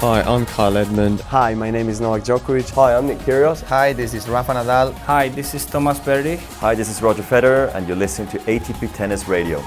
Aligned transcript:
Hi, 0.00 0.20
I'm 0.22 0.44
Kyle 0.44 0.76
Edmund. 0.76 1.20
Hi, 1.22 1.54
my 1.54 1.70
name 1.70 1.88
is 1.88 2.00
Novak 2.00 2.24
Djokovic. 2.24 2.70
Hi, 2.74 2.94
I'm 2.96 3.06
Nick 3.06 3.18
Kyrgios. 3.18 3.62
Hi, 3.64 3.92
this 3.92 4.12
is 4.12 4.28
Rafa 4.28 4.52
Nadal. 4.52 4.92
Hi, 5.06 5.28
this 5.28 5.54
is 5.54 5.64
Thomas 5.64 5.98
Berdych. 5.98 6.40
Hi, 6.58 6.74
this 6.74 6.90
is 6.90 7.00
Roger 7.00 7.22
Federer, 7.22 7.74
and 7.74 7.88
you're 7.88 7.96
listening 7.96 8.28
to 8.28 8.38
ATP 8.40 8.94
Tennis 8.94 9.28
Radio. 9.28 9.62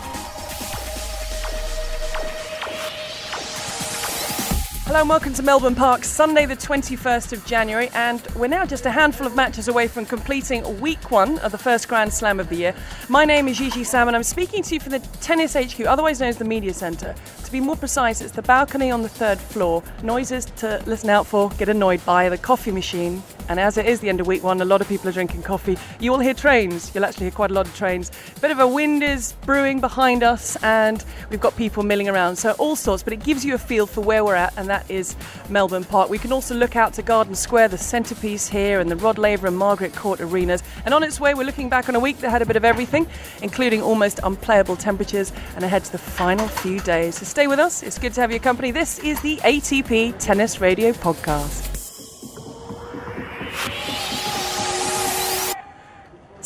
Hello 4.97 5.03
and 5.03 5.09
welcome 5.09 5.33
to 5.35 5.43
Melbourne 5.43 5.75
Park, 5.75 6.03
Sunday 6.03 6.47
the 6.47 6.55
21st 6.55 7.31
of 7.31 7.45
January, 7.45 7.87
and 7.93 8.19
we're 8.35 8.47
now 8.47 8.65
just 8.65 8.87
a 8.87 8.89
handful 8.89 9.27
of 9.27 9.35
matches 9.35 9.67
away 9.67 9.87
from 9.87 10.07
completing 10.07 10.81
week 10.81 11.11
one 11.11 11.37
of 11.37 11.51
the 11.51 11.57
first 11.59 11.87
Grand 11.87 12.11
Slam 12.11 12.39
of 12.39 12.49
the 12.49 12.55
year. 12.55 12.75
My 13.07 13.23
name 13.23 13.47
is 13.47 13.59
Gigi 13.59 13.83
Salmon, 13.83 14.15
and 14.15 14.15
I'm 14.15 14.23
speaking 14.23 14.63
to 14.63 14.73
you 14.73 14.79
from 14.79 14.93
the 14.93 14.99
Tennis 15.21 15.53
HQ, 15.53 15.81
otherwise 15.81 16.19
known 16.19 16.29
as 16.29 16.37
the 16.37 16.45
Media 16.45 16.73
Centre. 16.73 17.13
To 17.43 17.51
be 17.51 17.59
more 17.59 17.75
precise, 17.75 18.21
it's 18.21 18.31
the 18.31 18.41
balcony 18.41 18.89
on 18.89 19.03
the 19.03 19.09
third 19.09 19.37
floor. 19.37 19.83
Noises 20.01 20.45
to 20.45 20.81
listen 20.87 21.11
out 21.11 21.27
for, 21.27 21.51
get 21.59 21.69
annoyed 21.69 22.03
by, 22.03 22.27
the 22.27 22.37
coffee 22.39 22.71
machine, 22.71 23.21
and 23.49 23.59
as 23.59 23.77
it 23.77 23.85
is 23.85 23.99
the 23.99 24.09
end 24.09 24.19
of 24.19 24.27
week 24.27 24.43
one, 24.43 24.61
a 24.61 24.65
lot 24.65 24.81
of 24.81 24.87
people 24.87 25.09
are 25.09 25.13
drinking 25.13 25.43
coffee. 25.43 25.77
You 25.99 26.11
will 26.11 26.19
hear 26.19 26.33
trains. 26.33 26.91
You'll 26.93 27.05
actually 27.05 27.25
hear 27.25 27.31
quite 27.31 27.51
a 27.51 27.53
lot 27.53 27.67
of 27.67 27.75
trains. 27.75 28.11
A 28.35 28.39
bit 28.39 28.51
of 28.51 28.59
a 28.59 28.67
wind 28.67 29.03
is 29.03 29.33
brewing 29.45 29.79
behind 29.79 30.23
us, 30.23 30.55
and 30.63 31.03
we've 31.29 31.39
got 31.39 31.55
people 31.55 31.83
milling 31.83 32.09
around. 32.09 32.35
So 32.35 32.51
all 32.53 32.75
sorts, 32.75 33.03
but 33.03 33.13
it 33.13 33.23
gives 33.23 33.45
you 33.45 33.55
a 33.55 33.57
feel 33.57 33.85
for 33.85 34.01
where 34.01 34.23
we're 34.23 34.35
at, 34.35 34.53
and 34.57 34.67
that 34.69 34.89
is 34.89 35.15
Melbourne 35.49 35.83
Park. 35.83 36.09
We 36.09 36.17
can 36.17 36.31
also 36.31 36.55
look 36.55 36.75
out 36.75 36.93
to 36.93 37.01
Garden 37.01 37.35
Square, 37.35 37.69
the 37.69 37.77
centrepiece 37.77 38.47
here, 38.47 38.79
and 38.79 38.91
the 38.91 38.95
Rod 38.95 39.17
Laver 39.17 39.47
and 39.47 39.57
Margaret 39.57 39.95
Court 39.95 40.19
arenas. 40.21 40.63
And 40.85 40.93
on 40.93 41.03
its 41.03 41.19
way, 41.19 41.33
we're 41.33 41.45
looking 41.45 41.69
back 41.69 41.89
on 41.89 41.95
a 41.95 41.99
week 41.99 42.19
that 42.19 42.29
had 42.29 42.41
a 42.41 42.45
bit 42.45 42.55
of 42.55 42.65
everything, 42.65 43.07
including 43.41 43.81
almost 43.81 44.19
unplayable 44.23 44.75
temperatures, 44.75 45.31
and 45.55 45.63
ahead 45.63 45.83
to 45.85 45.91
the 45.91 45.97
final 45.97 46.47
few 46.47 46.79
days. 46.81 47.15
So 47.15 47.25
stay 47.25 47.47
with 47.47 47.59
us. 47.59 47.83
It's 47.83 47.97
good 47.97 48.13
to 48.13 48.21
have 48.21 48.31
your 48.31 48.39
company. 48.39 48.71
This 48.71 48.99
is 48.99 49.19
the 49.21 49.37
ATP 49.37 50.15
Tennis 50.19 50.59
Radio 50.59 50.91
Podcast. 50.91 51.76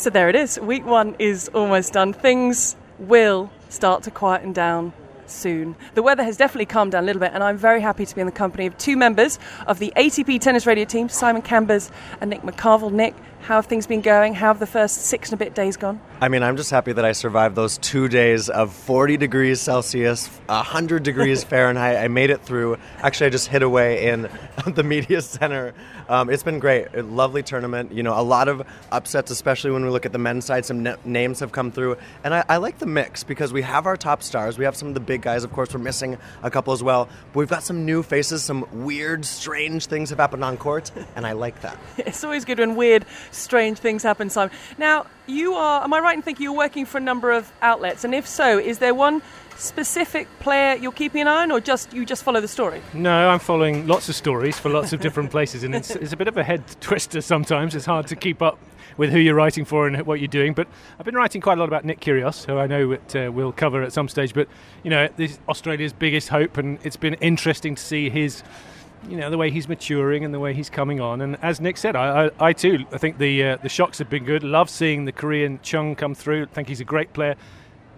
So 0.02 0.10
there 0.10 0.28
it 0.28 0.34
is. 0.34 0.58
Week 0.58 0.84
one 0.84 1.14
is 1.20 1.48
almost 1.54 1.92
done. 1.92 2.12
Things 2.12 2.74
will 2.98 3.52
start 3.68 4.02
to 4.02 4.10
quieten 4.10 4.52
down 4.52 4.92
soon. 5.26 5.76
The 5.94 6.02
weather 6.02 6.24
has 6.24 6.36
definitely 6.36 6.66
calmed 6.66 6.90
down 6.90 7.04
a 7.04 7.06
little 7.06 7.20
bit, 7.20 7.30
and 7.32 7.40
I'm 7.40 7.56
very 7.56 7.80
happy 7.80 8.04
to 8.04 8.12
be 8.12 8.20
in 8.20 8.26
the 8.26 8.32
company 8.32 8.66
of 8.66 8.76
two 8.78 8.96
members 8.96 9.38
of 9.68 9.78
the 9.78 9.92
ATP 9.96 10.40
Tennis 10.40 10.66
Radio 10.66 10.86
team, 10.86 11.08
Simon 11.08 11.40
Cambers 11.40 11.92
and 12.20 12.30
Nick 12.30 12.42
McCarvel. 12.42 12.90
Nick, 12.90 13.14
how 13.42 13.56
have 13.56 13.66
things 13.66 13.88
been 13.88 14.00
going? 14.00 14.34
How 14.34 14.46
have 14.48 14.60
the 14.60 14.66
first 14.66 15.06
six 15.06 15.30
and 15.30 15.40
a 15.40 15.44
bit 15.44 15.52
days 15.54 15.76
gone? 15.76 16.00
I 16.20 16.28
mean, 16.28 16.44
I'm 16.44 16.56
just 16.56 16.70
happy 16.70 16.92
that 16.92 17.04
I 17.04 17.10
survived 17.10 17.56
those 17.56 17.76
two 17.78 18.06
days 18.08 18.48
of 18.48 18.72
40 18.72 19.16
degrees 19.16 19.60
Celsius, 19.60 20.28
100 20.46 21.02
degrees 21.02 21.42
Fahrenheit. 21.52 21.96
I 21.96 22.06
made 22.06 22.30
it 22.30 22.40
through. 22.42 22.78
Actually, 22.98 23.26
I 23.26 23.30
just 23.30 23.48
hid 23.48 23.62
away 23.64 24.06
in 24.06 24.28
the 24.66 24.84
media 24.84 25.20
center. 25.20 25.74
Um, 26.08 26.30
it's 26.30 26.44
been 26.44 26.60
great. 26.60 26.94
A 26.94 27.02
lovely 27.02 27.42
tournament. 27.42 27.92
You 27.92 28.04
know, 28.04 28.18
a 28.18 28.22
lot 28.22 28.46
of 28.46 28.62
upsets, 28.92 29.32
especially 29.32 29.72
when 29.72 29.84
we 29.84 29.90
look 29.90 30.06
at 30.06 30.12
the 30.12 30.18
men's 30.18 30.44
side. 30.44 30.64
Some 30.64 30.86
n- 30.86 30.96
names 31.04 31.40
have 31.40 31.50
come 31.50 31.72
through. 31.72 31.96
And 32.22 32.32
I, 32.34 32.44
I 32.48 32.56
like 32.58 32.78
the 32.78 32.86
mix 32.86 33.24
because 33.24 33.52
we 33.52 33.62
have 33.62 33.86
our 33.86 33.96
top 33.96 34.22
stars. 34.22 34.56
We 34.56 34.64
have 34.64 34.76
some 34.76 34.86
of 34.88 34.94
the 34.94 35.00
big 35.00 35.22
guys. 35.22 35.42
Of 35.42 35.52
course, 35.52 35.74
we're 35.74 35.80
missing 35.80 36.16
a 36.44 36.50
couple 36.50 36.72
as 36.72 36.82
well. 36.82 37.08
But 37.32 37.40
we've 37.40 37.48
got 37.48 37.64
some 37.64 37.84
new 37.84 38.04
faces. 38.04 38.44
Some 38.44 38.66
weird, 38.84 39.24
strange 39.24 39.86
things 39.86 40.10
have 40.10 40.20
happened 40.20 40.44
on 40.44 40.56
court. 40.58 40.92
And 41.16 41.26
I 41.26 41.32
like 41.32 41.60
that. 41.62 41.76
It's 42.12 42.24
always 42.24 42.44
good 42.44 42.58
when 42.58 42.76
weird, 42.76 43.06
strange 43.32 43.78
things 43.78 44.02
happen, 44.02 44.30
Simon. 44.30 44.54
Now, 44.78 45.06
you 45.26 45.54
are, 45.54 45.82
am 45.82 45.92
I 45.92 46.00
right 46.00 46.16
in 46.16 46.22
thinking 46.22 46.44
you're 46.44 46.52
working 46.52 46.86
for 46.86 46.98
a 46.98 47.00
number 47.00 47.32
of 47.32 47.52
outlets? 47.62 48.04
And 48.04 48.14
if 48.14 48.26
so, 48.26 48.58
is 48.58 48.78
there 48.78 48.94
one 48.94 49.22
specific 49.56 50.28
player 50.40 50.74
you're 50.76 50.92
keeping 50.92 51.22
an 51.22 51.28
eye 51.28 51.42
on, 51.42 51.52
or 51.52 51.60
just 51.60 51.92
you 51.92 52.04
just 52.04 52.22
follow 52.22 52.40
the 52.40 52.48
story? 52.48 52.82
No, 52.94 53.30
I'm 53.30 53.38
following 53.38 53.86
lots 53.86 54.08
of 54.08 54.14
stories 54.14 54.58
for 54.58 54.68
lots 54.68 54.92
of 54.92 55.00
different 55.00 55.30
places, 55.30 55.62
and 55.62 55.74
it's, 55.74 55.90
it's 55.90 56.12
a 56.12 56.16
bit 56.16 56.28
of 56.28 56.36
a 56.36 56.44
head 56.44 56.62
twister 56.80 57.20
sometimes. 57.20 57.74
It's 57.74 57.86
hard 57.86 58.06
to 58.08 58.16
keep 58.16 58.42
up 58.42 58.58
with 58.96 59.10
who 59.10 59.18
you're 59.18 59.34
writing 59.34 59.64
for 59.64 59.86
and 59.86 60.04
what 60.06 60.20
you're 60.20 60.28
doing. 60.28 60.52
But 60.52 60.68
I've 60.98 61.06
been 61.06 61.14
writing 61.14 61.40
quite 61.40 61.58
a 61.58 61.60
lot 61.60 61.68
about 61.68 61.84
Nick 61.84 62.00
Kyrgios, 62.00 62.44
who 62.46 62.58
I 62.58 62.66
know 62.66 62.92
it, 62.92 63.16
uh, 63.16 63.30
we'll 63.32 63.52
cover 63.52 63.82
at 63.82 63.92
some 63.92 64.08
stage. 64.08 64.34
But 64.34 64.48
you 64.82 64.90
know, 64.90 65.08
this 65.16 65.32
is 65.32 65.38
Australia's 65.48 65.92
biggest 65.92 66.28
hope, 66.28 66.56
and 66.56 66.78
it's 66.82 66.96
been 66.96 67.14
interesting 67.14 67.74
to 67.74 67.82
see 67.82 68.10
his. 68.10 68.42
You 69.08 69.16
know 69.16 69.30
the 69.30 69.38
way 69.38 69.50
he's 69.50 69.68
maturing 69.68 70.24
and 70.24 70.32
the 70.32 70.38
way 70.38 70.54
he's 70.54 70.70
coming 70.70 71.00
on, 71.00 71.20
and 71.20 71.36
as 71.42 71.60
Nick 71.60 71.76
said, 71.76 71.96
I, 71.96 72.26
I, 72.26 72.30
I 72.48 72.52
too 72.52 72.84
I 72.92 72.98
think 72.98 73.18
the 73.18 73.44
uh, 73.44 73.56
the 73.56 73.68
shocks 73.68 73.98
have 73.98 74.08
been 74.08 74.24
good. 74.24 74.42
Love 74.44 74.70
seeing 74.70 75.04
the 75.04 75.12
Korean 75.12 75.58
Chung 75.62 75.96
come 75.96 76.14
through. 76.14 76.42
I 76.42 76.46
think 76.46 76.68
he's 76.68 76.80
a 76.80 76.84
great 76.84 77.12
player. 77.12 77.36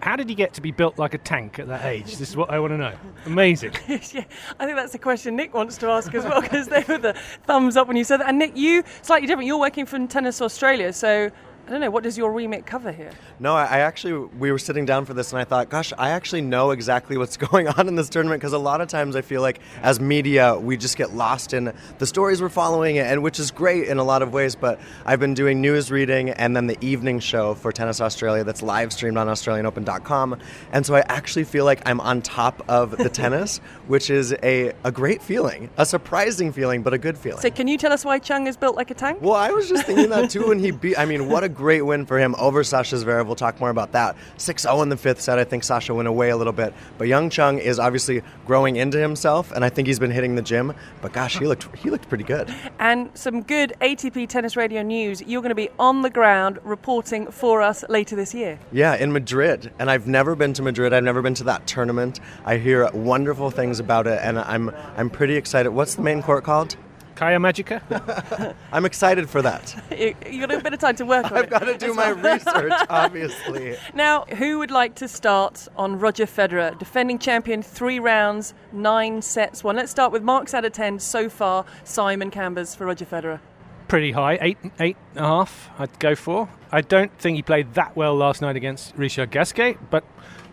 How 0.00 0.16
did 0.16 0.28
he 0.28 0.34
get 0.34 0.52
to 0.54 0.60
be 0.60 0.70
built 0.70 0.98
like 0.98 1.14
a 1.14 1.18
tank 1.18 1.58
at 1.58 1.68
that 1.68 1.84
age? 1.84 2.16
This 2.16 2.28
is 2.28 2.36
what 2.36 2.50
I 2.50 2.58
want 2.58 2.72
to 2.72 2.78
know. 2.78 2.94
Amazing. 3.24 3.72
yeah, 3.88 4.24
I 4.60 4.66
think 4.66 4.76
that's 4.76 4.92
the 4.92 4.98
question 4.98 5.34
Nick 5.34 5.54
wants 5.54 5.78
to 5.78 5.86
ask 5.88 6.12
as 6.14 6.24
well 6.24 6.42
because 6.42 6.68
they 6.68 6.84
were 6.86 6.98
the 6.98 7.14
thumbs 7.44 7.76
up 7.76 7.88
when 7.88 7.96
you 7.96 8.04
said 8.04 8.18
that. 8.18 8.28
And 8.28 8.38
Nick, 8.38 8.56
you 8.56 8.82
slightly 9.02 9.26
different. 9.26 9.46
You're 9.46 9.58
working 9.58 9.86
for 9.86 10.06
Tennis 10.06 10.42
Australia, 10.42 10.92
so 10.92 11.30
I 11.66 11.70
don't 11.70 11.80
know. 11.80 11.90
What 11.90 12.02
does 12.02 12.18
your 12.18 12.30
remit 12.30 12.66
cover 12.66 12.92
here? 12.92 13.10
No, 13.40 13.54
I, 13.54 13.64
I 13.64 13.78
actually 13.78 14.28
we 14.38 14.52
were 14.52 14.58
sitting 14.58 14.84
down 14.84 15.06
for 15.06 15.14
this, 15.14 15.32
and 15.32 15.40
I 15.40 15.44
thought, 15.44 15.70
gosh, 15.70 15.94
I 15.96 16.10
actually 16.10 16.42
know 16.42 16.72
exactly 16.72 17.16
what's 17.16 17.36
going 17.48 17.68
on 17.68 17.88
in 17.88 17.94
this 17.94 18.10
tournament 18.10 18.40
because 18.40 18.52
a 18.52 18.58
lot 18.58 18.82
of 18.82 18.88
times 18.88 19.16
I 19.16 19.22
feel 19.22 19.40
like 19.40 19.60
as 19.82 19.98
media 19.98 20.58
we 20.58 20.76
just 20.76 20.98
get 20.98 21.14
lost 21.14 21.54
in 21.54 21.72
the 21.98 22.06
stories 22.06 22.42
we're 22.42 22.50
following, 22.50 22.98
and 22.98 23.22
which 23.22 23.40
is 23.40 23.50
great 23.50 23.88
in 23.88 23.96
a 23.96 24.04
lot 24.04 24.20
of 24.20 24.34
ways. 24.34 24.54
But 24.54 24.78
I've 25.06 25.20
been 25.20 25.32
doing 25.32 25.62
news 25.62 25.90
reading 25.90 26.30
and 26.30 26.54
then 26.54 26.66
the 26.66 26.76
evening 26.84 27.18
show 27.18 27.54
for 27.54 27.72
Tennis 27.72 27.98
Australia 27.98 28.44
that's 28.44 28.62
live 28.62 28.92
streamed 28.92 29.16
on 29.16 29.26
AustralianOpen.com, 29.28 30.38
and 30.72 30.84
so 30.84 30.94
I 30.94 31.00
actually 31.08 31.44
feel 31.44 31.64
like 31.64 31.80
I'm 31.86 32.00
on 32.00 32.20
top 32.20 32.62
of 32.68 32.90
the 32.98 33.08
tennis, 33.22 33.58
which 33.86 34.10
is 34.10 34.34
a 34.42 34.74
a 34.84 34.92
great 34.92 35.22
feeling, 35.22 35.70
a 35.78 35.86
surprising 35.86 36.52
feeling, 36.52 36.82
but 36.82 36.92
a 36.92 36.98
good 36.98 37.16
feeling. 37.16 37.40
So, 37.40 37.50
can 37.50 37.68
you 37.68 37.78
tell 37.78 37.92
us 37.92 38.04
why 38.04 38.18
Chung 38.18 38.46
is 38.48 38.58
built 38.58 38.76
like 38.76 38.90
a 38.90 38.94
tank? 38.94 39.22
Well, 39.22 39.32
I 39.32 39.50
was 39.50 39.66
just 39.66 39.86
thinking 39.86 40.10
that 40.10 40.28
too 40.28 40.48
when 40.48 40.58
he 40.58 40.70
beat. 40.70 40.98
I 40.98 41.06
mean, 41.06 41.30
what 41.30 41.42
a 41.42 41.53
great 41.54 41.82
win 41.82 42.06
for 42.06 42.18
him 42.18 42.34
over 42.38 42.64
Sasha 42.64 42.96
Zverev. 42.96 43.26
We'll 43.26 43.36
talk 43.36 43.60
more 43.60 43.70
about 43.70 43.92
that. 43.92 44.16
6-0 44.36 44.82
in 44.82 44.88
the 44.88 44.96
fifth 44.96 45.20
set. 45.20 45.38
I 45.38 45.44
think 45.44 45.64
Sasha 45.64 45.94
went 45.94 46.08
away 46.08 46.30
a 46.30 46.36
little 46.36 46.52
bit, 46.52 46.74
but 46.98 47.08
Young 47.08 47.30
Chung 47.30 47.58
is 47.58 47.78
obviously 47.78 48.22
growing 48.46 48.76
into 48.76 48.98
himself, 48.98 49.52
and 49.52 49.64
I 49.64 49.68
think 49.68 49.86
he's 49.88 49.98
been 49.98 50.10
hitting 50.10 50.34
the 50.34 50.42
gym. 50.42 50.74
But 51.00 51.12
gosh, 51.12 51.38
he 51.38 51.46
looked 51.46 51.74
he 51.76 51.90
looked 51.90 52.08
pretty 52.08 52.24
good. 52.24 52.54
And 52.78 53.10
some 53.14 53.42
good 53.42 53.72
ATP 53.80 54.28
Tennis 54.28 54.56
Radio 54.56 54.82
news. 54.82 55.22
You're 55.22 55.42
going 55.42 55.50
to 55.50 55.54
be 55.54 55.70
on 55.78 56.02
the 56.02 56.10
ground 56.10 56.58
reporting 56.64 57.30
for 57.30 57.62
us 57.62 57.84
later 57.88 58.16
this 58.16 58.34
year. 58.34 58.58
Yeah, 58.72 58.96
in 58.96 59.12
Madrid, 59.12 59.72
and 59.78 59.90
I've 59.90 60.06
never 60.06 60.34
been 60.34 60.52
to 60.54 60.62
Madrid. 60.62 60.92
I've 60.92 61.04
never 61.04 61.22
been 61.22 61.34
to 61.34 61.44
that 61.44 61.66
tournament. 61.66 62.20
I 62.44 62.56
hear 62.56 62.90
wonderful 62.92 63.50
things 63.50 63.80
about 63.80 64.06
it, 64.06 64.20
and 64.22 64.38
I'm 64.38 64.70
I'm 64.96 65.10
pretty 65.10 65.36
excited. 65.36 65.70
What's 65.70 65.94
the 65.94 66.02
main 66.02 66.22
court 66.22 66.44
called? 66.44 66.76
Caja 67.14 67.38
Magica? 67.38 68.54
I'm 68.72 68.84
excited 68.84 69.28
for 69.28 69.42
that. 69.42 69.74
you, 69.98 70.40
have 70.40 70.50
got 70.50 70.58
a 70.58 70.62
bit 70.62 70.74
of 70.74 70.80
time 70.80 70.96
to 70.96 71.04
work 71.04 71.30
on 71.30 71.32
it. 71.32 71.38
I've 71.38 71.44
it. 71.44 71.50
got 71.50 71.58
to 71.60 71.78
do 71.78 71.94
my 71.94 72.08
research, 72.10 72.72
obviously. 72.88 73.76
Now, 73.94 74.24
who 74.24 74.58
would 74.58 74.70
like 74.70 74.94
to 74.96 75.08
start 75.08 75.68
on 75.76 75.98
Roger 75.98 76.26
Federer, 76.26 76.78
defending 76.78 77.18
champion, 77.18 77.62
three 77.62 77.98
rounds, 77.98 78.54
nine 78.72 79.22
sets, 79.22 79.62
one? 79.62 79.76
Let's 79.76 79.90
start 79.90 80.12
with 80.12 80.22
marks 80.22 80.54
out 80.54 80.64
of 80.64 80.72
ten 80.72 80.98
so 80.98 81.28
far. 81.28 81.64
Simon 81.84 82.30
Cambers 82.30 82.74
for 82.74 82.86
Roger 82.86 83.04
Federer. 83.04 83.40
Pretty 83.88 84.12
high, 84.12 84.38
eight, 84.40 84.58
eight 84.80 84.96
and 85.14 85.24
a 85.24 85.28
half. 85.28 85.70
I'd 85.78 85.98
go 85.98 86.14
for. 86.14 86.48
I 86.72 86.80
don't 86.80 87.16
think 87.18 87.36
he 87.36 87.42
played 87.42 87.74
that 87.74 87.94
well 87.96 88.14
last 88.16 88.40
night 88.42 88.56
against 88.56 88.96
Richard 88.96 89.30
Gasquet, 89.30 89.76
but 89.90 90.04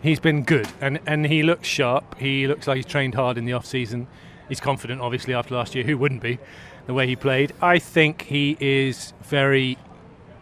he's 0.02 0.20
been 0.20 0.42
good 0.42 0.68
and 0.80 1.00
and 1.06 1.26
he 1.26 1.42
looks 1.42 1.66
sharp. 1.66 2.18
He 2.18 2.46
looks 2.46 2.68
like 2.68 2.76
he's 2.76 2.86
trained 2.86 3.14
hard 3.14 3.38
in 3.38 3.44
the 3.44 3.54
off 3.54 3.64
season. 3.66 4.06
He's 4.52 4.60
confident, 4.60 5.00
obviously, 5.00 5.32
after 5.32 5.54
last 5.54 5.74
year. 5.74 5.82
Who 5.82 5.96
wouldn't 5.96 6.20
be? 6.20 6.38
The 6.84 6.92
way 6.92 7.06
he 7.06 7.16
played. 7.16 7.54
I 7.62 7.78
think 7.78 8.24
he 8.24 8.58
is 8.60 9.14
very 9.22 9.78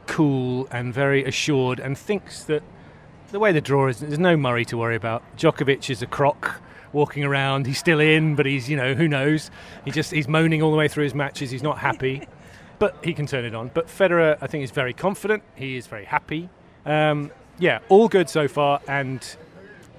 cool 0.08 0.66
and 0.72 0.92
very 0.92 1.22
assured 1.24 1.78
and 1.78 1.96
thinks 1.96 2.42
that 2.42 2.64
the 3.30 3.38
way 3.38 3.52
the 3.52 3.60
draw 3.60 3.86
is, 3.86 4.00
there's 4.00 4.18
no 4.18 4.36
Murray 4.36 4.64
to 4.64 4.76
worry 4.76 4.96
about. 4.96 5.22
Djokovic 5.36 5.88
is 5.90 6.02
a 6.02 6.06
croc 6.06 6.60
walking 6.92 7.22
around. 7.22 7.68
He's 7.68 7.78
still 7.78 8.00
in, 8.00 8.34
but 8.34 8.46
he's, 8.46 8.68
you 8.68 8.76
know, 8.76 8.94
who 8.94 9.06
knows? 9.06 9.48
He 9.84 9.92
just 9.92 10.10
he's 10.10 10.26
moaning 10.26 10.60
all 10.60 10.72
the 10.72 10.76
way 10.76 10.88
through 10.88 11.04
his 11.04 11.14
matches. 11.14 11.52
He's 11.52 11.62
not 11.62 11.78
happy, 11.78 12.26
but 12.80 12.96
he 13.04 13.14
can 13.14 13.26
turn 13.26 13.44
it 13.44 13.54
on. 13.54 13.70
But 13.72 13.86
Federer, 13.86 14.36
I 14.40 14.48
think, 14.48 14.64
is 14.64 14.72
very 14.72 14.92
confident. 14.92 15.44
He 15.54 15.76
is 15.76 15.86
very 15.86 16.06
happy. 16.06 16.48
Um, 16.84 17.30
yeah, 17.60 17.78
all 17.88 18.08
good 18.08 18.28
so 18.28 18.48
far, 18.48 18.80
and 18.88 19.24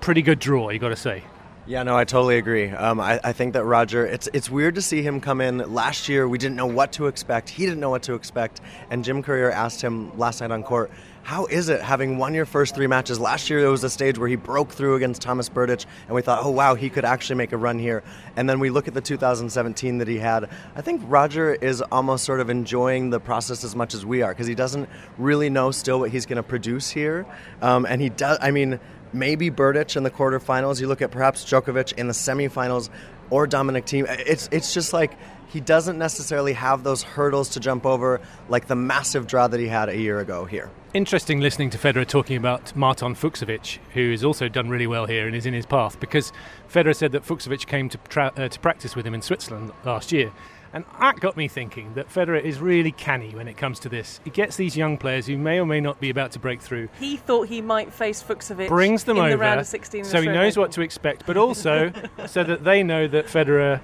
pretty 0.01 0.21
good 0.21 0.39
draw. 0.39 0.69
You 0.69 0.79
got 0.79 0.89
to 0.89 0.97
say. 0.97 1.23
Yeah, 1.67 1.83
no, 1.83 1.95
I 1.95 2.05
totally 2.05 2.39
agree. 2.39 2.69
Um, 2.69 2.99
I, 2.99 3.19
I 3.23 3.33
think 3.33 3.53
that 3.53 3.63
Roger, 3.65 4.03
it's 4.03 4.27
it's 4.33 4.49
weird 4.49 4.73
to 4.75 4.81
see 4.81 5.03
him 5.03 5.21
come 5.21 5.41
in. 5.41 5.59
Last 5.73 6.09
year, 6.09 6.27
we 6.27 6.39
didn't 6.39 6.55
know 6.55 6.65
what 6.65 6.91
to 6.93 7.05
expect. 7.05 7.49
He 7.49 7.65
didn't 7.65 7.79
know 7.79 7.91
what 7.91 8.01
to 8.03 8.15
expect. 8.15 8.61
And 8.89 9.03
Jim 9.03 9.21
Courier 9.21 9.51
asked 9.51 9.79
him 9.79 10.17
last 10.17 10.41
night 10.41 10.49
on 10.49 10.63
court, 10.63 10.89
how 11.23 11.45
is 11.45 11.69
it 11.69 11.81
having 11.81 12.17
won 12.17 12.33
your 12.33 12.47
first 12.47 12.73
three 12.73 12.87
matches? 12.87 13.19
Last 13.19 13.49
year, 13.49 13.61
there 13.61 13.69
was 13.69 13.83
a 13.83 13.89
stage 13.89 14.17
where 14.17 14.27
he 14.27 14.35
broke 14.35 14.71
through 14.71 14.95
against 14.95 15.21
Thomas 15.21 15.49
Berdych, 15.49 15.85
and 16.07 16.15
we 16.15 16.23
thought, 16.23 16.43
oh, 16.43 16.49
wow, 16.49 16.73
he 16.73 16.89
could 16.89 17.05
actually 17.05 17.35
make 17.35 17.51
a 17.51 17.57
run 17.57 17.77
here. 17.77 18.01
And 18.35 18.49
then 18.49 18.59
we 18.59 18.71
look 18.71 18.87
at 18.87 18.95
the 18.95 19.01
2017 19.01 19.99
that 19.99 20.07
he 20.07 20.17
had. 20.17 20.49
I 20.75 20.81
think 20.81 21.03
Roger 21.05 21.53
is 21.53 21.81
almost 21.83 22.23
sort 22.23 22.39
of 22.39 22.49
enjoying 22.49 23.11
the 23.11 23.19
process 23.19 23.63
as 23.63 23.75
much 23.75 23.93
as 23.93 24.03
we 24.03 24.23
are 24.23 24.31
because 24.31 24.47
he 24.47 24.55
doesn't 24.55 24.89
really 25.19 25.49
know 25.49 25.69
still 25.69 25.99
what 25.99 26.09
he's 26.09 26.25
going 26.25 26.37
to 26.37 26.43
produce 26.43 26.89
here. 26.89 27.27
Um, 27.61 27.85
and 27.85 28.01
he 28.01 28.09
does, 28.09 28.39
I 28.41 28.49
mean, 28.49 28.79
maybe 29.13 29.49
Berdych 29.51 29.95
in 29.95 30.03
the 30.03 30.11
quarterfinals. 30.11 30.79
You 30.79 30.87
look 30.87 31.01
at 31.01 31.11
perhaps 31.11 31.45
Djokovic 31.45 31.93
in 31.93 32.07
the 32.07 32.13
semifinals 32.13 32.89
or 33.29 33.47
Dominic 33.47 33.85
Thiem. 33.85 34.05
It's 34.25 34.49
it's 34.51 34.73
just 34.73 34.93
like 34.93 35.17
he 35.47 35.59
doesn't 35.59 35.97
necessarily 35.97 36.53
have 36.53 36.83
those 36.83 37.03
hurdles 37.03 37.49
to 37.49 37.59
jump 37.59 37.85
over 37.85 38.21
like 38.47 38.67
the 38.67 38.75
massive 38.75 39.27
draw 39.27 39.47
that 39.47 39.59
he 39.59 39.67
had 39.67 39.89
a 39.89 39.97
year 39.97 40.19
ago 40.19 40.45
here. 40.45 40.69
Interesting 40.93 41.39
listening 41.39 41.69
to 41.69 41.77
Federer 41.77 42.05
talking 42.05 42.35
about 42.35 42.75
Marton 42.75 43.15
Fucsovics, 43.15 43.79
who 43.93 44.11
has 44.11 44.23
also 44.23 44.49
done 44.49 44.69
really 44.69 44.87
well 44.87 45.05
here 45.05 45.25
and 45.25 45.35
is 45.35 45.45
in 45.45 45.53
his 45.53 45.65
path, 45.65 45.99
because 45.99 46.33
Federer 46.69 46.95
said 46.95 47.13
that 47.13 47.23
Fucsovics 47.23 47.65
came 47.65 47.87
to, 47.89 47.97
tra- 48.09 48.33
uh, 48.35 48.49
to 48.49 48.59
practice 48.59 48.95
with 48.95 49.05
him 49.05 49.13
in 49.13 49.21
Switzerland 49.21 49.71
last 49.85 50.11
year. 50.11 50.31
And 50.73 50.85
that 50.99 51.19
got 51.19 51.35
me 51.35 51.47
thinking 51.47 51.93
that 51.95 52.09
Federer 52.09 52.41
is 52.41 52.59
really 52.59 52.91
canny 52.91 53.35
when 53.35 53.47
it 53.47 53.57
comes 53.57 53.79
to 53.81 53.89
this. 53.89 54.21
He 54.23 54.29
gets 54.29 54.55
these 54.55 54.77
young 54.77 54.97
players 54.97 55.27
who 55.27 55.37
may 55.37 55.59
or 55.59 55.65
may 55.65 55.81
not 55.81 55.99
be 55.99 56.09
about 56.09 56.31
to 56.31 56.39
break 56.39 56.61
through. 56.61 56.87
He 56.99 57.17
thought 57.17 57.49
he 57.49 57.61
might 57.61 57.93
face 57.93 58.23
Fucsovics. 58.23 58.69
Brings 58.69 59.03
them 59.03 59.17
in 59.17 59.23
over, 59.23 59.31
the 59.31 59.37
round 59.37 59.59
of 59.59 59.67
16. 59.67 60.05
so 60.05 60.21
he 60.21 60.27
knows 60.27 60.57
what 60.57 60.71
to 60.73 60.81
expect, 60.81 61.25
but 61.25 61.35
also 61.35 61.91
so 62.25 62.43
that 62.43 62.63
they 62.63 62.83
know 62.83 63.07
that 63.07 63.25
Federer 63.25 63.81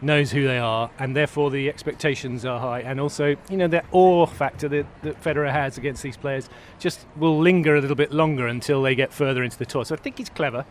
knows 0.00 0.30
who 0.30 0.44
they 0.46 0.58
are, 0.58 0.90
and 0.98 1.16
therefore 1.16 1.50
the 1.50 1.68
expectations 1.68 2.44
are 2.44 2.60
high. 2.60 2.80
And 2.80 3.00
also, 3.00 3.36
you 3.50 3.56
know, 3.56 3.68
that 3.68 3.86
awe 3.90 4.26
factor 4.26 4.68
that, 4.68 4.86
that 5.02 5.22
Federer 5.22 5.50
has 5.50 5.76
against 5.76 6.02
these 6.02 6.16
players 6.16 6.48
just 6.78 7.04
will 7.16 7.38
linger 7.38 7.74
a 7.74 7.80
little 7.80 7.96
bit 7.96 8.12
longer 8.12 8.46
until 8.46 8.80
they 8.82 8.94
get 8.94 9.12
further 9.12 9.42
into 9.42 9.58
the 9.58 9.66
tour. 9.66 9.84
So 9.84 9.94
I 9.94 9.98
think 9.98 10.18
he's 10.18 10.28
clever, 10.28 10.64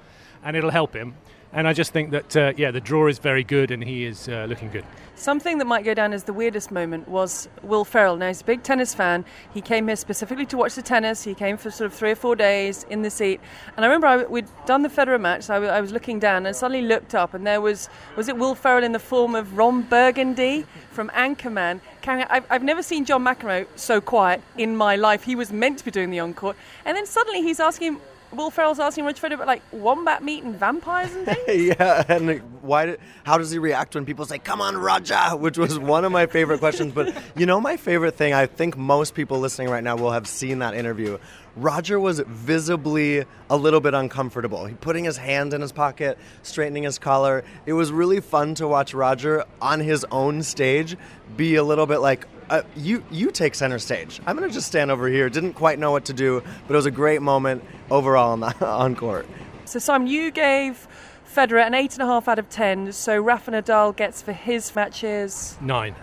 and 0.44 0.56
it'll 0.56 0.72
help 0.72 0.94
him. 0.94 1.16
And 1.54 1.68
I 1.68 1.74
just 1.74 1.92
think 1.94 2.12
that, 2.12 2.36
uh, 2.36 2.54
yeah, 2.58 2.72
the 2.72 2.82
draw 2.82 3.08
is 3.08 3.20
very 3.20 3.44
good 3.44 3.72
and 3.72 3.84
he 3.84 4.06
is 4.06 4.28
uh, 4.28 4.46
looking 4.50 4.70
good. 4.70 4.84
Something 5.16 5.58
that 5.58 5.66
might 5.66 5.84
go 5.84 5.96
down 5.96 6.14
as 6.14 6.26
the 6.26 6.34
weirdest 6.34 6.70
moment 6.70 7.08
was 7.08 7.50
Will 7.64 7.84
Ferrell. 7.84 8.18
Now, 8.18 8.28
he's 8.28 8.42
a 8.42 8.46
big 8.46 8.62
tennis 8.62 8.94
fan. 8.94 9.26
He 9.52 9.62
came 9.62 9.88
here 9.88 9.96
specifically 9.96 10.46
to 10.46 10.58
watch 10.58 10.76
the 10.76 10.84
tennis. 10.84 11.24
He 11.24 11.34
came 11.34 11.58
for 11.58 11.72
sort 11.72 11.88
of 11.88 11.98
three 11.98 12.12
or 12.12 12.16
four 12.16 12.36
days 12.36 12.86
in 12.92 13.02
the 13.02 13.10
seat. 13.10 13.40
And 13.76 13.84
I 13.84 13.88
remember 13.88 14.06
I, 14.06 14.24
we'd 14.26 14.46
done 14.68 14.84
the 14.84 14.90
Federer 14.90 15.20
match. 15.20 15.44
So 15.44 15.56
I, 15.56 15.78
I 15.78 15.82
was 15.82 15.92
looking 15.92 16.20
down 16.20 16.46
and 16.46 16.56
suddenly 16.56 16.84
looked 16.84 17.16
up, 17.16 17.34
and 17.34 17.48
there 17.48 17.62
was, 17.62 17.90
was 18.16 18.28
it 18.28 18.38
Will 18.38 18.54
Ferrell 18.54 18.84
in 18.84 18.92
the 18.92 19.00
form 19.00 19.34
of 19.34 19.58
Ron 19.58 19.82
Burgundy 19.82 20.66
from 20.92 21.10
Anchorman? 21.10 21.80
I've, 22.06 22.46
I've 22.50 22.64
never 22.64 22.84
seen 22.84 23.04
John 23.04 23.24
McEnroe 23.24 23.66
so 23.76 24.00
quiet 24.00 24.42
in 24.56 24.78
my 24.78 24.96
life. 24.96 25.24
He 25.24 25.36
was 25.36 25.52
meant 25.52 25.80
to 25.80 25.86
be 25.86 25.92
doing 25.92 26.12
the 26.12 26.20
encore. 26.20 26.56
And 26.86 26.96
then 26.96 27.08
suddenly 27.08 27.42
he's 27.42 27.60
asking 27.60 28.00
Will 28.32 28.50
Ferrell's 28.52 28.80
asking 28.80 29.06
Roger 29.06 29.26
Federer 29.26 29.34
about 29.36 29.48
like 29.48 29.62
wombat 29.72 30.24
meat 30.24 30.44
and 30.44 30.56
vampires 30.56 31.14
and 31.14 31.26
things. 31.46 31.76
yeah, 31.80 32.04
and 32.08 32.42
why? 32.62 32.88
Did, 32.88 33.00
how 33.24 33.38
does 33.38 33.52
he 33.52 33.58
react 33.58 33.96
when 33.96 34.06
people 34.06 34.26
say 34.26 34.38
"Come 34.40 34.62
on, 34.62 34.78
Roger"? 34.78 35.16
Which 35.38 35.58
was 35.58 35.80
one 35.80 36.04
of 36.06 36.12
my 36.12 36.26
favorite 36.26 36.60
questions. 36.60 36.94
But 36.94 37.16
you 37.36 37.46
know, 37.46 37.62
my 37.62 37.78
favorite 37.78 38.16
thing. 38.16 38.34
I 38.34 38.46
think 38.46 38.76
most 38.78 39.14
people 39.16 39.40
listening 39.40 39.70
right 39.70 39.84
now 39.84 39.96
will 39.96 40.12
have 40.12 40.28
seen 40.28 40.60
that 40.60 40.74
interview. 40.74 41.18
Roger 41.58 42.00
was 42.00 42.20
visibly 42.20 43.26
a 43.50 43.58
little 43.58 43.80
bit 43.80 43.96
uncomfortable. 43.96 44.66
He 44.66 44.76
putting 44.76 45.06
his 45.06 45.18
hand 45.18 45.56
in 45.56 45.62
his 45.62 45.72
pocket, 45.72 46.20
straightening 46.44 46.84
his 46.84 47.00
collar. 47.00 47.44
It 47.66 47.74
was 47.74 47.92
really 47.92 48.22
fun 48.22 48.54
to 48.56 48.68
watch 48.68 48.94
Roger 48.94 49.44
on 49.60 49.80
his 49.80 50.06
own 50.12 50.44
stage 50.44 50.96
be 51.36 51.56
a 51.56 51.64
little 51.64 51.88
bit 51.88 51.98
like, 51.98 52.28
uh, 52.52 52.62
you 52.76 53.04
you 53.12 53.32
take 53.32 53.56
center 53.56 53.80
stage. 53.80 54.22
I'm 54.26 54.38
gonna 54.38 54.52
just 54.52 54.68
stand 54.68 54.92
over 54.92 55.08
here. 55.08 55.30
Didn't 55.30 55.54
quite 55.54 55.80
know 55.80 55.92
what 55.92 56.06
to 56.06 56.14
do, 56.14 56.42
but 56.68 56.74
it 56.74 56.78
was 56.78 56.86
a 56.86 56.92
great 56.92 57.22
moment 57.22 57.64
overall 57.90 58.32
on, 58.32 58.40
the, 58.40 58.66
on 58.66 58.96
court. 58.96 59.28
So 59.66 59.80
Simon, 59.80 60.08
you 60.08 60.32
gave 60.32 60.88
Federer 61.28 61.66
an 61.66 61.74
eight 61.74 61.94
and 61.94 62.04
a 62.04 62.06
half 62.06 62.28
out 62.28 62.40
of 62.40 62.50
ten. 62.50 62.94
So 62.94 63.20
Rafa 63.20 63.52
Nadal 63.52 63.96
gets 63.96 64.22
for 64.22 64.32
his 64.32 64.74
matches 64.76 65.58
nine. 65.60 65.96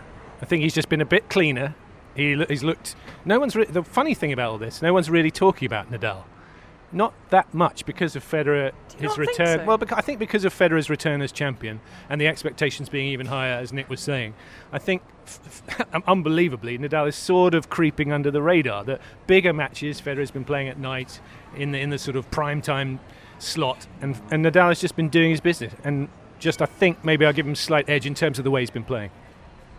I 0.42 0.46
think 0.46 0.62
he's 0.62 0.74
just 0.74 0.88
been 0.88 1.00
a 1.00 1.06
bit 1.06 1.30
cleaner. 1.30 1.74
He, 2.14 2.42
he's 2.48 2.62
looked. 2.62 2.96
No 3.24 3.38
one's. 3.40 3.56
Re- 3.56 3.64
the 3.64 3.82
funny 3.82 4.14
thing 4.14 4.32
about 4.32 4.50
all 4.50 4.58
this, 4.58 4.82
no 4.82 4.92
one's 4.92 5.10
really 5.10 5.30
talking 5.30 5.66
about 5.66 5.90
Nadal. 5.90 6.24
Not 6.92 7.12
that 7.30 7.52
much 7.52 7.84
because 7.86 8.14
of 8.14 8.24
Federer, 8.24 8.70
his 8.96 9.18
return. 9.18 9.60
So? 9.60 9.64
Well, 9.64 9.82
I 9.90 10.00
think 10.00 10.20
because 10.20 10.44
of 10.44 10.54
Federer's 10.54 10.88
return 10.88 11.22
as 11.22 11.32
champion 11.32 11.80
and 12.08 12.20
the 12.20 12.28
expectations 12.28 12.88
being 12.88 13.08
even 13.08 13.26
higher, 13.26 13.54
as 13.54 13.72
Nick 13.72 13.90
was 13.90 14.00
saying. 14.00 14.34
I 14.72 14.78
think, 14.78 15.02
f- 15.26 15.62
f- 15.68 16.02
unbelievably, 16.06 16.78
Nadal 16.78 17.08
is 17.08 17.16
sort 17.16 17.54
of 17.54 17.68
creeping 17.68 18.12
under 18.12 18.30
the 18.30 18.40
radar. 18.42 18.84
That 18.84 19.00
bigger 19.26 19.52
matches, 19.52 20.00
Federer's 20.00 20.30
been 20.30 20.44
playing 20.44 20.68
at 20.68 20.78
night 20.78 21.20
in 21.56 21.72
the 21.72 21.80
in 21.80 21.90
the 21.90 21.98
sort 21.98 22.16
of 22.16 22.30
prime 22.30 22.62
time 22.62 23.00
slot, 23.38 23.88
and 24.00 24.20
and 24.30 24.44
Nadal 24.44 24.68
has 24.68 24.80
just 24.80 24.94
been 24.94 25.08
doing 25.08 25.30
his 25.30 25.40
business. 25.40 25.72
And 25.82 26.08
just, 26.38 26.62
I 26.62 26.66
think 26.66 27.04
maybe 27.04 27.26
I'll 27.26 27.32
give 27.32 27.46
him 27.46 27.52
a 27.52 27.56
slight 27.56 27.88
edge 27.88 28.06
in 28.06 28.14
terms 28.14 28.38
of 28.38 28.44
the 28.44 28.50
way 28.50 28.60
he's 28.60 28.70
been 28.70 28.84
playing. 28.84 29.10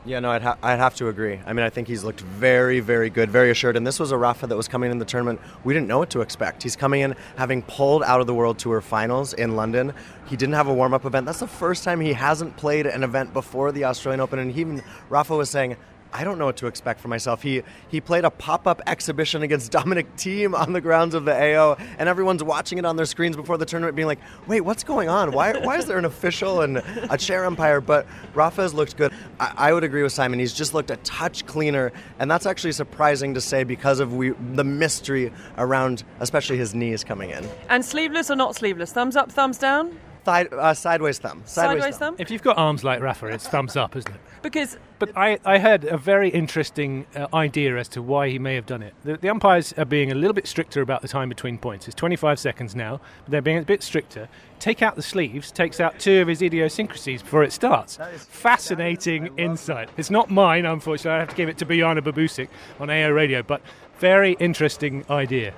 Yeah, 0.08 0.20
no, 0.20 0.30
I'd, 0.30 0.44
ha- 0.44 0.58
I'd 0.62 0.78
have 0.78 0.94
to 0.96 1.08
agree. 1.08 1.40
I 1.48 1.54
mean, 1.54 1.66
I 1.66 1.72
think 1.72 1.88
he's 1.88 2.04
looked 2.04 2.22
very, 2.22 2.80
very 2.80 3.10
good, 3.10 3.32
very 3.32 3.50
assured. 3.50 3.76
And 3.76 3.88
this 3.88 4.00
was 4.00 4.12
a 4.12 4.18
Rafa 4.18 4.46
that 4.46 4.56
was 4.56 4.68
coming 4.68 4.92
in 4.92 5.00
the 5.00 5.06
tournament. 5.06 5.40
We 5.64 5.74
didn't 5.74 5.88
know 5.88 5.98
what 5.98 6.12
to 6.12 6.22
expect. 6.22 6.62
He's 6.62 6.76
coming 6.76 7.02
in 7.02 7.16
having 7.38 7.64
pulled 7.64 8.04
out 8.04 8.22
of 8.22 8.28
the 8.28 8.34
World 8.34 8.60
Tour 8.60 8.82
finals 8.82 9.34
in 9.34 9.56
London. 9.56 9.94
He 10.28 10.36
didn't 10.36 10.54
have 10.54 10.68
a 10.68 10.74
warm 10.74 10.94
up 10.94 11.06
event. 11.06 11.26
That's 11.26 11.40
the 11.40 11.48
first 11.48 11.84
time 11.84 12.00
he 12.00 12.14
hasn't 12.14 12.56
played 12.56 12.86
an 12.86 13.04
event 13.04 13.34
before 13.34 13.72
the 13.72 13.86
Australian 13.86 14.20
Open. 14.20 14.38
And 14.38 14.52
he 14.52 14.62
even 14.62 14.84
Rafa 15.10 15.36
was 15.36 15.50
saying, 15.50 15.76
I 16.14 16.24
don't 16.24 16.38
know 16.38 16.46
what 16.46 16.58
to 16.58 16.68
expect 16.68 17.00
for 17.00 17.08
myself. 17.08 17.42
He 17.42 17.64
he 17.90 18.00
played 18.00 18.24
a 18.26 18.30
pop 18.30 18.68
up 18.68 18.82
exhibition 18.88 19.44
against 19.44 19.72
Dominic 19.80 20.16
Thiem 20.16 20.58
on 20.58 20.74
the 20.74 20.82
grounds 20.82 21.14
of 21.14 21.26
the 21.26 21.34
AO, 21.34 21.76
and 21.98 22.08
everyone's 22.08 22.44
watching 22.44 22.78
it 22.78 22.86
on 22.86 22.96
their 22.96 23.06
screens 23.06 23.36
before 23.36 23.58
the 23.58 23.66
tournament, 23.66 23.96
being 23.96 24.08
like, 24.08 24.20
"Wait, 24.48 24.62
what's 24.62 24.84
going 24.84 25.10
on? 25.10 25.32
Why 25.32 25.58
why 25.60 25.78
is 25.78 25.86
there 25.86 25.98
an 25.98 26.06
official 26.06 26.62
and 26.62 26.78
a 27.10 27.18
chair 27.18 27.46
umpire?" 27.46 27.82
But 27.82 28.08
Rafa's 28.34 28.74
looked 28.74 28.98
good. 28.98 29.14
I, 29.40 29.54
I 29.58 29.74
would 29.74 29.84
agree 29.84 30.04
with 30.04 30.14
Simon. 30.14 30.40
He's 30.40 30.54
just 30.54 30.74
looked 30.74 30.92
a 30.92 30.98
touch 30.98 31.46
cleaner, 31.46 31.92
and 32.20 32.30
that's 32.30 32.46
actually 32.46 32.74
surprising 32.74 33.34
to 33.34 33.42
say 33.42 33.64
because 33.64 34.00
of 34.00 34.14
we 34.14 34.32
the 34.54 34.64
mystery 34.64 35.32
around, 35.58 36.04
especially 36.20 36.58
his 36.58 36.74
knees 36.74 37.04
coming 37.04 37.32
in. 37.32 37.46
And 37.70 37.84
sleeveless 37.84 38.32
or 38.32 38.36
not 38.36 38.56
sleeveless? 38.56 38.94
Thumbs 38.94 39.16
up, 39.16 39.32
thumbs 39.32 39.58
down. 39.58 39.98
Thigh, 40.26 40.46
uh, 40.46 40.74
sideways 40.74 41.20
thumb. 41.20 41.44
Sideways, 41.46 41.84
sideways 41.84 41.98
thumb. 41.98 42.16
thumb. 42.16 42.22
If 42.22 42.32
you've 42.32 42.42
got 42.42 42.58
arms 42.58 42.84
like 42.84 43.00
Rafa, 43.00 43.28
it's 43.28 43.48
thumbs 43.48 43.76
up, 43.76 43.96
isn't 43.96 44.12
it? 44.12 44.20
Because 44.42 44.78
but 44.98 45.16
I, 45.16 45.40
I 45.46 45.60
heard 45.60 45.84
a 45.84 45.98
very 45.98 46.30
interesting 46.30 47.06
uh, 47.16 47.28
idea 47.34 47.78
as 47.78 47.88
to 47.90 48.02
why 48.02 48.30
he 48.30 48.40
may 48.40 48.56
have 48.56 48.66
done 48.66 48.82
it. 48.82 48.94
The, 49.04 49.18
the, 49.18 49.30
umpires 49.30 49.74
are 49.74 49.86
being 49.86 50.12
a 50.12 50.16
little 50.16 50.34
bit 50.34 50.48
stricter 50.48 50.82
about 50.82 51.02
the 51.02 51.08
time 51.08 51.30
between 51.30 51.58
points. 51.58 51.88
It's 51.88 51.96
25 51.96 52.40
seconds 52.40 52.76
now, 52.76 53.02
but 53.24 53.32
they're 53.32 53.42
being 53.42 53.58
a 53.58 53.64
bit 53.64 53.84
stricter. 53.84 54.30
Take 54.60 54.82
out 54.82 54.96
the 54.96 55.02
sleeves, 55.02 55.52
takes 55.52 55.80
out 55.80 56.00
two 56.00 56.22
of 56.22 56.28
his 56.28 56.42
idiosyncrasies 56.42 57.22
before 57.22 57.44
it 57.44 57.52
starts. 57.52 57.98
Fascinating 58.30 59.38
insight. 59.38 59.90
It's 59.98 60.10
not 60.10 60.30
mine, 60.30 60.66
unfortunately. 60.66 61.12
I 61.12 61.20
have 61.20 61.30
to 61.30 61.36
give 61.36 61.50
it 61.50 61.58
to 61.58 61.66
Bojana 61.66 62.00
Bobusic 62.00 62.48
on 62.80 62.90
AO 62.90 63.10
Radio, 63.10 63.44
but 63.44 63.62
very 64.00 64.34
interesting 64.40 65.06
idea. 65.10 65.54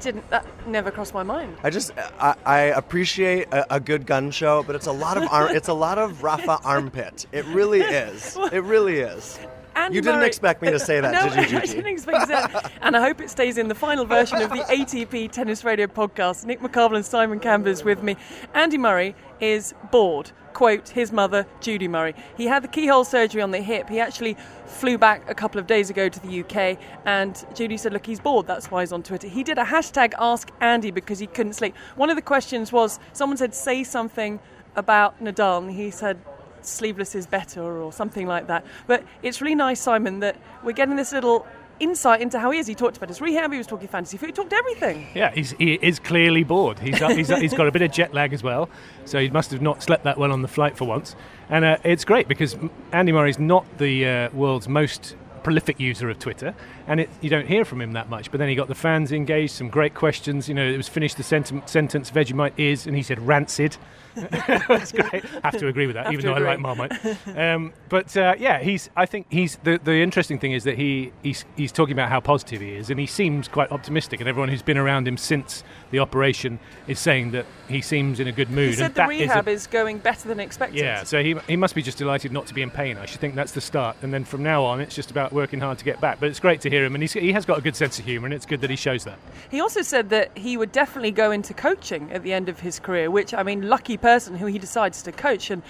Didn't 0.00 0.28
that 0.30 0.46
never 0.66 0.90
crossed 0.90 1.14
my 1.14 1.22
mind? 1.22 1.56
I 1.62 1.70
just 1.70 1.92
I, 2.20 2.34
I 2.44 2.60
appreciate 2.60 3.48
a, 3.52 3.74
a, 3.76 3.80
good 3.80 4.06
gun 4.06 4.30
show, 4.30 4.62
but 4.62 4.76
it's 4.76 4.86
a 4.86 4.92
lot 4.92 5.16
of 5.16 5.24
ar- 5.30 5.54
it's 5.54 5.68
a 5.68 5.74
lot 5.74 5.98
of 5.98 6.22
Rafa 6.22 6.58
armpit. 6.64 7.26
It 7.32 7.44
really 7.46 7.80
is. 8.04 8.36
It 8.52 8.62
really 8.62 9.00
is. 9.00 9.38
Andy 9.84 9.96
you 9.96 10.02
didn't 10.02 10.20
Murray, 10.20 10.28
expect 10.28 10.62
me 10.62 10.70
to 10.70 10.78
say 10.78 11.00
that, 11.00 11.12
no, 11.12 11.34
did 11.34 11.50
you, 11.50 11.58
I 11.58 11.66
didn't 11.66 11.92
expect 11.92 12.28
that. 12.28 12.72
and 12.80 12.96
I 12.96 13.02
hope 13.02 13.20
it 13.20 13.28
stays 13.28 13.58
in 13.58 13.68
the 13.68 13.74
final 13.74 14.06
version 14.06 14.40
of 14.40 14.48
the 14.48 14.56
ATP 14.70 15.30
Tennis 15.30 15.62
Radio 15.62 15.86
podcast. 15.86 16.46
Nick 16.46 16.60
McCarvel 16.60 16.96
and 16.96 17.04
Simon 17.04 17.38
Cambers 17.38 17.84
with 17.84 18.02
me. 18.02 18.16
Andy 18.54 18.78
Murray 18.78 19.14
is 19.40 19.74
bored. 19.90 20.32
Quote 20.54 20.88
his 20.88 21.12
mother, 21.12 21.46
Judy 21.60 21.86
Murray. 21.86 22.14
He 22.36 22.46
had 22.46 22.64
the 22.64 22.68
keyhole 22.68 23.04
surgery 23.04 23.42
on 23.42 23.50
the 23.50 23.60
hip. 23.60 23.90
He 23.90 24.00
actually 24.00 24.38
flew 24.64 24.96
back 24.96 25.28
a 25.28 25.34
couple 25.34 25.60
of 25.60 25.66
days 25.66 25.90
ago 25.90 26.08
to 26.08 26.20
the 26.20 26.40
UK, 26.40 26.78
and 27.04 27.44
Judy 27.54 27.76
said, 27.76 27.92
Look, 27.92 28.06
he's 28.06 28.20
bored. 28.20 28.46
That's 28.46 28.70
why 28.70 28.80
he's 28.80 28.92
on 28.92 29.02
Twitter. 29.02 29.26
He 29.28 29.42
did 29.42 29.58
a 29.58 29.64
hashtag 29.64 30.14
Ask 30.16 30.50
Andy 30.60 30.92
because 30.92 31.18
he 31.18 31.26
couldn't 31.26 31.54
sleep. 31.54 31.76
One 31.96 32.08
of 32.08 32.16
the 32.16 32.22
questions 32.22 32.72
was 32.72 33.00
someone 33.12 33.36
said, 33.36 33.52
Say 33.52 33.82
something 33.84 34.38
about 34.76 35.20
Nadal, 35.22 35.58
and 35.58 35.72
he 35.72 35.90
said, 35.90 36.18
sleeveless 36.66 37.14
is 37.14 37.26
better 37.26 37.62
or 37.62 37.92
something 37.92 38.26
like 38.26 38.46
that. 38.48 38.64
But 38.86 39.04
it's 39.22 39.40
really 39.40 39.54
nice, 39.54 39.80
Simon, 39.80 40.20
that 40.20 40.36
we're 40.62 40.72
getting 40.72 40.96
this 40.96 41.12
little 41.12 41.46
insight 41.80 42.20
into 42.20 42.38
how 42.38 42.50
he 42.50 42.58
is. 42.58 42.66
He 42.66 42.74
talked 42.74 42.96
about 42.96 43.08
his 43.08 43.20
rehab, 43.20 43.50
he 43.52 43.58
was 43.58 43.66
talking 43.66 43.88
fantasy 43.88 44.16
food, 44.16 44.26
he 44.26 44.32
talked 44.32 44.52
everything. 44.52 45.06
Yeah, 45.14 45.32
he 45.32 45.74
is 45.74 45.98
clearly 45.98 46.44
bored. 46.44 46.78
He's, 46.78 47.00
uh, 47.00 47.08
he's, 47.08 47.30
uh, 47.30 47.36
he's 47.36 47.54
got 47.54 47.66
a 47.66 47.72
bit 47.72 47.82
of 47.82 47.90
jet 47.92 48.14
lag 48.14 48.32
as 48.32 48.42
well, 48.42 48.68
so 49.04 49.18
he 49.18 49.30
must 49.30 49.50
have 49.50 49.62
not 49.62 49.82
slept 49.82 50.04
that 50.04 50.18
well 50.18 50.32
on 50.32 50.42
the 50.42 50.48
flight 50.48 50.76
for 50.76 50.84
once. 50.86 51.16
And 51.48 51.64
uh, 51.64 51.78
it's 51.84 52.04
great 52.04 52.28
because 52.28 52.56
Andy 52.92 53.12
Murray 53.12 53.30
is 53.30 53.38
not 53.38 53.66
the 53.78 54.06
uh, 54.06 54.30
world's 54.30 54.68
most 54.68 55.16
prolific 55.42 55.78
user 55.78 56.08
of 56.08 56.18
Twitter, 56.18 56.54
and 56.86 57.00
it, 57.00 57.10
you 57.20 57.30
don't 57.30 57.46
hear 57.46 57.64
from 57.64 57.80
him 57.80 57.92
that 57.92 58.08
much. 58.08 58.30
But 58.30 58.38
then 58.38 58.48
he 58.48 58.54
got 58.54 58.68
the 58.68 58.74
fans 58.74 59.12
engaged, 59.12 59.52
some 59.52 59.68
great 59.68 59.94
questions. 59.94 60.48
You 60.48 60.54
know, 60.54 60.64
it 60.66 60.76
was 60.76 60.88
finished 60.88 61.16
the 61.16 61.22
sent- 61.22 61.68
sentence 61.68 62.10
Vegemite 62.10 62.52
is, 62.56 62.86
and 62.86 62.96
he 62.96 63.02
said 63.02 63.18
rancid. 63.26 63.76
That's 64.14 64.92
great. 64.92 65.24
I 65.24 65.40
Have 65.50 65.58
to 65.58 65.66
agree 65.66 65.86
with 65.88 65.94
that, 65.94 66.04
Have 66.06 66.12
even 66.12 66.26
though 66.26 66.34
agree. 66.34 66.46
I 66.46 66.50
like 66.52 66.60
Marmite. 66.60 67.36
Um, 67.36 67.72
but 67.88 68.16
uh, 68.16 68.34
yeah, 68.38 68.60
he's. 68.60 68.88
I 68.96 69.06
think 69.06 69.26
he's 69.28 69.56
the 69.64 69.80
the 69.82 69.94
interesting 69.94 70.38
thing 70.38 70.52
is 70.52 70.62
that 70.64 70.76
he 70.78 71.12
he's 71.24 71.44
he's 71.56 71.72
talking 71.72 71.94
about 71.94 72.10
how 72.10 72.20
positive 72.20 72.60
he 72.60 72.76
is, 72.76 72.90
and 72.90 73.00
he 73.00 73.06
seems 73.06 73.48
quite 73.48 73.72
optimistic. 73.72 74.20
And 74.20 74.28
everyone 74.28 74.50
who's 74.50 74.62
been 74.62 74.78
around 74.78 75.08
him 75.08 75.16
since 75.16 75.64
the 75.90 75.98
operation 75.98 76.60
is 76.86 77.00
saying 77.00 77.32
that 77.32 77.44
he 77.68 77.80
seems 77.80 78.20
in 78.20 78.28
a 78.28 78.32
good 78.32 78.50
mood. 78.50 78.70
He 78.70 78.76
said 78.76 78.86
and 78.86 78.94
the 78.94 78.98
that 78.98 79.10
is 79.10 79.20
a- 79.20 79.24
rehab 79.24 79.48
is 79.48 79.66
going 79.66 79.98
better 79.98 80.28
than 80.28 80.38
expected. 80.38 80.78
yeah, 80.78 81.02
so 81.02 81.20
he, 81.22 81.34
he 81.48 81.56
must 81.56 81.74
be 81.74 81.82
just 81.82 81.98
delighted 81.98 82.30
not 82.30 82.46
to 82.46 82.54
be 82.54 82.62
in 82.62 82.70
pain. 82.70 82.96
I 82.98 83.06
should 83.06 83.20
think 83.20 83.34
that's 83.34 83.52
the 83.52 83.60
start. 83.60 83.96
And 84.02 84.14
then 84.14 84.24
from 84.24 84.44
now 84.44 84.62
on, 84.64 84.80
it's 84.80 84.94
just 84.94 85.10
about 85.10 85.32
working 85.32 85.58
hard 85.58 85.78
to 85.78 85.84
get 85.84 86.00
back. 86.00 86.20
But 86.20 86.28
it's 86.28 86.40
great 86.40 86.60
to 86.62 86.70
hear 86.70 86.73
him, 86.82 86.94
and 86.94 87.02
he's, 87.02 87.12
he 87.12 87.32
has 87.32 87.44
got 87.44 87.58
a 87.58 87.62
good 87.62 87.76
sense 87.76 87.98
of 87.98 88.04
humour, 88.04 88.26
and 88.26 88.34
it's 88.34 88.46
good 88.46 88.60
that 88.62 88.70
he 88.70 88.76
shows 88.76 89.04
that. 89.04 89.18
He 89.50 89.60
also 89.60 89.82
said 89.82 90.10
that 90.10 90.36
he 90.36 90.56
would 90.56 90.72
definitely 90.72 91.10
go 91.10 91.30
into 91.30 91.54
coaching 91.54 92.10
at 92.10 92.22
the 92.22 92.32
end 92.32 92.48
of 92.48 92.60
his 92.60 92.80
career, 92.80 93.10
which, 93.10 93.34
I 93.34 93.42
mean, 93.42 93.68
lucky 93.68 93.96
person 93.96 94.34
who 94.36 94.46
he 94.46 94.58
decides 94.58 95.02
to 95.02 95.12
coach. 95.12 95.50
And 95.50 95.62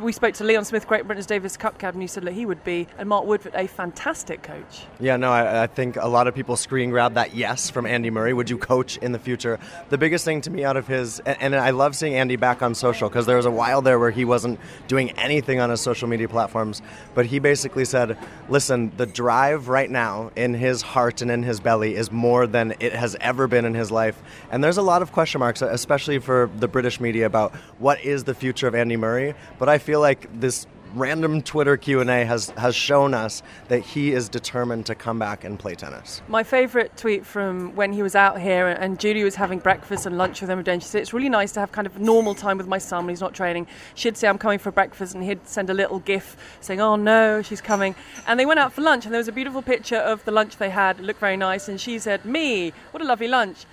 we 0.00 0.12
spoke 0.12 0.34
to 0.34 0.44
Leon 0.44 0.64
Smith, 0.64 0.86
Great 0.86 1.06
Britain's 1.06 1.26
Davis 1.26 1.56
Cup 1.56 1.78
captain, 1.78 2.00
who 2.00 2.08
said 2.08 2.24
that 2.24 2.32
he 2.32 2.46
would 2.46 2.62
be, 2.64 2.86
and 2.98 3.08
Mark 3.08 3.26
Woodforde, 3.26 3.54
a 3.54 3.66
fantastic 3.66 4.42
coach. 4.42 4.84
Yeah, 5.00 5.16
no, 5.16 5.30
I, 5.30 5.64
I 5.64 5.66
think 5.66 5.96
a 5.96 6.08
lot 6.08 6.26
of 6.26 6.34
people 6.34 6.56
screen 6.56 6.90
grab 6.90 7.14
that 7.14 7.34
yes 7.34 7.68
from 7.70 7.86
Andy 7.86 8.10
Murray. 8.10 8.32
Would 8.32 8.48
you 8.48 8.58
coach 8.58 8.96
in 8.98 9.12
the 9.12 9.18
future? 9.18 9.58
The 9.90 9.98
biggest 9.98 10.24
thing 10.24 10.40
to 10.42 10.50
me 10.50 10.64
out 10.64 10.76
of 10.76 10.86
his, 10.86 11.20
and, 11.20 11.36
and 11.40 11.54
I 11.54 11.70
love 11.70 11.96
seeing 11.96 12.14
Andy 12.14 12.36
back 12.36 12.62
on 12.62 12.74
social 12.74 13.08
because 13.08 13.26
there 13.26 13.36
was 13.36 13.46
a 13.46 13.50
while 13.50 13.82
there 13.82 13.98
where 13.98 14.10
he 14.10 14.24
wasn't 14.24 14.60
doing 14.88 15.10
anything 15.12 15.60
on 15.60 15.70
his 15.70 15.80
social 15.80 16.08
media 16.08 16.28
platforms. 16.28 16.82
But 17.14 17.26
he 17.26 17.38
basically 17.38 17.84
said, 17.84 18.18
listen, 18.48 18.92
the 18.96 19.06
drive 19.06 19.68
right 19.68 19.90
now 19.90 20.30
in 20.46 20.54
his 20.54 20.80
heart 20.80 21.22
and 21.22 21.30
in 21.30 21.42
his 21.42 21.58
belly 21.58 21.96
is 21.96 22.12
more 22.12 22.46
than 22.46 22.72
it 22.78 22.92
has 22.92 23.16
ever 23.20 23.48
been 23.48 23.64
in 23.64 23.74
his 23.74 23.90
life. 23.90 24.16
And 24.52 24.62
there's 24.62 24.76
a 24.76 24.82
lot 24.82 25.02
of 25.02 25.10
question 25.10 25.40
marks, 25.40 25.60
especially 25.60 26.20
for 26.20 26.48
the 26.56 26.68
British 26.68 27.00
media, 27.00 27.26
about 27.26 27.52
what 27.78 28.02
is 28.04 28.22
the 28.22 28.34
future 28.34 28.68
of 28.68 28.74
Andy 28.74 28.96
Murray. 28.96 29.34
But 29.58 29.68
I 29.68 29.78
feel 29.78 30.00
like 30.00 30.28
this 30.40 30.68
random 30.96 31.42
Twitter 31.42 31.76
Q&A 31.76 32.24
has, 32.24 32.50
has 32.50 32.74
shown 32.74 33.14
us 33.14 33.42
that 33.68 33.80
he 33.80 34.12
is 34.12 34.28
determined 34.28 34.86
to 34.86 34.94
come 34.94 35.18
back 35.18 35.44
and 35.44 35.58
play 35.58 35.74
tennis. 35.74 36.22
My 36.28 36.42
favourite 36.42 36.96
tweet 36.96 37.26
from 37.26 37.74
when 37.76 37.92
he 37.92 38.02
was 38.02 38.14
out 38.14 38.40
here 38.40 38.66
and 38.66 38.98
Judy 38.98 39.22
was 39.22 39.34
having 39.34 39.58
breakfast 39.58 40.06
and 40.06 40.16
lunch 40.16 40.40
with 40.40 40.50
him, 40.50 40.62
and 40.66 40.82
she 40.82 40.88
said, 40.88 41.02
It's 41.02 41.12
really 41.12 41.28
nice 41.28 41.52
to 41.52 41.60
have 41.60 41.72
kind 41.72 41.86
of 41.86 41.98
normal 41.98 42.34
time 42.34 42.56
with 42.58 42.66
my 42.66 42.78
son 42.78 43.04
when 43.04 43.10
he's 43.10 43.20
not 43.20 43.34
training. 43.34 43.66
She'd 43.94 44.16
say, 44.16 44.28
I'm 44.28 44.38
coming 44.38 44.58
for 44.58 44.70
breakfast, 44.70 45.14
and 45.14 45.22
he'd 45.22 45.46
send 45.46 45.70
a 45.70 45.74
little 45.74 45.98
gif 46.00 46.36
saying, 46.60 46.80
Oh 46.80 46.96
no, 46.96 47.42
she's 47.42 47.60
coming. 47.60 47.94
And 48.26 48.40
they 48.40 48.46
went 48.46 48.60
out 48.60 48.72
for 48.72 48.80
lunch, 48.80 49.04
and 49.04 49.12
there 49.12 49.20
was 49.20 49.28
a 49.28 49.32
beautiful 49.32 49.62
picture 49.62 49.96
of 49.96 50.24
the 50.24 50.30
lunch 50.30 50.56
they 50.56 50.70
had. 50.70 50.98
It 50.98 51.02
looked 51.02 51.20
very 51.20 51.36
nice, 51.36 51.68
and 51.68 51.80
she 51.80 51.98
said, 51.98 52.24
Me, 52.24 52.72
what 52.90 53.02
a 53.02 53.06
lovely 53.06 53.28
lunch. 53.28 53.66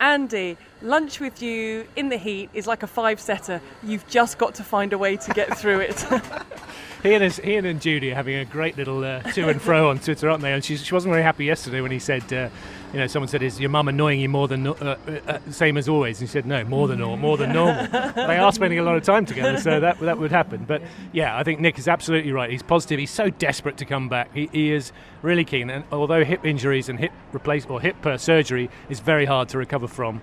Andy, 0.00 0.56
lunch 0.80 1.20
with 1.20 1.42
you 1.42 1.86
in 1.94 2.08
the 2.08 2.16
heat 2.16 2.48
is 2.54 2.66
like 2.66 2.82
a 2.82 2.86
five 2.86 3.20
setter. 3.20 3.60
You've 3.82 4.08
just 4.08 4.38
got 4.38 4.54
to 4.54 4.64
find 4.64 4.94
a 4.94 4.98
way 4.98 5.18
to 5.18 5.34
get 5.34 5.56
through 5.58 5.80
it. 5.80 6.04
He 7.02 7.14
and, 7.14 7.24
his, 7.24 7.36
he 7.36 7.56
and 7.56 7.80
Judy 7.80 8.12
are 8.12 8.14
having 8.14 8.36
a 8.36 8.44
great 8.44 8.76
little 8.76 9.02
uh, 9.04 9.22
to 9.22 9.48
and 9.48 9.60
fro 9.60 9.88
on 9.88 9.98
Twitter, 9.98 10.28
aren't 10.28 10.42
they? 10.42 10.52
And 10.52 10.62
she, 10.62 10.76
she 10.76 10.92
wasn't 10.92 11.12
very 11.12 11.22
happy 11.22 11.46
yesterday 11.46 11.80
when 11.80 11.90
he 11.90 11.98
said, 11.98 12.30
uh, 12.32 12.50
you 12.92 12.98
know, 12.98 13.06
someone 13.06 13.28
said, 13.28 13.42
"Is 13.42 13.60
your 13.60 13.70
mum 13.70 13.88
annoying 13.88 14.20
you 14.20 14.28
more 14.28 14.48
than 14.48 14.66
uh, 14.66 14.72
uh, 14.72 14.96
uh, 15.26 15.38
same 15.50 15.76
as 15.76 15.88
always?" 15.88 16.20
And 16.20 16.28
he 16.28 16.32
said, 16.32 16.44
"No, 16.44 16.64
more 16.64 16.88
than 16.88 16.98
normal, 16.98 17.16
more 17.18 17.36
than 17.36 17.52
normal." 17.52 17.86
they 18.14 18.36
are 18.36 18.52
spending 18.52 18.78
a 18.78 18.82
lot 18.82 18.96
of 18.96 19.04
time 19.04 19.24
together, 19.24 19.58
so 19.58 19.80
that 19.80 20.00
that 20.00 20.18
would 20.18 20.32
happen. 20.32 20.64
But 20.64 20.82
yeah, 21.12 21.36
I 21.36 21.44
think 21.44 21.60
Nick 21.60 21.78
is 21.78 21.86
absolutely 21.86 22.32
right. 22.32 22.50
He's 22.50 22.62
positive. 22.62 22.98
He's 22.98 23.10
so 23.10 23.30
desperate 23.30 23.76
to 23.78 23.84
come 23.84 24.08
back. 24.08 24.34
He, 24.34 24.48
he 24.52 24.72
is 24.72 24.92
really 25.22 25.44
keen. 25.44 25.70
And 25.70 25.84
although 25.92 26.24
hip 26.24 26.44
injuries 26.44 26.88
and 26.88 26.98
hip 26.98 27.12
replace 27.32 27.64
or 27.66 27.80
hip 27.80 28.04
uh, 28.04 28.18
surgery 28.18 28.70
is 28.88 29.00
very 29.00 29.24
hard 29.24 29.48
to 29.50 29.58
recover 29.58 29.86
from, 29.86 30.20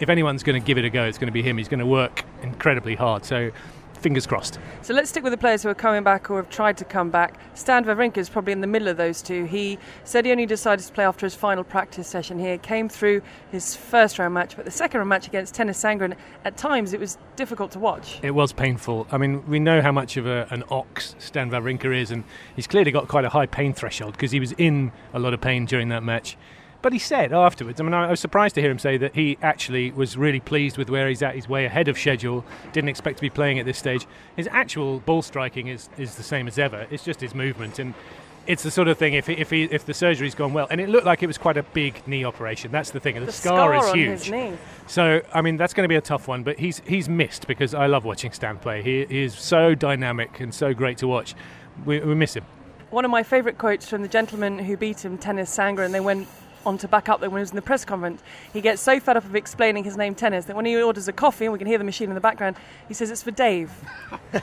if 0.00 0.08
anyone's 0.08 0.42
going 0.42 0.60
to 0.60 0.66
give 0.66 0.78
it 0.78 0.84
a 0.84 0.90
go, 0.90 1.04
it's 1.04 1.18
going 1.18 1.28
to 1.28 1.32
be 1.32 1.42
him. 1.42 1.56
He's 1.56 1.68
going 1.68 1.80
to 1.80 1.86
work 1.86 2.24
incredibly 2.42 2.96
hard. 2.96 3.24
So. 3.24 3.50
Fingers 3.98 4.26
crossed. 4.26 4.58
So 4.82 4.94
let's 4.94 5.10
stick 5.10 5.24
with 5.24 5.32
the 5.32 5.38
players 5.38 5.62
who 5.62 5.68
are 5.68 5.74
coming 5.74 6.04
back 6.04 6.30
or 6.30 6.36
have 6.36 6.50
tried 6.50 6.76
to 6.78 6.84
come 6.84 7.10
back. 7.10 7.38
Stan 7.54 7.84
Wawrinka 7.84 8.18
is 8.18 8.28
probably 8.28 8.52
in 8.52 8.60
the 8.60 8.66
middle 8.66 8.88
of 8.88 8.96
those 8.96 9.22
two. 9.22 9.44
He 9.44 9.78
said 10.04 10.24
he 10.24 10.30
only 10.30 10.46
decided 10.46 10.84
to 10.86 10.92
play 10.92 11.04
after 11.04 11.26
his 11.26 11.34
final 11.34 11.64
practice 11.64 12.06
session 12.06 12.38
here. 12.38 12.58
Came 12.58 12.88
through 12.88 13.22
his 13.50 13.74
first 13.74 14.18
round 14.18 14.34
match, 14.34 14.56
but 14.56 14.64
the 14.64 14.70
second 14.70 14.98
round 14.98 15.08
match 15.08 15.26
against 15.26 15.54
Tennys 15.54 15.76
Sandgren, 15.76 16.14
at 16.44 16.56
times 16.56 16.92
it 16.92 17.00
was 17.00 17.18
difficult 17.36 17.72
to 17.72 17.78
watch. 17.78 18.18
It 18.22 18.30
was 18.30 18.52
painful. 18.52 19.06
I 19.10 19.18
mean, 19.18 19.46
we 19.48 19.58
know 19.58 19.82
how 19.82 19.92
much 19.92 20.16
of 20.16 20.26
a, 20.26 20.46
an 20.50 20.64
ox 20.70 21.14
Stan 21.18 21.50
Wawrinka 21.50 21.96
is, 21.96 22.10
and 22.10 22.24
he's 22.54 22.66
clearly 22.66 22.90
got 22.90 23.08
quite 23.08 23.24
a 23.24 23.30
high 23.30 23.46
pain 23.46 23.72
threshold 23.72 24.12
because 24.12 24.30
he 24.30 24.40
was 24.40 24.52
in 24.52 24.92
a 25.12 25.18
lot 25.18 25.34
of 25.34 25.40
pain 25.40 25.64
during 25.64 25.88
that 25.88 26.02
match. 26.02 26.36
But 26.80 26.92
he 26.92 26.98
said 26.98 27.32
afterwards, 27.32 27.80
I 27.80 27.84
mean, 27.84 27.92
I 27.92 28.08
was 28.08 28.20
surprised 28.20 28.54
to 28.54 28.60
hear 28.60 28.70
him 28.70 28.78
say 28.78 28.96
that 28.98 29.14
he 29.14 29.36
actually 29.42 29.90
was 29.90 30.16
really 30.16 30.38
pleased 30.38 30.78
with 30.78 30.90
where 30.90 31.08
he's 31.08 31.22
at. 31.22 31.34
He's 31.34 31.48
way 31.48 31.64
ahead 31.64 31.88
of 31.88 31.98
schedule, 31.98 32.44
didn't 32.72 32.88
expect 32.88 33.16
to 33.18 33.22
be 33.22 33.30
playing 33.30 33.58
at 33.58 33.66
this 33.66 33.78
stage. 33.78 34.06
His 34.36 34.48
actual 34.52 35.00
ball 35.00 35.22
striking 35.22 35.66
is, 35.66 35.88
is 35.98 36.14
the 36.14 36.22
same 36.22 36.46
as 36.46 36.58
ever, 36.58 36.86
it's 36.90 37.02
just 37.02 37.20
his 37.20 37.34
movement. 37.34 37.80
And 37.80 37.94
it's 38.46 38.62
the 38.62 38.70
sort 38.70 38.86
of 38.86 38.96
thing, 38.96 39.14
if, 39.14 39.26
he, 39.26 39.34
if, 39.34 39.50
he, 39.50 39.64
if 39.64 39.84
the 39.84 39.92
surgery's 39.92 40.34
gone 40.36 40.54
well, 40.54 40.68
and 40.70 40.80
it 40.80 40.88
looked 40.88 41.04
like 41.04 41.22
it 41.22 41.26
was 41.26 41.36
quite 41.36 41.56
a 41.56 41.64
big 41.64 42.06
knee 42.06 42.24
operation, 42.24 42.70
that's 42.70 42.90
the 42.90 43.00
thing, 43.00 43.16
the, 43.16 43.26
The 43.26 43.32
scar, 43.32 43.74
is 43.74 43.84
on 43.84 43.98
huge. 43.98 44.56
So, 44.86 45.20
I 45.34 45.42
mean, 45.42 45.56
that's 45.56 45.74
going 45.74 45.84
to 45.84 45.88
be 45.88 45.96
a 45.96 46.00
tough 46.00 46.28
one, 46.28 46.44
but 46.44 46.58
he's 46.58 46.80
he's 46.86 47.08
missed 47.08 47.46
because 47.46 47.74
I 47.74 47.86
love 47.86 48.04
watching 48.04 48.32
Stan 48.32 48.56
play. 48.56 48.82
He, 48.82 49.04
he 49.04 49.24
is 49.24 49.34
so 49.34 49.74
dynamic 49.74 50.40
and 50.40 50.54
so 50.54 50.72
great 50.72 50.96
to 50.98 51.08
watch. 51.08 51.34
We, 51.84 52.00
we 52.00 52.14
miss 52.14 52.34
him. 52.34 52.44
One 52.90 53.04
of 53.04 53.10
my 53.10 53.22
favourite 53.22 53.58
quotes 53.58 53.86
from 53.86 54.00
the 54.00 54.08
gentleman 54.08 54.60
who 54.60 54.78
beat 54.78 55.04
him, 55.04 55.18
Tennys 55.18 55.48
Sandgren, 55.50 55.92
they 55.92 56.00
went 56.00 56.26
on 56.68 56.78
to 56.78 56.88
back 56.88 57.08
up 57.08 57.20
that 57.20 57.30
when 57.32 57.40
he 57.40 57.42
was 57.42 57.50
in 57.50 57.56
the 57.56 57.62
press 57.62 57.84
conference, 57.84 58.22
he 58.52 58.60
gets 58.60 58.80
so 58.80 59.00
fed 59.00 59.16
up 59.16 59.24
of 59.24 59.34
explaining 59.34 59.82
his 59.82 59.96
name 59.96 60.14
Tennis 60.14 60.44
that 60.44 60.54
when 60.54 60.64
he 60.64 60.80
orders 60.80 61.08
a 61.08 61.12
coffee, 61.12 61.46
and 61.46 61.52
we 61.52 61.58
can 61.58 61.66
hear 61.66 61.78
the 61.78 61.84
machine 61.84 62.08
in 62.08 62.14
the 62.14 62.20
background, 62.20 62.56
he 62.86 62.94
says 62.94 63.10
it's 63.10 63.22
for 63.22 63.30
Dave. 63.30 63.72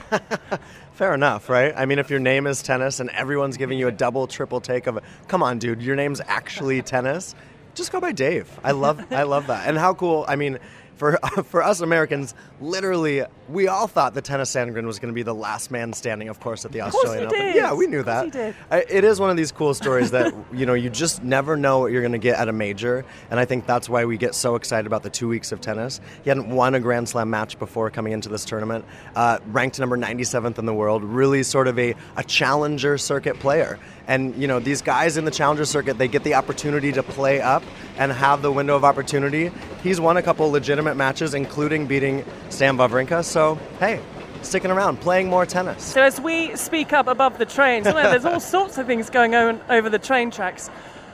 Fair 0.94 1.14
enough, 1.14 1.50
right? 1.50 1.74
I 1.76 1.86
mean, 1.86 2.00
if 2.00 2.10
your 2.10 2.20
name 2.20 2.48
is 2.48 2.62
tennis 2.64 3.00
and 3.00 3.10
everyone's 3.12 3.58
giving 3.58 3.78
you 3.78 3.88
a 3.88 3.92
double, 3.92 4.28
triple 4.28 4.60
take 4.60 4.88
of, 4.88 5.00
come 5.28 5.44
on, 5.44 5.60
dude, 5.60 5.82
your 5.82 5.96
name's 5.96 6.22
actually 6.22 6.82
tennis. 6.82 7.36
Just 7.76 7.92
go 7.92 8.00
by 8.00 8.12
Dave. 8.12 8.50
I 8.64 8.72
love, 8.72 9.06
I 9.12 9.24
love 9.24 9.48
that. 9.48 9.68
And 9.68 9.78
how 9.78 9.94
cool! 9.94 10.24
I 10.30 10.38
mean, 10.38 10.60
for 10.96 11.18
for 11.46 11.62
us 11.64 11.82
Americans, 11.82 12.34
literally, 12.62 13.24
we 13.50 13.68
all 13.68 13.88
thought 13.88 14.14
that 14.16 14.24
Tennys 14.26 14.50
Sandgren 14.50 14.86
was 14.86 15.00
going 15.00 15.14
to 15.14 15.16
be 15.16 15.24
the 15.24 15.34
last 15.36 15.72
man 15.72 15.94
standing, 15.94 16.30
of 16.30 16.40
course, 16.40 16.66
at 16.66 16.72
the 16.72 16.82
Australian 16.82 17.26
Open. 17.28 17.40
did. 17.40 17.56
Yeah, 17.56 17.74
we 17.74 17.88
knew 17.88 18.04
that. 18.04 18.26
he 18.26 18.32
did. 18.32 18.56
I- 18.72 18.86
It 18.90 19.04
is 19.04 19.20
one 19.20 19.30
of 19.30 19.38
these 19.38 19.52
cool 19.52 19.74
stories 19.74 20.12
that 20.12 20.34
you 20.54 20.66
know 20.66 20.74
you 20.74 20.90
just 20.90 21.24
never 21.24 21.56
know 21.58 21.80
what 21.80 21.92
you're 21.92 22.02
going 22.02 22.12
to 22.14 22.18
get 22.18 22.40
at 22.40 22.48
a 22.50 22.54
major, 22.54 23.06
and 23.30 23.40
I 23.40 23.46
think 23.46 23.66
that's 23.68 23.88
why 23.90 24.06
we 24.06 24.18
get 24.18 24.36
so 24.36 24.56
excited 24.56 24.88
about 24.88 25.04
the 25.04 25.10
two 25.10 25.28
weeks 25.28 25.52
of 25.52 25.62
tennis. 25.62 26.00
He 26.24 26.30
hadn't 26.30 26.50
won 26.50 26.76
a 26.76 26.80
Grand 26.80 27.10
Slam 27.10 27.30
match 27.30 27.60
before 27.60 27.90
coming 27.90 28.14
into 28.14 28.30
this 28.30 28.46
tournament, 28.46 28.86
uh, 29.16 29.40
ranked 29.48 29.80
number 29.80 29.98
97th 29.98 30.58
in 30.58 30.66
the 30.66 30.74
world, 30.74 31.04
really 31.04 31.44
sort 31.44 31.68
of 31.68 31.78
a, 31.78 31.94
a 32.18 32.24
challenger 32.24 32.98
circuit 32.98 33.40
player. 33.40 33.78
And 34.08 34.36
you 34.36 34.48
know 34.48 34.60
these 34.60 34.82
guys 34.82 35.18
in 35.18 35.26
the 35.26 35.32
challenger 35.32 35.66
circuit, 35.66 35.98
they 35.98 36.08
get 36.08 36.24
the 36.24 36.36
opportunity 36.36 36.92
to 36.92 37.04
play 37.04 37.42
up 37.42 37.64
and 37.98 38.12
have 38.12 38.42
the 38.42 38.52
window 38.52 38.76
of 38.76 38.84
opportunity. 38.84 39.52
He's 39.84 40.00
won 40.00 40.18
a 40.18 40.22
couple 40.22 40.50
legitimate 40.52 40.96
matches, 40.96 41.34
including 41.34 41.88
beating 41.88 42.24
Stan 42.50 42.78
Wawrinka. 42.78 43.24
So 43.24 43.56
hey, 43.80 44.02
sticking 44.42 44.72
around, 44.72 45.02
playing 45.02 45.30
more 45.30 45.46
tennis. 45.46 45.84
So 45.84 46.02
as 46.02 46.20
we 46.22 46.56
speak 46.56 46.94
up 46.94 47.08
above 47.08 47.38
the 47.38 47.46
trains, 47.46 47.86
there's 47.86 48.26
all 48.26 48.40
sorts 48.56 48.78
of 48.78 48.88
things 48.88 49.10
going 49.10 49.36
on 49.36 49.62
over 49.70 49.90
the 49.90 50.00
train 50.00 50.32
tracks. 50.32 50.70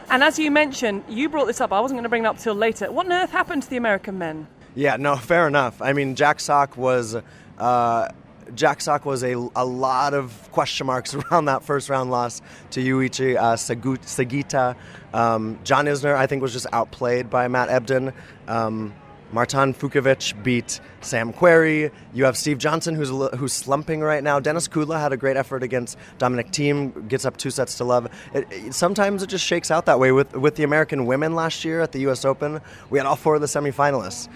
And 0.10 0.24
as 0.24 0.38
you 0.38 0.52
mentioned, 0.52 1.06
you 1.08 1.30
brought 1.30 1.46
this 1.46 1.62
up. 1.62 1.72
I 1.72 1.80
wasn't 1.80 1.98
going 1.98 2.04
to 2.04 2.10
bring 2.10 2.24
it 2.24 2.28
up 2.28 2.38
till 2.38 2.54
later. 2.56 2.92
What 2.92 3.06
on 3.06 3.14
earth 3.14 3.32
happened 3.32 3.64
to 3.64 3.70
the 3.70 3.78
American 3.78 4.18
men? 4.18 4.48
Yeah, 4.76 4.98
no, 4.98 5.16
fair 5.32 5.48
enough. 5.48 5.82
I 5.82 5.94
mean, 5.94 6.16
Jack 6.16 6.40
Sock 6.40 6.76
was. 6.78 7.16
Uh, 7.58 8.10
Jack 8.56 8.82
Sock 8.82 9.06
was 9.06 9.24
a, 9.24 9.34
a 9.56 9.66
lot 9.66 10.14
of 10.14 10.50
question 10.52 10.88
marks 10.88 11.14
around 11.32 11.46
that 11.46 11.64
first 11.64 11.90
round 11.90 12.12
loss 12.12 12.42
to 12.72 12.82
Yuichi 12.84 13.36
uh, 13.38 13.56
Sugita. 13.56 14.76
Um, 15.14 15.60
John 15.64 15.86
Isner, 15.86 16.16
I 16.16 16.28
think, 16.28 16.42
was 16.42 16.54
just 16.54 16.68
outplayed 16.72 17.30
by 17.30 17.48
Matt 17.48 17.70
Ebden. 17.70 18.14
Um, 18.48 18.94
Martin 19.34 19.74
Fucsovics 19.74 20.34
beat 20.44 20.82
Sam 21.00 21.32
Querrey. 21.32 21.90
You 22.14 22.26
have 22.26 22.36
Steve 22.36 22.58
Johnson, 22.58 22.96
who's 22.96 23.08
who's 23.40 23.54
slumping 23.54 24.02
right 24.02 24.22
now. 24.22 24.42
Denis 24.42 24.68
Kudla 24.68 25.00
had 25.00 25.14
a 25.14 25.18
great 25.18 25.38
effort 25.38 25.64
against 25.64 25.98
Dominic 26.18 26.48
Thiem, 26.52 27.08
gets 27.08 27.24
up 27.24 27.38
two 27.38 27.50
sets 27.50 27.78
to 27.78 27.86
love. 27.86 28.10
It, 28.34 28.46
it- 28.52 28.74
sometimes 28.74 29.24
it 29.24 29.28
just 29.28 29.46
shakes 29.46 29.72
out 29.72 29.86
that 29.86 30.00
way. 30.00 30.12
With 30.12 30.36
with 30.36 30.56
the 30.56 30.64
American 30.64 31.06
women 31.06 31.34
last 31.34 31.64
year 31.64 31.80
at 31.80 31.94
the 31.94 32.00
U.S. 32.02 32.26
Open, 32.26 32.60
we 32.90 33.00
had 33.00 33.06
all 33.08 33.16
four 33.16 33.36
of 33.36 33.42
the 33.42 33.48
semifinalists 33.48 34.28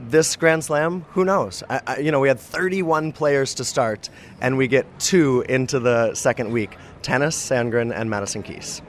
this 0.00 0.36
Grand 0.36 0.64
Slam, 0.64 1.04
who 1.10 1.24
knows? 1.24 1.62
I, 1.68 1.80
I, 1.86 1.98
you 1.98 2.10
know, 2.10 2.20
we 2.20 2.28
had 2.28 2.40
31 2.40 3.12
players 3.12 3.54
to 3.54 3.64
start, 3.64 4.10
and 4.40 4.56
we 4.56 4.68
get 4.68 4.86
two 4.98 5.44
into 5.48 5.78
the 5.80 6.14
second 6.14 6.52
week: 6.52 6.76
Tennys, 7.02 7.34
Sandgren, 7.34 7.94
and 7.94 8.10
Madison 8.10 8.42
Keys. 8.42 8.82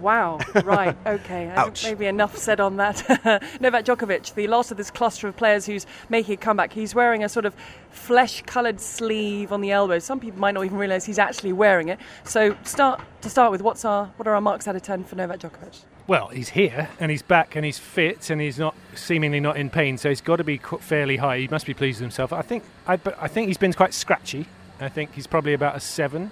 Wow, 0.00 0.38
right, 0.64 0.96
okay. 1.06 1.50
I 1.50 1.54
think 1.54 1.58
Ouch. 1.58 1.84
maybe 1.84 2.06
enough 2.06 2.36
said 2.36 2.58
on 2.58 2.76
that. 2.78 3.06
Novak 3.60 3.84
Djokovic, 3.84 4.34
the 4.34 4.46
last 4.46 4.70
of 4.70 4.78
this 4.78 4.90
cluster 4.90 5.28
of 5.28 5.36
players 5.36 5.66
who's 5.66 5.86
making 6.08 6.34
a 6.34 6.36
comeback, 6.38 6.72
he's 6.72 6.94
wearing 6.94 7.22
a 7.22 7.28
sort 7.28 7.44
of 7.44 7.54
flesh 7.90 8.42
coloured 8.46 8.80
sleeve 8.80 9.52
on 9.52 9.60
the 9.60 9.70
elbow. 9.70 9.98
Some 9.98 10.18
people 10.18 10.40
might 10.40 10.52
not 10.52 10.64
even 10.64 10.78
realise 10.78 11.04
he's 11.04 11.18
actually 11.18 11.52
wearing 11.52 11.88
it. 11.88 11.98
So, 12.24 12.56
start 12.64 13.02
to 13.20 13.28
start 13.28 13.52
with, 13.52 13.60
what's 13.60 13.84
our, 13.84 14.06
what 14.16 14.26
are 14.26 14.34
our 14.34 14.40
marks 14.40 14.66
out 14.66 14.74
of 14.74 14.82
10 14.82 15.04
for 15.04 15.16
Novak 15.16 15.40
Djokovic? 15.40 15.84
Well, 16.06 16.28
he's 16.28 16.50
here 16.50 16.88
and 16.98 17.10
he's 17.10 17.22
back 17.22 17.54
and 17.54 17.64
he's 17.64 17.78
fit 17.78 18.30
and 18.30 18.40
he's 18.40 18.58
not 18.58 18.74
seemingly 18.94 19.38
not 19.38 19.56
in 19.56 19.70
pain, 19.70 19.96
so 19.96 20.08
he's 20.08 20.20
got 20.20 20.36
to 20.36 20.44
be 20.44 20.58
fairly 20.58 21.18
high. 21.18 21.38
He 21.38 21.48
must 21.48 21.66
be 21.66 21.74
pleased 21.74 22.00
with 22.00 22.04
himself. 22.04 22.32
I 22.32 22.42
think 22.42 22.64
I, 22.86 22.98
I 23.18 23.28
think 23.28 23.48
he's 23.48 23.58
been 23.58 23.72
quite 23.72 23.94
scratchy. 23.94 24.46
I 24.80 24.88
think 24.88 25.14
he's 25.14 25.26
probably 25.26 25.52
about 25.52 25.76
a 25.76 25.80
seven. 25.80 26.30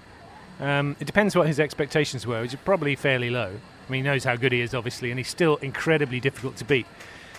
Um, 0.58 0.96
it 0.98 1.04
depends 1.04 1.36
what 1.36 1.46
his 1.46 1.60
expectations 1.60 2.26
were, 2.26 2.40
which 2.40 2.56
probably 2.64 2.96
fairly 2.96 3.30
low. 3.30 3.52
I 3.88 3.92
mean, 3.92 4.04
he 4.04 4.10
knows 4.10 4.24
how 4.24 4.36
good 4.36 4.52
he 4.52 4.60
is, 4.60 4.74
obviously, 4.74 5.10
and 5.10 5.18
he's 5.18 5.28
still 5.28 5.56
incredibly 5.56 6.18
difficult 6.20 6.56
to 6.56 6.64
beat. 6.64 6.86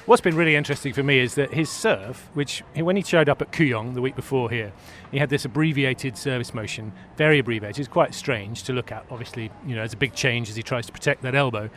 What's 0.05 0.21
been 0.21 0.35
really 0.35 0.55
interesting 0.55 0.93
for 0.93 1.03
me 1.03 1.19
is 1.19 1.35
that 1.35 1.53
his 1.53 1.69
serve, 1.69 2.29
which 2.33 2.63
when 2.73 2.95
he 2.95 3.03
showed 3.03 3.29
up 3.29 3.41
at 3.41 3.51
Kooyong 3.51 3.93
the 3.93 4.01
week 4.01 4.15
before 4.15 4.49
here, 4.49 4.71
he 5.11 5.19
had 5.19 5.29
this 5.29 5.45
abbreviated 5.45 6.17
service 6.17 6.53
motion, 6.53 6.93
very 7.17 7.37
abbreviated. 7.39 7.79
It's 7.79 7.87
quite 7.87 8.15
strange 8.15 8.63
to 8.63 8.73
look 8.73 8.91
at. 8.91 9.05
Obviously, 9.11 9.51
you 9.67 9.75
know, 9.75 9.83
it's 9.83 9.93
a 9.93 9.97
big 9.97 10.15
change 10.15 10.49
as 10.49 10.55
he 10.55 10.63
tries 10.63 10.87
to 10.87 10.91
protect 10.91 11.21
that 11.23 11.35
elbow. 11.35 11.69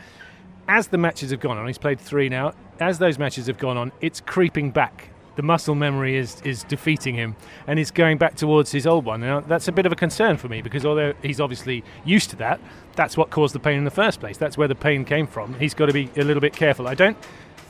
As 0.67 0.87
the 0.87 0.97
matches 0.97 1.31
have 1.31 1.39
gone 1.39 1.57
on, 1.57 1.67
he's 1.67 1.77
played 1.77 1.99
three 1.99 2.29
now. 2.29 2.53
As 2.79 2.97
those 2.97 3.19
matches 3.19 3.47
have 3.47 3.57
gone 3.57 3.77
on, 3.77 3.91
it's 4.01 4.21
creeping 4.21 4.71
back. 4.71 5.09
The 5.35 5.41
muscle 5.41 5.75
memory 5.75 6.15
is 6.15 6.41
is 6.41 6.63
defeating 6.63 7.15
him, 7.15 7.35
and 7.65 7.79
he's 7.79 7.91
going 7.91 8.17
back 8.17 8.35
towards 8.35 8.71
his 8.71 8.85
old 8.85 9.03
one. 9.03 9.21
Now 9.21 9.39
that's 9.39 9.67
a 9.67 9.71
bit 9.71 9.85
of 9.85 9.91
a 9.91 9.95
concern 9.95 10.37
for 10.37 10.47
me 10.47 10.61
because 10.61 10.85
although 10.85 11.13
he's 11.23 11.41
obviously 11.41 11.83
used 12.05 12.29
to 12.29 12.35
that, 12.37 12.61
that's 12.95 13.17
what 13.17 13.31
caused 13.31 13.55
the 13.55 13.59
pain 13.59 13.79
in 13.79 13.83
the 13.83 13.91
first 13.91 14.19
place. 14.19 14.37
That's 14.37 14.57
where 14.57 14.67
the 14.67 14.75
pain 14.75 15.05
came 15.05 15.25
from. 15.27 15.55
He's 15.55 15.73
got 15.73 15.87
to 15.87 15.93
be 15.93 16.09
a 16.15 16.23
little 16.23 16.41
bit 16.41 16.53
careful. 16.53 16.87
I 16.87 16.93
don't 16.93 17.17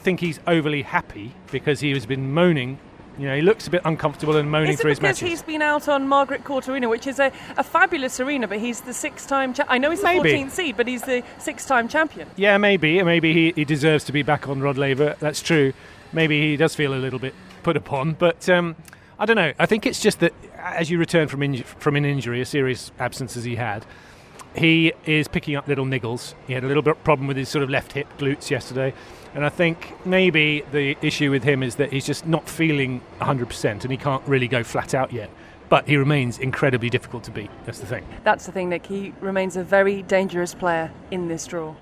think 0.01 0.19
he's 0.19 0.39
overly 0.45 0.81
happy 0.81 1.33
because 1.51 1.79
he 1.79 1.91
has 1.91 2.05
been 2.05 2.33
moaning. 2.33 2.79
You 3.17 3.27
know, 3.27 3.35
he 3.35 3.41
looks 3.43 3.67
a 3.67 3.69
bit 3.69 3.81
uncomfortable 3.85 4.37
and 4.37 4.49
moaning 4.49 4.71
Is 4.73 4.81
through 4.81 4.89
his 4.89 4.99
because 4.99 5.21
matches. 5.21 5.29
he's 5.29 5.41
been 5.43 5.61
out 5.61 5.87
on 5.87 6.07
Margaret 6.07 6.43
Court 6.43 6.67
Arena, 6.67 6.89
which 6.89 7.05
is 7.05 7.19
a, 7.19 7.31
a 7.57 7.63
fabulous 7.63 8.19
arena, 8.19 8.47
but 8.47 8.59
he's 8.59 8.81
the 8.81 8.93
six 8.93 9.25
time 9.27 9.53
cha- 9.53 9.65
I 9.69 9.77
know 9.77 9.91
he's 9.91 9.99
the 10.01 10.07
Maybe. 10.07 10.31
14th 10.33 10.49
seed, 10.51 10.77
but 10.77 10.87
he's 10.87 11.03
the 11.03 11.23
six 11.37 11.65
time 11.67 11.87
champion. 11.87 12.27
Yeah, 12.35 12.57
maybe. 12.57 13.01
Maybe 13.03 13.31
he, 13.33 13.51
he 13.51 13.65
deserves 13.65 14.03
to 14.05 14.11
be 14.11 14.23
back 14.23 14.47
on 14.47 14.61
Rod 14.61 14.77
Laver. 14.79 15.15
That's 15.19 15.41
true. 15.43 15.73
Maybe 16.11 16.41
he 16.41 16.57
does 16.57 16.73
feel 16.73 16.93
a 16.93 16.97
little 16.97 17.19
bit 17.19 17.35
put 17.61 17.77
upon. 17.77 18.13
But 18.13 18.49
um, 18.49 18.75
I 19.19 19.25
don't 19.27 19.35
know. 19.37 19.53
I 19.59 19.67
think 19.67 19.85
it's 19.85 20.01
just 20.01 20.19
that 20.21 20.33
as 20.57 20.89
you 20.89 20.97
return 20.97 21.27
from, 21.27 21.41
inju- 21.41 21.65
from 21.65 21.95
an 21.95 22.05
injury, 22.05 22.41
a 22.41 22.45
serious 22.45 22.91
absence 22.99 23.37
as 23.37 23.43
he 23.43 23.57
had, 23.57 23.85
he 24.55 24.91
is 25.05 25.27
picking 25.27 25.55
up 25.55 25.67
little 25.67 25.85
niggles. 25.85 26.33
He 26.47 26.53
had 26.53 26.63
a 26.63 26.67
little 26.67 26.83
bit 26.83 27.03
problem 27.03 27.27
with 27.27 27.37
his 27.37 27.49
sort 27.49 27.63
of 27.63 27.69
left 27.69 27.93
hip 27.93 28.07
glutes 28.17 28.49
yesterday. 28.49 28.93
And 29.35 29.45
I 29.45 29.49
think 29.49 29.93
maybe 30.05 30.63
the 30.71 30.95
issue 31.01 31.31
with 31.31 31.43
him 31.43 31.63
is 31.63 31.75
that 31.75 31.91
he's 31.91 32.05
just 32.05 32.27
not 32.27 32.47
feeling 32.47 33.01
100% 33.19 33.81
and 33.81 33.91
he 33.91 33.97
can't 33.97 34.23
really 34.27 34.47
go 34.47 34.63
flat 34.63 34.93
out 34.93 35.11
yet. 35.11 35.29
But 35.69 35.87
he 35.87 35.97
remains 35.97 36.37
incredibly 36.37 36.89
difficult 36.89 37.23
to 37.23 37.31
beat. 37.31 37.49
That's 37.65 37.79
the 37.79 37.87
thing. 37.87 38.05
That's 38.23 38.45
the 38.45 38.51
thing, 38.51 38.69
Nick. 38.69 38.85
He 38.85 39.13
remains 39.21 39.57
a 39.57 39.63
very 39.63 40.03
dangerous 40.03 40.53
player 40.53 40.91
in 41.09 41.29
this 41.29 41.47
draw. 41.47 41.75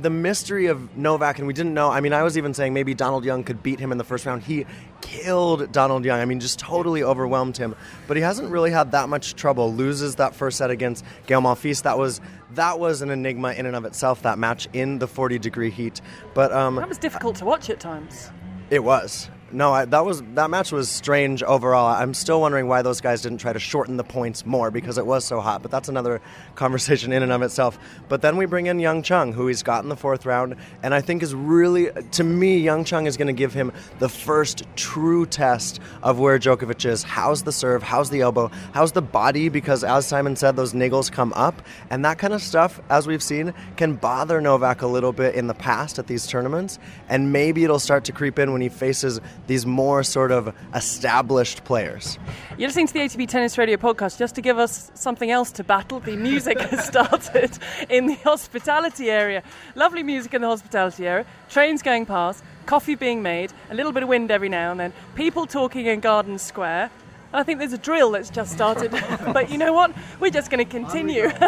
The 0.00 0.10
mystery 0.10 0.66
of 0.66 0.96
Novak, 0.96 1.38
and 1.38 1.46
we 1.46 1.52
didn't 1.52 1.74
know. 1.74 1.90
I 1.90 2.00
mean, 2.00 2.12
I 2.12 2.22
was 2.22 2.36
even 2.36 2.52
saying 2.54 2.74
maybe 2.74 2.94
Donald 2.94 3.24
Young 3.24 3.44
could 3.44 3.62
beat 3.62 3.80
him 3.80 3.92
in 3.92 3.98
the 3.98 4.04
first 4.04 4.26
round. 4.26 4.42
He 4.42 4.66
killed 5.00 5.72
Donald 5.72 6.04
Young. 6.04 6.20
I 6.20 6.24
mean, 6.24 6.40
just 6.40 6.58
totally 6.58 7.02
overwhelmed 7.02 7.56
him. 7.56 7.74
But 8.06 8.16
he 8.16 8.22
hasn't 8.22 8.50
really 8.50 8.70
had 8.70 8.92
that 8.92 9.08
much 9.08 9.34
trouble. 9.34 9.72
Loses 9.72 10.16
that 10.16 10.34
first 10.34 10.58
set 10.58 10.70
against 10.70 11.04
Gael 11.26 11.40
Monfils. 11.42 11.82
That 11.82 11.98
was 11.98 12.20
that 12.54 12.78
was 12.78 13.02
an 13.02 13.10
enigma 13.10 13.52
in 13.52 13.66
and 13.66 13.74
of 13.76 13.84
itself. 13.84 14.22
That 14.22 14.38
match 14.38 14.68
in 14.72 14.98
the 14.98 15.08
40 15.08 15.38
degree 15.38 15.70
heat. 15.70 16.00
But 16.34 16.52
um, 16.52 16.76
That 16.76 16.88
was 16.88 16.98
difficult 16.98 17.36
to 17.36 17.44
watch 17.44 17.70
at 17.70 17.80
times. 17.80 18.30
it 18.70 18.82
was. 18.84 19.28
No, 19.54 19.72
I, 19.72 19.84
that 19.84 20.04
was 20.04 20.20
that 20.34 20.50
match 20.50 20.72
was 20.72 20.88
strange 20.88 21.42
overall. 21.44 21.86
I'm 21.86 22.12
still 22.12 22.40
wondering 22.40 22.66
why 22.66 22.82
those 22.82 23.00
guys 23.00 23.22
didn't 23.22 23.38
try 23.38 23.52
to 23.52 23.60
shorten 23.60 23.96
the 23.96 24.02
points 24.02 24.44
more 24.44 24.72
because 24.72 24.98
it 24.98 25.06
was 25.06 25.24
so 25.24 25.40
hot. 25.40 25.62
But 25.62 25.70
that's 25.70 25.88
another 25.88 26.20
conversation 26.56 27.12
in 27.12 27.22
and 27.22 27.30
of 27.30 27.40
itself. 27.42 27.78
But 28.08 28.20
then 28.20 28.36
we 28.36 28.46
bring 28.46 28.66
in 28.66 28.80
Young 28.80 29.02
Chung, 29.02 29.32
who 29.32 29.46
he's 29.46 29.62
got 29.62 29.84
in 29.84 29.88
the 29.88 29.96
fourth 29.96 30.26
round, 30.26 30.56
and 30.82 30.92
I 30.92 31.00
think 31.00 31.22
is 31.22 31.34
really, 31.34 31.90
to 32.12 32.24
me, 32.24 32.58
Young 32.58 32.84
Chung 32.84 33.06
is 33.06 33.16
going 33.16 33.28
to 33.28 33.32
give 33.32 33.54
him 33.54 33.72
the 34.00 34.08
first 34.08 34.64
true 34.74 35.24
test 35.24 35.80
of 36.02 36.18
where 36.18 36.38
Djokovic 36.38 36.84
is. 36.84 37.04
How's 37.04 37.44
the 37.44 37.52
serve? 37.52 37.82
How's 37.82 38.10
the 38.10 38.22
elbow? 38.22 38.50
How's 38.72 38.90
the 38.90 39.02
body? 39.02 39.48
Because 39.48 39.84
as 39.84 40.04
Simon 40.04 40.34
said, 40.34 40.56
those 40.56 40.72
niggles 40.72 41.12
come 41.12 41.32
up, 41.34 41.62
and 41.90 42.04
that 42.04 42.18
kind 42.18 42.34
of 42.34 42.42
stuff, 42.42 42.80
as 42.90 43.06
we've 43.06 43.22
seen, 43.22 43.54
can 43.76 43.94
bother 43.94 44.40
Novak 44.40 44.82
a 44.82 44.86
little 44.86 45.12
bit 45.12 45.36
in 45.36 45.46
the 45.46 45.54
past 45.54 46.00
at 46.00 46.08
these 46.08 46.26
tournaments, 46.26 46.80
and 47.08 47.32
maybe 47.32 47.62
it'll 47.62 47.78
start 47.78 48.04
to 48.04 48.12
creep 48.12 48.38
in 48.38 48.52
when 48.52 48.60
he 48.60 48.68
faces 48.68 49.20
these 49.46 49.66
more 49.66 50.02
sort 50.02 50.30
of 50.30 50.54
established 50.74 51.64
players. 51.64 52.18
You're 52.56 52.68
listening 52.68 52.86
to 52.88 52.94
the 52.94 53.00
ATP 53.00 53.28
Tennis 53.28 53.58
Radio 53.58 53.76
podcast 53.76 54.18
just 54.18 54.34
to 54.36 54.40
give 54.40 54.58
us 54.58 54.90
something 54.94 55.30
else 55.30 55.52
to 55.52 55.64
battle. 55.64 56.00
The 56.00 56.16
music 56.16 56.60
has 56.60 56.84
started 56.86 57.58
in 57.88 58.06
the 58.06 58.14
hospitality 58.14 59.10
area. 59.10 59.42
Lovely 59.74 60.02
music 60.02 60.34
in 60.34 60.42
the 60.42 60.48
hospitality 60.48 61.06
area. 61.06 61.26
Trains 61.48 61.82
going 61.82 62.06
past, 62.06 62.42
coffee 62.66 62.94
being 62.94 63.22
made, 63.22 63.52
a 63.70 63.74
little 63.74 63.92
bit 63.92 64.02
of 64.02 64.08
wind 64.08 64.30
every 64.30 64.48
now 64.48 64.70
and 64.70 64.80
then, 64.80 64.92
people 65.14 65.46
talking 65.46 65.86
in 65.86 66.00
Garden 66.00 66.38
Square. 66.38 66.90
I 67.32 67.42
think 67.42 67.58
there's 67.58 67.72
a 67.72 67.78
drill 67.78 68.12
that's 68.12 68.30
just 68.30 68.52
started. 68.52 68.92
but 69.32 69.50
you 69.50 69.58
know 69.58 69.72
what? 69.72 69.92
We're 70.20 70.30
just 70.30 70.50
going 70.50 70.64
to 70.64 70.70
continue. 70.70 71.24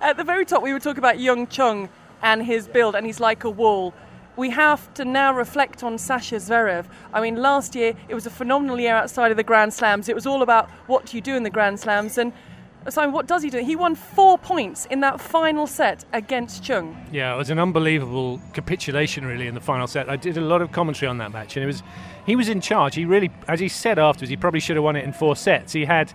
At 0.00 0.16
the 0.16 0.24
very 0.24 0.46
top, 0.46 0.62
we 0.62 0.72
were 0.72 0.80
talking 0.80 0.98
about 0.98 1.20
Young 1.20 1.46
Chung 1.48 1.90
and 2.22 2.42
his 2.42 2.66
build, 2.66 2.94
and 2.94 3.04
he's 3.04 3.20
like 3.20 3.44
a 3.44 3.50
wall. 3.50 3.92
We 4.36 4.50
have 4.50 4.92
to 4.94 5.04
now 5.04 5.34
reflect 5.34 5.82
on 5.82 5.96
Sasha 5.96 6.36
Zverev. 6.36 6.86
I 7.12 7.20
mean, 7.20 7.36
last 7.36 7.74
year 7.74 7.94
it 8.08 8.14
was 8.14 8.26
a 8.26 8.30
phenomenal 8.30 8.78
year 8.78 8.94
outside 8.94 9.30
of 9.30 9.36
the 9.36 9.42
Grand 9.42 9.72
Slams. 9.72 10.08
It 10.08 10.14
was 10.14 10.26
all 10.26 10.42
about 10.42 10.68
what 10.86 11.14
you 11.14 11.20
do 11.20 11.34
in 11.34 11.42
the 11.42 11.50
Grand 11.50 11.80
Slams, 11.80 12.18
and 12.18 12.32
Simon, 12.88 13.12
what 13.12 13.26
does 13.26 13.42
he 13.42 13.50
do? 13.50 13.58
He 13.58 13.74
won 13.74 13.94
four 13.94 14.38
points 14.38 14.86
in 14.86 15.00
that 15.00 15.20
final 15.20 15.66
set 15.66 16.04
against 16.12 16.62
Chung. 16.62 16.96
Yeah, 17.10 17.34
it 17.34 17.36
was 17.36 17.50
an 17.50 17.58
unbelievable 17.58 18.40
capitulation, 18.52 19.24
really, 19.24 19.48
in 19.48 19.54
the 19.54 19.60
final 19.60 19.88
set. 19.88 20.08
I 20.08 20.16
did 20.16 20.36
a 20.36 20.40
lot 20.40 20.62
of 20.62 20.70
commentary 20.70 21.08
on 21.08 21.18
that 21.18 21.32
match, 21.32 21.56
and 21.56 21.64
it 21.64 21.66
was 21.66 21.82
he 22.26 22.36
was 22.36 22.48
in 22.48 22.60
charge. 22.60 22.94
He 22.94 23.04
really, 23.04 23.30
as 23.48 23.58
he 23.58 23.68
said 23.68 23.98
afterwards, 23.98 24.30
he 24.30 24.36
probably 24.36 24.60
should 24.60 24.76
have 24.76 24.84
won 24.84 24.96
it 24.96 25.04
in 25.04 25.12
four 25.12 25.36
sets. 25.36 25.72
He 25.72 25.84
had. 25.84 26.12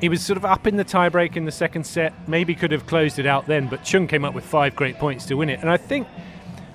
He 0.00 0.08
was 0.08 0.24
sort 0.24 0.36
of 0.36 0.44
up 0.44 0.68
in 0.68 0.76
the 0.76 0.84
tiebreak 0.84 1.34
in 1.34 1.44
the 1.44 1.50
second 1.50 1.84
set. 1.84 2.12
Maybe 2.28 2.54
could 2.54 2.70
have 2.70 2.86
closed 2.86 3.18
it 3.18 3.26
out 3.26 3.48
then, 3.48 3.66
but 3.66 3.82
Chung 3.82 4.06
came 4.06 4.24
up 4.24 4.32
with 4.32 4.44
five 4.44 4.76
great 4.76 4.96
points 4.96 5.26
to 5.26 5.34
win 5.34 5.50
it. 5.50 5.58
And 5.58 5.68
I 5.68 5.76
think, 5.76 6.06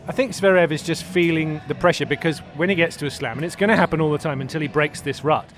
I 0.06 0.12
think 0.12 0.34
Zverev 0.34 0.72
is 0.72 0.84
just 0.84 1.04
feeling 1.06 1.62
the 1.70 1.76
pressure 1.76 2.06
because 2.06 2.40
when 2.58 2.68
he 2.68 2.76
gets 2.76 2.98
to 2.98 3.06
a 3.06 3.12
slam, 3.12 3.38
and 3.38 3.46
it's 3.46 3.56
going 3.56 3.70
to 3.70 3.76
happen 3.78 4.02
all 4.02 4.12
the 4.12 4.18
time 4.18 4.42
until 4.42 4.60
he 4.60 4.68
breaks 4.68 5.00
this 5.00 5.24
rut, 5.24 5.50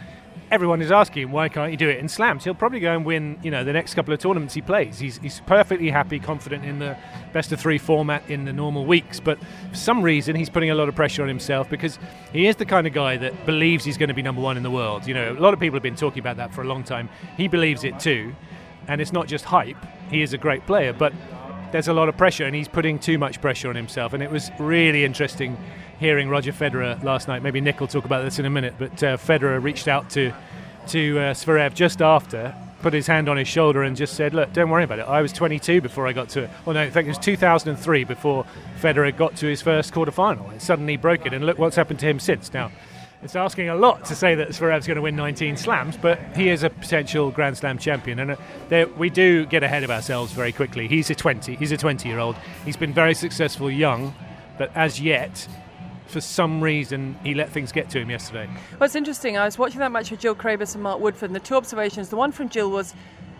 everyone 0.52 0.84
is 0.84 0.92
asking 0.92 1.24
him 1.24 1.32
why 1.32 1.50
can't 1.50 1.72
he 1.72 1.76
do 1.76 1.90
it 1.90 1.98
in 1.98 2.08
slams. 2.08 2.44
He'll 2.44 2.54
probably 2.54 2.80
go 2.80 2.94
and 2.94 3.04
win, 3.04 3.40
you 3.42 3.50
know, 3.50 3.64
the 3.64 3.74
next 3.74 3.96
couple 3.96 4.14
of 4.14 4.20
tournaments 4.20 4.54
he 4.54 4.62
plays. 4.62 5.00
He's, 5.00 5.18
he's 5.18 5.40
perfectly 5.48 5.90
happy, 5.90 6.20
confident 6.20 6.64
in 6.64 6.78
the 6.78 6.96
best 7.34 7.52
of 7.52 7.60
three 7.60 7.80
format 7.80 8.30
in 8.30 8.46
the 8.46 8.54
normal 8.54 8.86
weeks. 8.86 9.20
But 9.20 9.40
for 9.72 9.76
some 9.76 10.04
reason, 10.04 10.36
he's 10.36 10.50
putting 10.50 10.70
a 10.70 10.76
lot 10.76 10.90
of 10.90 10.96
pressure 10.96 11.24
on 11.24 11.28
himself 11.28 11.68
because 11.68 11.98
he 12.32 12.46
is 12.46 12.56
the 12.58 12.66
kind 12.66 12.86
of 12.86 12.94
guy 12.94 13.18
that 13.18 13.48
believes 13.48 13.84
he's 13.84 13.98
going 13.98 14.10
to 14.10 14.14
be 14.14 14.22
number 14.22 14.42
one 14.42 14.58
in 14.58 14.64
the 14.64 14.70
world. 14.70 15.08
You 15.08 15.16
know, 15.16 15.32
a 15.32 15.40
lot 15.40 15.56
of 15.56 15.60
people 15.60 15.76
have 15.76 15.84
been 15.84 15.96
talking 15.96 16.20
about 16.20 16.38
that 16.38 16.54
for 16.54 16.62
a 16.62 16.66
long 16.66 16.84
time. 16.84 17.10
He 17.36 17.48
believes 17.48 17.84
it 17.84 18.00
too, 18.00 18.36
and 18.88 19.02
it's 19.02 19.12
not 19.12 19.28
just 19.28 19.46
hype. 19.46 19.84
He 20.12 20.22
is 20.22 20.34
a 20.34 20.38
great 20.38 20.68
player, 20.68 20.94
but 20.94 21.14
there's 21.76 21.90
a 21.90 21.94
lot 21.94 22.08
of 22.08 22.16
pressure, 22.16 22.46
and 22.46 22.56
he's 22.56 22.70
putting 22.70 22.98
too 22.98 23.18
much 23.18 23.42
pressure 23.42 23.68
on 23.68 23.76
himself. 23.76 24.14
And 24.14 24.24
it 24.24 24.32
was 24.32 24.50
really 24.60 25.04
interesting 25.04 25.58
hearing 26.00 26.30
Roger 26.30 26.54
Federer 26.54 27.04
last 27.04 27.28
night. 27.28 27.44
Maybe 27.44 27.60
Nick 27.60 27.82
will 27.82 27.88
talk 27.90 28.06
about 28.06 28.24
this 28.24 28.40
in 28.40 28.46
a 28.46 28.50
minute, 28.50 28.76
but 28.80 29.04
uh, 29.04 29.18
Federer 29.18 29.62
reached 29.62 29.90
out 29.90 30.10
to 30.12 30.32
to 30.88 31.20
uh, 31.20 31.70
just 31.72 32.02
after, 32.02 32.56
put 32.82 32.94
his 32.94 33.08
hand 33.08 33.28
on 33.28 33.36
his 33.36 33.50
shoulder, 33.50 33.84
and 33.84 33.98
just 33.98 34.14
said, 34.14 34.34
"Look, 34.34 34.54
don't 34.54 34.70
worry 34.70 34.86
about 34.86 35.00
it. 35.00 35.02
I 35.02 35.22
was 35.22 35.34
22 35.34 35.82
before 35.82 36.08
I 36.08 36.14
got 36.14 36.30
to 36.30 36.44
it. 36.44 36.50
Well, 36.64 36.76
no, 36.76 36.84
in 36.84 36.92
fact, 36.92 37.08
it 37.08 37.10
was 37.10 37.18
2003 37.18 38.06
before 38.06 38.46
Federer 38.82 39.14
got 39.18 39.36
to 39.38 39.48
his 39.48 39.62
first 39.62 39.94
quarterfinal, 39.94 40.50
and 40.52 40.62
suddenly 40.62 40.96
broke 40.96 41.26
it. 41.26 41.34
And 41.34 41.46
look 41.46 41.60
what's 41.60 41.76
happened 41.76 42.00
to 42.00 42.06
him 42.06 42.22
since. 42.22 42.54
Now." 42.54 42.72
It's 43.26 43.36
asking 43.36 43.70
a 43.70 43.76
lot 43.76 44.06
to 44.06 44.16
say 44.16 44.36
that 44.36 44.50
Zverev's 44.50 44.86
going 44.86 44.98
to 44.98 45.02
win 45.02 45.16
19 45.16 45.58
slams, 45.58 45.98
but 45.98 46.20
he 46.36 46.48
is 46.48 46.62
a 46.62 46.70
potential 46.70 47.32
Grand 47.32 47.58
Slam 47.58 47.80
champion, 47.80 48.20
and 48.20 48.32
uh, 48.32 48.36
there, 48.70 48.88
we 48.88 49.10
do 49.10 49.48
get 49.48 49.64
ahead 49.64 49.84
of 49.84 49.90
ourselves 49.90 50.32
very 50.32 50.52
quickly. 50.52 50.88
He's 50.88 51.10
a 51.10 51.16
20. 51.16 51.56
He's 51.56 51.72
a 51.72 51.78
20-year-old. 51.78 52.36
He's 52.66 52.78
been 52.78 52.94
very 52.94 53.16
successful 53.16 53.72
young, 53.72 54.14
but 54.60 54.72
as 54.76 55.02
yet, 55.02 55.48
for 56.06 56.22
some 56.22 56.62
reason, 56.62 57.18
he 57.24 57.34
let 57.34 57.50
things 57.50 57.72
get 57.72 57.90
to 57.90 58.00
him 58.00 58.12
yesterday. 58.12 58.48
Well, 58.74 58.86
it's 58.86 58.96
interesting. 58.96 59.40
I 59.40 59.46
was 59.46 59.58
watching 59.58 59.80
that 59.80 59.92
match 59.92 60.12
with 60.12 60.20
Jill 60.20 60.36
Craybas 60.36 60.76
and 60.76 60.84
Mark 60.84 61.02
Woodforde, 61.02 61.24
and 61.24 61.36
the 61.36 61.40
two 61.40 61.56
observations. 61.56 62.10
The 62.10 62.18
one 62.18 62.32
from 62.32 62.48
Jill 62.50 62.70
was 62.70 62.94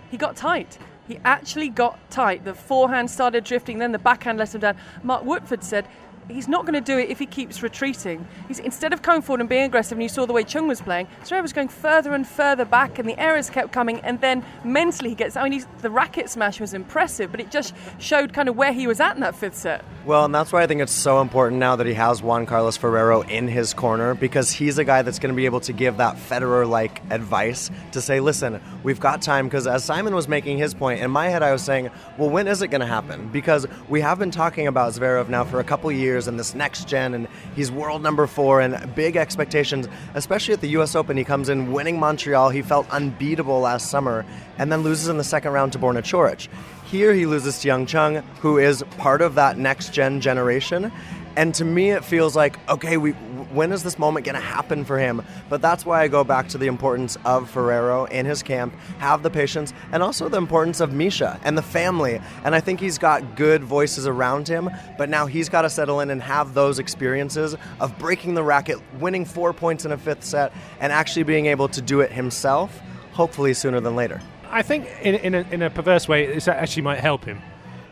he 0.10 0.17
got 0.17 0.36
tight. 0.36 0.80
He 1.08 1.19
actually 1.24 1.69
got 1.69 2.00
tight. 2.10 2.43
The 2.43 2.56
forehand 2.56 3.12
started 3.12 3.43
drifting, 3.43 3.78
then 3.78 3.91
the 3.91 4.00
backhand 4.00 4.39
let 4.39 4.56
him 4.56 4.62
down. 4.62 4.78
Mark 5.04 5.24
Woodforde 5.24 5.63
said 5.63 5.88
he's 6.29 6.47
not 6.47 6.65
going 6.65 6.73
to 6.73 6.81
do 6.81 6.97
it 6.97 7.09
if 7.09 7.19
he 7.19 7.25
keeps 7.25 7.61
retreating. 7.61 8.27
He's 8.47 8.59
instead 8.59 8.93
of 8.93 9.01
coming 9.01 9.21
forward 9.21 9.41
and 9.41 9.49
being 9.49 9.63
aggressive, 9.63 9.93
and 9.93 10.03
you 10.03 10.09
saw 10.09 10.25
the 10.25 10.33
way 10.33 10.43
Chung 10.43 10.67
was 10.67 10.81
playing, 10.81 11.07
Zverev 11.23 11.41
was 11.41 11.53
going 11.53 11.67
further 11.67 12.13
and 12.13 12.27
further 12.27 12.65
back, 12.65 12.99
and 12.99 13.07
the 13.07 13.17
errors 13.19 13.49
kept 13.49 13.71
coming. 13.71 13.99
And 14.01 14.19
then 14.21 14.43
mentally, 14.63 15.09
he 15.09 15.15
gets. 15.15 15.35
I 15.35 15.47
mean, 15.47 15.63
the 15.81 15.89
racket 15.89 16.29
smash 16.29 16.59
was 16.59 16.73
impressive, 16.73 17.31
but 17.31 17.39
it 17.39 17.51
just 17.51 17.73
showed 17.99 18.33
kind 18.33 18.49
of 18.49 18.55
where 18.55 18.73
he 18.73 18.88
was 18.88 18.99
at 18.99 19.15
in 19.15 19.21
that 19.21 19.35
fifth 19.35 19.55
set. 19.55 19.83
Well, 20.05 20.25
and 20.25 20.35
that's 20.35 20.53
why 20.53 20.61
I 20.61 20.67
think 20.67 20.81
it's 20.81 20.91
so 20.91 21.21
important 21.21 21.59
now 21.59 21.75
that 21.75 21.88
he 21.88 21.93
has 21.93 22.21
Juan 22.21 22.45
Carlos 22.45 22.77
Ferrero 22.77 23.21
in 23.21 23.47
his 23.47 23.73
corner 23.73 24.13
because 24.13 24.51
he's 24.51 24.77
a 24.77 24.83
guy 24.83 25.01
that's 25.01 25.19
going 25.19 25.33
to 25.33 25.35
be 25.35 25.45
able 25.45 25.61
to 25.61 25.73
give 25.73 25.97
that 25.97 26.15
Federer 26.17 26.69
like 26.69 27.01
advice 27.11 27.71
to 27.91 28.01
say, 28.01 28.19
listen, 28.19 28.61
we've 28.83 28.99
got 28.99 29.21
time. 29.21 29.47
Because 29.47 29.65
as 29.65 29.83
Simon 29.83 30.13
was 30.13 30.27
making 30.27 30.57
his 30.57 30.73
point, 30.73 31.01
in 31.01 31.09
my 31.09 31.27
head 31.29 31.41
I 31.41 31.51
was 31.51 31.63
saying, 31.63 31.89
well, 32.17 32.29
when 32.29 32.47
is 32.47 32.61
it 32.61 32.67
going 32.67 32.81
to 32.81 32.88
happen? 32.88 33.29
Because 33.29 33.65
we 33.89 34.01
have 34.01 34.19
been 34.19 34.31
talking 34.31 34.67
about 34.67 34.93
Zverev 34.93 35.27
now 35.27 35.43
for 35.43 35.59
a 35.59 35.63
couple 35.63 35.91
years 35.91 36.14
and 36.15 36.39
this 36.39 36.56
next 36.56 36.88
gen, 36.88 37.13
and 37.13 37.28
he's 37.56 37.71
world 37.71 38.01
number 38.01 38.25
four 38.28 38.62
and 38.62 38.95
big 38.95 39.15
expectations, 39.17 39.88
especially 40.13 40.54
at 40.54 40.62
the 40.62 40.69
US 40.69 40.95
Open. 40.95 41.17
He 41.17 41.23
comes 41.23 41.49
in 41.49 41.71
winning 41.71 41.99
Montreal. 41.99 42.49
He 42.49 42.62
felt 42.62 42.89
unbeatable 42.89 43.60
last 43.60 43.89
summer 43.89 44.25
and 44.58 44.71
then 44.71 44.82
loses 44.82 45.10
in 45.10 45.17
the 45.17 45.23
second 45.23 45.51
round 45.51 45.73
to 45.73 45.80
Borna 45.80 46.01
Coric. 46.01 46.47
Here 46.86 47.13
he 47.13 47.25
loses 47.25 47.60
to 47.60 47.67
Young 47.67 47.86
Chung, 47.86 48.17
who 48.39 48.58
is 48.58 48.84
part 48.97 49.21
of 49.21 49.36
that 49.36 49.58
next 49.58 49.93
gen 49.93 50.21
generation. 50.21 50.91
And 51.36 51.54
to 51.56 51.65
me, 51.65 51.91
it 51.91 52.06
feels 52.06 52.36
like, 52.36 52.58
okay, 52.69 52.95
we, 52.97 53.12
when 53.56 53.72
is 53.72 53.84
this 53.84 53.98
moment 53.98 54.26
going 54.26 54.36
to 54.36 54.41
happen 54.41 54.86
for 54.86 55.00
him? 55.00 55.24
But 55.50 55.62
that's 55.62 55.86
why 55.86 56.02
I 56.02 56.08
go 56.08 56.24
back 56.24 56.48
to 56.50 56.58
the 56.58 56.68
importance 56.68 57.18
of 57.26 57.50
Ferrero 57.50 58.06
in 58.06 58.26
his 58.26 58.44
camp, 58.44 58.76
have 59.00 59.24
the 59.24 59.30
patience, 59.30 59.74
and 59.91 60.04
also 60.04 60.30
the 60.30 60.38
importance 60.38 60.80
of 60.80 60.91
Mischa 60.91 61.39
and 61.44 61.58
the 61.58 61.62
family. 61.62 62.20
And 62.44 62.54
I 62.54 62.60
think 62.60 62.80
he's 62.80 62.98
got 62.98 63.36
good 63.36 63.63
voices 63.63 64.08
around 64.08 64.48
him, 64.48 64.70
but 64.98 65.10
now 65.10 65.26
he's 65.26 65.50
got 65.50 65.63
to 65.63 65.70
settle 65.70 66.02
in 66.02 66.10
and 66.10 66.22
have 66.22 66.54
those 66.54 66.80
experiences 66.80 67.56
of 67.80 67.98
breaking 67.98 68.34
the 68.34 68.44
racket, 68.44 68.80
winning 69.00 69.26
four 69.26 69.54
points 69.54 69.86
in 69.86 69.91
a 69.91 69.98
fifth 69.98 70.24
set, 70.24 70.52
and 70.80 70.91
actually 70.91 71.24
being 71.24 71.48
able 71.48 71.68
to 71.70 71.82
do 71.82 72.02
it 72.02 72.12
himself, 72.12 72.82
hopefully 73.13 73.54
sooner 73.54 73.80
than 73.80 73.96
later. 73.96 74.22
I 74.50 74.62
think 74.62 74.88
in, 75.02 75.15
in, 75.15 75.36
a, 75.36 75.41
in 75.52 75.62
a 75.62 75.70
perverse 75.70 76.08
way, 76.08 76.28
this 76.28 76.48
actually 76.48 76.84
might 76.84 77.00
help 77.00 77.26
him 77.26 77.41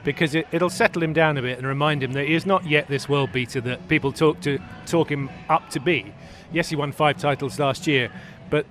because 0.03 0.35
it, 0.35 0.47
will 0.51 0.69
settle 0.69 1.01
him 1.01 1.13
down 1.13 1.37
a 1.37 1.41
bit 1.41 1.57
and 1.57 1.67
remind 1.67 2.03
him 2.03 2.13
that 2.13 2.27
he 2.27 2.33
is 2.33 2.45
not 2.45 2.65
yet 2.65 2.87
this 2.87 3.07
world 3.07 3.31
beater 3.31 3.61
that 3.61 3.87
people 3.87 4.11
talk 4.11 4.39
to 4.41 4.59
talk 4.85 5.09
him 5.09 5.29
up 5.49 5.69
to 5.69 5.79
be. 5.79 6.13
Yes, 6.51 6.69
he 6.69 6.75
won 6.75 6.91
five 6.91 7.17
titles 7.17 7.57
last 7.59 7.87
year, 7.87 8.11
but 8.49 8.65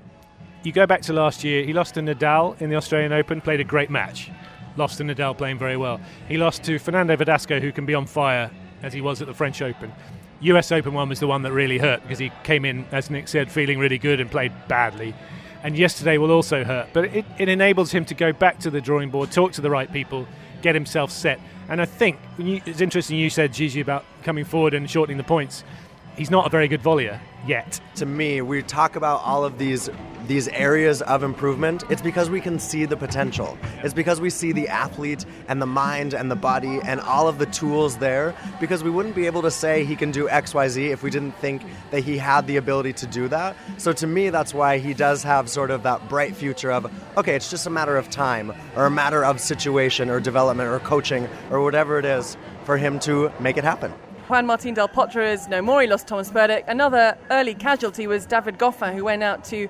you 0.62 0.72
go 0.72 0.86
back 0.86 1.02
to 1.02 1.12
last 1.12 1.42
year, 1.42 1.64
he 1.64 1.72
lost 1.72 1.94
to 1.94 2.00
Nadal 2.00 2.60
in 2.60 2.70
the 2.70 2.76
Australian 2.76 3.12
Open, 3.12 3.40
played 3.40 3.60
a 3.60 3.64
great 3.64 3.90
match. 3.90 4.30
Lost 4.76 4.98
to 4.98 5.04
Nadal 5.04 5.36
playing 5.36 5.58
very 5.58 5.76
well. 5.76 6.00
He 6.28 6.36
lost 6.36 6.62
to 6.64 6.78
Fernando 6.78 7.16
Verdasco, 7.16 7.60
who 7.60 7.72
can 7.72 7.84
be 7.84 7.94
on 7.94 8.06
fire 8.06 8.50
as 8.82 8.92
he 8.92 9.00
was 9.00 9.20
at 9.20 9.26
the 9.26 9.34
French 9.34 9.60
Open. 9.60 9.92
US 10.40 10.72
Open 10.72 10.94
one 10.94 11.08
was 11.08 11.20
the 11.20 11.26
one 11.26 11.42
that 11.42 11.52
really 11.52 11.78
hurt 11.78 12.02
because 12.02 12.18
he 12.18 12.30
came 12.42 12.64
in, 12.64 12.84
as 12.90 13.10
Nick 13.10 13.28
said, 13.28 13.50
feeling 13.50 13.78
really 13.78 13.98
good 13.98 14.20
and 14.20 14.30
played 14.30 14.52
badly. 14.68 15.14
And 15.62 15.76
yesterday 15.76 16.18
will 16.18 16.32
also 16.32 16.64
hurt. 16.64 16.88
But 16.92 17.04
it, 17.06 17.24
it 17.38 17.48
enables 17.48 17.92
him 17.92 18.04
to 18.06 18.14
go 18.14 18.32
back 18.32 18.58
to 18.60 18.70
the 18.70 18.80
drawing 18.80 19.10
board, 19.10 19.30
talk 19.30 19.52
to 19.52 19.60
the 19.60 19.70
right 19.70 19.92
people, 19.92 20.26
get 20.62 20.74
himself 20.74 21.10
set. 21.10 21.40
And 21.68 21.80
I 21.80 21.84
think 21.84 22.18
it's 22.38 22.80
interesting 22.80 23.18
you 23.18 23.30
said, 23.30 23.52
Gigi, 23.52 23.80
about 23.80 24.04
coming 24.22 24.44
forward 24.44 24.74
and 24.74 24.90
shortening 24.90 25.18
the 25.18 25.24
points. 25.24 25.64
He's 26.16 26.30
not 26.30 26.46
a 26.46 26.50
very 26.50 26.68
good 26.68 26.82
volleyer 26.82 27.20
yet. 27.46 27.80
To 27.96 28.06
me, 28.06 28.40
we 28.42 28.62
talk 28.62 28.96
about 28.96 29.22
all 29.22 29.44
of 29.44 29.58
these 29.58 29.90
these 30.26 30.48
areas 30.48 31.02
of 31.02 31.22
improvement, 31.22 31.84
it's 31.90 32.02
because 32.02 32.30
we 32.30 32.40
can 32.40 32.58
see 32.58 32.84
the 32.84 32.96
potential. 32.96 33.58
It's 33.82 33.94
because 33.94 34.20
we 34.20 34.30
see 34.30 34.52
the 34.52 34.68
athlete 34.68 35.24
and 35.48 35.60
the 35.60 35.66
mind 35.66 36.14
and 36.14 36.30
the 36.30 36.36
body 36.36 36.80
and 36.84 37.00
all 37.00 37.28
of 37.28 37.38
the 37.38 37.46
tools 37.46 37.96
there 37.98 38.34
because 38.60 38.84
we 38.84 38.90
wouldn't 38.90 39.14
be 39.14 39.26
able 39.26 39.42
to 39.42 39.50
say 39.50 39.84
he 39.84 39.96
can 39.96 40.10
do 40.10 40.28
XYZ 40.28 40.90
if 40.90 41.02
we 41.02 41.10
didn't 41.10 41.32
think 41.32 41.62
that 41.90 42.00
he 42.00 42.16
had 42.18 42.46
the 42.46 42.56
ability 42.56 42.92
to 42.94 43.06
do 43.06 43.28
that. 43.28 43.56
So 43.78 43.92
to 43.92 44.06
me, 44.06 44.30
that's 44.30 44.54
why 44.54 44.78
he 44.78 44.94
does 44.94 45.22
have 45.22 45.48
sort 45.48 45.70
of 45.70 45.82
that 45.82 46.08
bright 46.08 46.36
future 46.36 46.70
of, 46.70 46.90
okay, 47.16 47.34
it's 47.34 47.50
just 47.50 47.66
a 47.66 47.70
matter 47.70 47.96
of 47.96 48.08
time 48.10 48.52
or 48.76 48.86
a 48.86 48.90
matter 48.90 49.24
of 49.24 49.40
situation 49.40 50.08
or 50.08 50.20
development 50.20 50.68
or 50.68 50.78
coaching 50.80 51.28
or 51.50 51.62
whatever 51.62 51.98
it 51.98 52.04
is 52.04 52.36
for 52.64 52.76
him 52.76 52.98
to 53.00 53.32
make 53.40 53.56
it 53.56 53.64
happen. 53.64 53.92
Juan 54.28 54.46
Martin 54.46 54.72
Del 54.72 54.88
Potro 54.88 55.32
is 55.32 55.48
no 55.48 55.60
more. 55.60 55.82
He 55.82 55.88
lost 55.88 56.06
Thomas 56.06 56.30
Berdych. 56.30 56.64
Another 56.68 57.18
early 57.30 57.54
casualty 57.54 58.06
was 58.06 58.24
David 58.24 58.56
Goffin, 58.56 58.94
who 58.94 59.04
went 59.04 59.22
out 59.22 59.44
to 59.46 59.68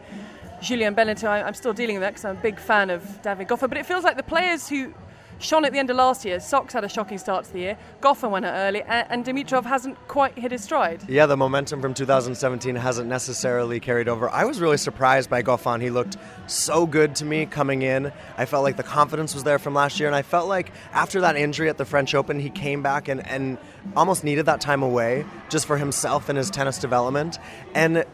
Julien 0.60 0.94
Benneteau. 0.94 1.28
I'm 1.28 1.54
still 1.54 1.72
dealing 1.72 1.96
with 1.96 2.02
that 2.02 2.10
because 2.10 2.24
I'm 2.26 2.36
a 2.36 2.40
big 2.40 2.60
fan 2.60 2.90
of 2.90 3.22
David 3.22 3.48
Goffin. 3.48 3.68
But 3.70 3.78
it 3.78 3.86
feels 3.86 4.04
like 4.04 4.16
the 4.16 4.22
players 4.22 4.68
who 4.68 4.92
shone 5.42 5.64
at 5.64 5.72
the 5.72 5.78
end 5.78 5.90
of 5.90 5.96
last 5.96 6.24
year. 6.24 6.40
Sock's 6.40 6.72
had 6.72 6.84
a 6.84 6.88
shocking 6.88 7.18
start 7.18 7.44
to 7.44 7.52
the 7.52 7.58
year. 7.58 7.78
Goffin 8.00 8.30
went 8.30 8.44
out 8.44 8.54
early, 8.54 8.82
and, 8.82 9.24
Dimitrov 9.24 9.64
hasn't 9.64 9.96
quite 10.08 10.36
hit 10.36 10.50
his 10.50 10.64
stride. 10.64 11.08
Yeah, 11.08 11.26
the 11.26 11.36
momentum 11.36 11.80
from 11.80 11.94
2017 11.94 12.74
hasn't 12.74 13.08
necessarily 13.08 13.78
carried 13.78 14.08
over. 14.08 14.28
I 14.28 14.44
was 14.44 14.60
really 14.60 14.76
surprised 14.76 15.30
by 15.30 15.42
Goffin. 15.42 15.80
He 15.80 15.90
looked 15.90 16.16
so 16.46 16.86
good 16.86 17.14
to 17.16 17.24
me 17.24 17.46
coming 17.46 17.82
in. 17.82 18.12
I 18.36 18.46
felt 18.46 18.64
like 18.64 18.76
the 18.76 18.82
confidence 18.82 19.34
was 19.34 19.44
there 19.44 19.58
from 19.58 19.74
last 19.74 20.00
year, 20.00 20.08
and 20.08 20.16
I 20.16 20.22
felt 20.22 20.48
like 20.48 20.72
after 20.92 21.20
that 21.20 21.36
injury 21.36 21.68
at 21.68 21.78
the 21.78 21.84
French 21.84 22.14
Open, 22.14 22.40
he 22.40 22.50
came 22.50 22.82
back 22.82 23.08
and, 23.08 23.26
and 23.26 23.58
almost 23.96 24.24
needed 24.24 24.46
that 24.46 24.60
time 24.60 24.82
away 24.82 25.24
just 25.48 25.66
for 25.66 25.76
himself 25.76 26.28
and 26.28 26.36
his 26.36 26.50
tennis 26.50 26.78
development. 26.78 27.38
And, 27.74 27.98
uh, 27.98 28.04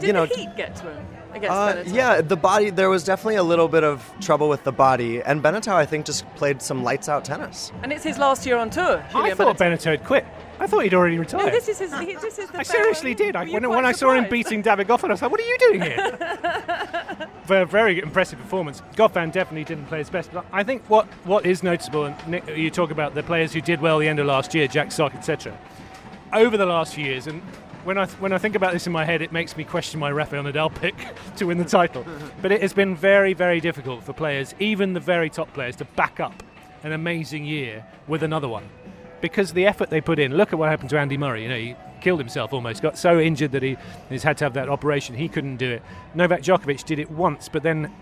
Did 0.00 0.06
you 0.06 0.12
know, 0.12 0.26
the 0.26 0.34
heat 0.34 0.56
get 0.56 0.76
to 0.76 0.90
him? 0.92 1.06
Uh, 1.34 1.82
yeah, 1.86 2.20
the 2.20 2.36
body. 2.36 2.70
There 2.70 2.90
was 2.90 3.04
definitely 3.04 3.36
a 3.36 3.42
little 3.42 3.68
bit 3.68 3.84
of 3.84 4.12
trouble 4.20 4.48
with 4.48 4.64
the 4.64 4.72
body, 4.72 5.22
and 5.22 5.42
Benneteau, 5.42 5.74
I 5.74 5.86
think, 5.86 6.06
just 6.06 6.26
played 6.34 6.60
some 6.60 6.82
lights 6.82 7.08
out 7.08 7.24
tennis. 7.24 7.72
And 7.82 7.92
it's 7.92 8.04
his 8.04 8.18
last 8.18 8.46
year 8.46 8.56
on 8.56 8.70
tour. 8.70 9.04
Julien 9.10 9.32
I 9.32 9.34
thought 9.34 9.58
Benneteau 9.58 9.90
had 9.90 10.04
quit. 10.04 10.26
I 10.60 10.66
thought 10.66 10.84
he'd 10.84 10.94
already 10.94 11.18
retired. 11.18 11.46
No, 11.46 11.50
this 11.50 11.68
is 11.68 11.78
his. 11.78 11.98
He, 11.98 12.14
this 12.16 12.38
is 12.38 12.50
the 12.50 12.60
I 12.60 12.62
seriously 12.62 13.14
did. 13.14 13.34
I, 13.34 13.46
when, 13.46 13.68
when 13.68 13.84
I 13.84 13.92
saw 13.92 14.12
him 14.12 14.28
beating 14.28 14.62
David 14.62 14.86
Goffin, 14.88 15.08
I 15.08 15.12
was 15.12 15.22
like, 15.22 15.30
"What 15.30 15.40
are 15.40 15.44
you 15.44 15.58
doing 15.58 15.82
here?" 15.82 17.28
a 17.50 17.66
very 17.66 18.00
impressive 18.00 18.38
performance. 18.38 18.82
Goffin 18.94 19.32
definitely 19.32 19.64
didn't 19.64 19.86
play 19.86 19.98
his 19.98 20.10
best, 20.10 20.32
but 20.32 20.44
I 20.52 20.62
think 20.62 20.82
what, 20.88 21.06
what 21.24 21.44
is 21.46 21.62
noticeable, 21.62 22.06
and 22.06 22.28
Nick, 22.28 22.46
you 22.48 22.70
talk 22.70 22.90
about 22.90 23.14
the 23.14 23.22
players 23.22 23.52
who 23.52 23.60
did 23.60 23.80
well 23.80 23.98
the 23.98 24.08
end 24.08 24.18
of 24.18 24.26
last 24.26 24.54
year, 24.54 24.66
Jack 24.66 24.92
Sock, 24.92 25.14
etc. 25.14 25.56
Over 26.32 26.56
the 26.56 26.66
last 26.66 26.94
few 26.94 27.04
years, 27.04 27.26
and 27.26 27.42
when 27.84 27.98
I 27.98 28.06
when 28.06 28.32
I 28.32 28.38
think 28.38 28.54
about 28.54 28.72
this 28.72 28.86
in 28.86 28.92
my 28.92 29.04
head, 29.04 29.22
it 29.22 29.32
makes 29.32 29.56
me 29.56 29.64
question 29.64 29.98
my 29.98 30.10
Rafael 30.10 30.44
Nadal 30.44 30.74
pick 30.74 30.94
to 31.36 31.46
win 31.46 31.58
the 31.58 31.64
title. 31.64 32.04
but 32.40 32.52
it 32.52 32.62
has 32.62 32.72
been 32.72 32.94
very, 32.96 33.34
very 33.34 33.60
difficult 33.60 34.02
for 34.04 34.12
players, 34.12 34.54
even 34.58 34.92
the 34.92 35.00
very 35.00 35.28
top 35.30 35.52
players, 35.52 35.76
to 35.76 35.84
back 35.84 36.20
up 36.20 36.42
an 36.84 36.92
amazing 36.92 37.44
year 37.44 37.84
with 38.08 38.22
another 38.22 38.48
one, 38.48 38.68
because 39.20 39.52
the 39.52 39.66
effort 39.66 39.90
they 39.90 40.00
put 40.00 40.18
in. 40.18 40.36
Look 40.36 40.52
at 40.52 40.58
what 40.58 40.68
happened 40.68 40.90
to 40.90 40.98
Andy 40.98 41.16
Murray. 41.16 41.42
You 41.42 41.48
know, 41.48 41.58
he 41.58 41.76
killed 42.00 42.18
himself 42.18 42.52
almost, 42.52 42.82
got 42.82 42.98
so 42.98 43.18
injured 43.20 43.52
that 43.52 43.62
he 43.62 43.76
he's 44.08 44.22
had 44.22 44.38
to 44.38 44.44
have 44.44 44.54
that 44.54 44.68
operation. 44.68 45.16
He 45.16 45.28
couldn't 45.28 45.56
do 45.56 45.70
it. 45.70 45.82
Novak 46.14 46.42
Djokovic 46.42 46.84
did 46.84 46.98
it 46.98 47.10
once, 47.10 47.48
but 47.48 47.62
then 47.62 47.92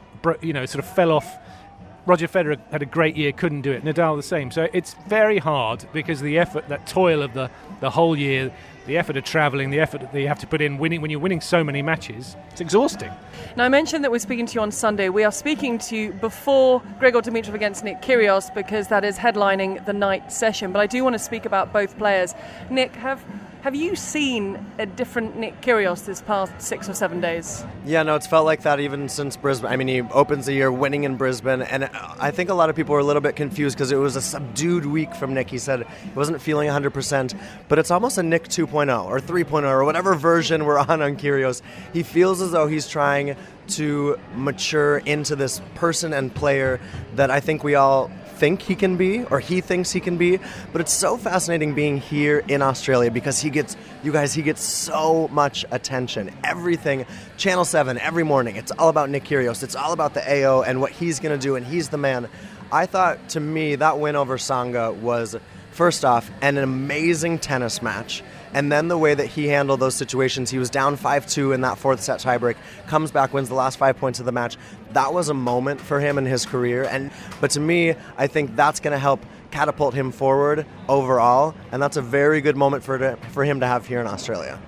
you 0.43 0.53
know 0.53 0.67
sort 0.67 0.85
of 0.85 0.91
fell 0.91 1.13
off 1.13 1.39
Roger 2.07 2.29
Federer 2.29 2.59
had 2.71 2.83
a 2.83 2.87
great 2.87 3.17
year, 3.17 3.33
couldn't 3.33 3.61
do 3.61 3.73
it. 3.73 3.85
Nadal 3.85 4.17
the 4.17 4.23
same. 4.23 4.51
So 4.51 4.69
it's 4.73 4.95
very 5.07 5.39
hard 5.39 5.85
because 5.93 6.21
the 6.21 6.39
effort, 6.39 6.69
that 6.69 6.87
toil 6.87 7.23
of 7.23 7.35
the, 7.35 7.51
the 7.81 7.91
whole 7.91 8.17
year, 8.17 8.53
the 8.91 8.99
effort 8.99 9.17
of 9.17 9.23
travelling, 9.23 9.71
the 9.71 9.79
effort 9.79 10.01
that 10.11 10.21
you 10.21 10.27
have 10.27 10.41
to 10.41 10.49
put 10.49 10.61
in 10.61 10.77
winning 10.77 11.01
when 11.01 11.13
you're 11.13 11.21
winning 11.21 11.41
so 11.41 11.63
many 11.63 11.81
matches, 11.81 12.35
it's 12.51 12.61
exhausting. 12.61 13.13
Now 13.57 13.65
I 13.65 13.69
mentioned 13.69 14.03
that 14.03 14.11
we're 14.11 14.19
speaking 14.19 14.47
to 14.47 14.55
you 14.55 14.61
on 14.63 14.73
Sunday. 14.73 15.09
We 15.11 15.23
are 15.23 15.31
speaking 15.31 15.79
to 15.79 15.97
you 15.97 16.13
before 16.15 16.81
Grigor 16.99 17.23
Dimitrov 17.23 17.55
against 17.55 17.85
Nick 17.85 18.03
Kyrgios 18.03 18.53
because 18.53 18.89
that 18.89 19.05
is 19.05 19.17
headlining 19.17 19.85
the 19.87 19.93
night 19.93 20.33
session. 20.33 20.73
But 20.73 20.81
I 20.81 20.89
do 20.89 21.05
want 21.05 21.15
to 21.15 21.21
speak 21.21 21.47
about 21.47 21.73
both 21.73 21.97
players. 21.99 22.35
Nick, 22.69 22.97
have 22.97 23.25
have 23.63 23.75
you 23.75 23.95
seen 23.95 24.65
a 24.79 24.87
different 24.87 25.37
Nick 25.37 25.61
Kyrgios 25.61 26.07
this 26.07 26.23
past 26.23 26.61
six 26.61 26.89
or 26.89 26.95
seven 26.95 27.21
days? 27.21 27.65
Yeah, 27.85 28.03
no, 28.03 28.15
it's 28.15 28.27
felt 28.27 28.47
like 28.47 28.63
that 28.63 28.81
even 28.81 29.09
since 29.09 29.37
Brisbane. 29.37 29.71
I 29.71 29.77
mean, 29.77 29.89
he 29.89 30.01
opens 30.01 30.47
the 30.47 30.55
year 30.55 30.73
winning 30.73 31.05
in 31.05 31.17
Brisbane, 31.17 31.61
and 31.63 31.85
I 31.93 32.31
think 32.31 32.49
a 32.49 32.55
lot 32.55 32.71
of 32.71 32.77
people 32.77 32.95
were 32.95 33.01
a 33.01 33.05
little 33.05 33.21
bit 33.21 33.37
confused 33.37 33.77
because 33.77 33.93
it 33.93 33.97
was 33.97 34.17
a 34.17 34.23
subdued 34.23 34.87
week 34.87 35.15
from 35.15 35.35
Nick. 35.35 35.51
He 35.51 35.59
said 35.59 35.87
he 36.03 36.11
wasn't 36.15 36.41
feeling 36.41 36.71
100%, 36.71 37.39
but 37.69 37.79
it's 37.79 37.91
almost 37.91 38.17
a 38.17 38.23
Nick 38.23 38.45
2.0 38.49 39.05
or 39.05 39.21
3.0 39.21 39.65
or 39.65 39.85
whatever 39.85 40.15
version 40.15 40.65
we're 40.65 40.79
on 40.79 41.03
on 41.03 41.17
Kyrgios. 41.17 41.61
He 41.93 42.03
feels 42.03 42.41
as 42.41 42.53
though 42.53 42.67
he's 42.67 42.89
trying 42.89 43.37
to 43.69 44.19
mature 44.35 44.99
into 44.99 45.37
this 45.37 45.61
person 45.75 46.13
and 46.13 46.35
player 46.35 46.81
that 47.15 47.31
I 47.31 47.41
think 47.41 47.63
we 47.63 47.75
all 47.75 48.11
think 48.41 48.63
he 48.63 48.75
can 48.75 48.97
be 48.97 49.23
or 49.25 49.39
he 49.39 49.61
thinks 49.61 49.93
he 49.93 50.01
can 50.01 50.17
be. 50.17 50.41
But 50.73 50.81
it's 50.81 50.93
so 50.93 51.19
fascinating 51.19 51.75
being 51.75 51.99
here 51.99 52.43
in 52.49 52.63
Australia 52.63 53.11
because 53.11 53.39
he 53.39 53.51
gets, 53.51 53.77
you 54.03 54.13
guys, 54.13 54.33
he 54.33 54.41
gets 54.41 54.63
so 54.63 55.29
much 55.29 55.67
attention. 55.71 56.35
Everything, 56.43 57.05
Channel 57.37 57.67
7, 57.67 57.99
every 57.99 58.25
morning, 58.25 58.57
it's 58.57 58.73
all 58.73 58.89
about 58.89 59.11
Nick 59.11 59.25
Kyrgios. 59.25 59.63
It's 59.63 59.77
all 59.77 59.93
about 59.93 60.15
the 60.15 60.23
AO 60.27 60.63
and 60.63 60.81
what 60.81 60.91
he's 60.91 61.21
going 61.21 61.39
to 61.39 61.43
do, 61.43 61.55
and 61.55 61.67
he's 61.67 61.91
the 61.91 61.99
man. 61.99 62.29
I 62.73 62.87
thought, 62.87 63.29
to 63.31 63.41
me, 63.41 63.75
that 63.77 63.99
win 63.99 64.17
over 64.17 64.39
Tsonga 64.39 64.95
was, 64.95 65.37
first 65.73 66.05
off, 66.05 66.31
an 66.41 66.57
amazing 66.57 67.41
tennis 67.41 67.83
match 67.83 68.23
and 68.53 68.71
then 68.71 68.89
the 68.89 68.99
way 68.99 69.15
that 69.15 69.27
he 69.27 69.49
handled 69.49 69.81
those 69.81 69.95
situations, 69.95 70.51
he 70.51 70.59
was 70.59 70.71
down 70.71 70.97
5 70.97 71.27
2 71.27 71.53
in 71.53 71.61
that 71.61 71.79
fourth 71.79 72.03
set 72.03 72.21
tiebreak, 72.21 72.57
comes 72.87 73.11
back, 73.11 73.33
wins 73.33 73.49
the 73.49 73.55
last 73.55 73.79
five 73.79 73.97
points 73.97 74.19
of 74.19 74.27
the 74.27 74.33
match. 74.33 74.57
That 74.93 75.15
was 75.15 75.29
a 75.29 75.35
moment 75.35 75.81
for 75.81 76.01
him 76.01 76.19
in 76.19 76.27
his 76.27 76.47
career. 76.47 76.85
And 76.85 77.11
But 77.41 77.53
to 77.53 77.61
me, 77.61 77.95
I 78.17 78.27
think 78.27 78.57
that's 78.57 78.81
going 78.81 78.93
to 78.93 78.99
help 78.99 79.25
catapult 79.51 79.95
him 79.95 80.13
forward 80.13 80.67
overall, 80.89 81.55
and 81.73 81.83
that's 81.83 81.97
a 81.97 82.03
very 82.03 82.41
good 82.41 82.57
moment 82.57 82.85
for 82.85 82.99
to, 82.99 83.17
for 83.33 83.45
him 83.45 83.61
to 83.61 83.67
have 83.67 83.87
here 83.87 84.01
in 84.01 84.07
Australia. 84.07 84.61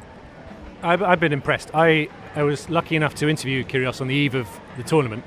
I've, 0.82 1.02
I've 1.02 1.20
been 1.20 1.32
impressed. 1.32 1.70
I, 1.74 2.08
I 2.34 2.42
was 2.42 2.68
lucky 2.68 2.96
enough 2.96 3.14
to 3.16 3.28
interview 3.28 3.64
Kyrgios 3.64 4.00
on 4.00 4.08
the 4.08 4.14
eve 4.14 4.34
of 4.34 4.48
the 4.76 4.82
tournament, 4.82 5.24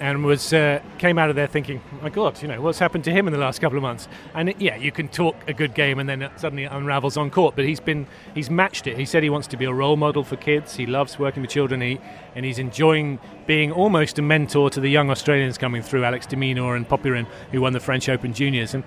and 0.00 0.24
was 0.24 0.52
uh, 0.52 0.80
came 0.98 1.18
out 1.18 1.30
of 1.30 1.36
there 1.36 1.46
thinking, 1.46 1.82
my 2.02 2.10
God, 2.10 2.40
you 2.42 2.48
know 2.48 2.60
what's 2.60 2.78
happened 2.78 3.04
to 3.04 3.10
him 3.10 3.26
in 3.26 3.32
the 3.32 3.38
last 3.38 3.60
couple 3.60 3.76
of 3.76 3.82
months. 3.82 4.08
And 4.34 4.50
it, 4.50 4.60
yeah, 4.60 4.76
you 4.76 4.92
can 4.92 5.08
talk 5.08 5.36
a 5.46 5.52
good 5.52 5.74
game 5.74 5.98
and 5.98 6.08
then 6.08 6.22
it 6.22 6.32
suddenly 6.36 6.64
it 6.64 6.72
unravels 6.72 7.16
on 7.16 7.30
court. 7.30 7.56
But 7.56 7.64
he's 7.64 7.80
been 7.80 8.06
he's 8.34 8.50
matched 8.50 8.86
it. 8.86 8.96
He 8.96 9.04
said 9.04 9.22
he 9.22 9.30
wants 9.30 9.46
to 9.48 9.56
be 9.56 9.64
a 9.64 9.72
role 9.72 9.96
model 9.96 10.24
for 10.24 10.36
kids. 10.36 10.76
He 10.76 10.86
loves 10.86 11.18
working 11.18 11.42
with 11.42 11.50
children. 11.50 11.80
He 11.80 12.00
and 12.34 12.44
he's 12.44 12.58
enjoying 12.58 13.18
being 13.46 13.72
almost 13.72 14.18
a 14.18 14.22
mentor 14.22 14.70
to 14.70 14.80
the 14.80 14.88
young 14.88 15.10
Australians 15.10 15.58
coming 15.58 15.82
through, 15.82 16.04
Alex 16.04 16.26
de 16.26 16.36
and 16.36 16.88
Popyrin, 16.88 17.26
who 17.50 17.60
won 17.60 17.72
the 17.72 17.80
French 17.80 18.08
Open 18.08 18.32
Juniors. 18.32 18.74
And 18.74 18.84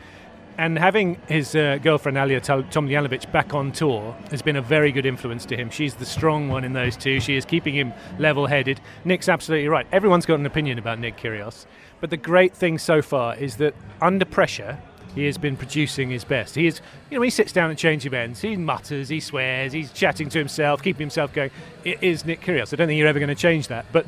and 0.58 0.78
having 0.78 1.16
his 1.28 1.56
uh, 1.56 1.80
girlfriend 1.82 2.18
Ajla 2.18 2.42
Tomljanovic 2.42 3.32
back 3.32 3.54
on 3.54 3.72
tour 3.72 4.16
has 4.30 4.42
been 4.42 4.56
a 4.56 4.62
very 4.62 4.92
good 4.92 5.06
influence 5.06 5.46
to 5.48 5.58
him. 5.58 5.70
She's 5.70 5.96
the 5.96 6.06
strong 6.06 6.50
one 6.50 6.64
in 6.64 6.74
those 6.74 6.96
two. 6.96 7.20
She 7.20 7.36
is 7.36 7.46
keeping 7.46 7.74
him 7.74 7.94
level-headed. 8.20 8.80
Nick's 9.06 9.30
absolutely 9.30 9.68
right. 9.68 9.88
Everyone's 9.92 10.26
got 10.26 10.40
an 10.40 10.46
opinion 10.46 10.78
about 10.78 11.00
Nick 11.00 11.18
Kyrgios, 11.18 11.66
but 12.00 12.10
the 12.10 12.18
great 12.18 12.56
thing 12.56 12.78
so 12.78 13.02
far 13.02 13.36
is 13.36 13.58
that 13.58 13.74
under 14.02 14.26
pressure, 14.26 14.80
he 15.16 15.26
has 15.26 15.38
been 15.38 15.58
producing 15.58 16.10
his 16.10 16.24
best. 16.24 16.56
He 16.56 16.68
is, 16.68 16.80
you 17.10 17.18
know, 17.18 17.22
he 17.22 17.30
sits 17.30 17.52
down 17.52 17.72
at 17.72 17.78
change 17.78 18.06
of 18.06 18.14
ends, 18.14 18.42
he 18.42 18.56
mutters, 18.56 19.10
he 19.10 19.20
swears, 19.20 19.74
he's 19.74 19.92
chatting 19.92 20.30
to 20.30 20.40
himself, 20.40 20.82
keeping 20.82 21.02
himself 21.02 21.34
going. 21.34 21.52
It 21.84 22.02
is 22.02 22.26
Nick 22.26 22.42
Kyrgios. 22.42 22.74
I 22.74 22.78
don't 22.78 22.88
think 22.88 22.98
you're 22.98 23.08
ever 23.08 23.20
going 23.20 23.30
to 23.30 23.36
change 23.36 23.68
that, 23.68 23.86
but. 23.92 24.06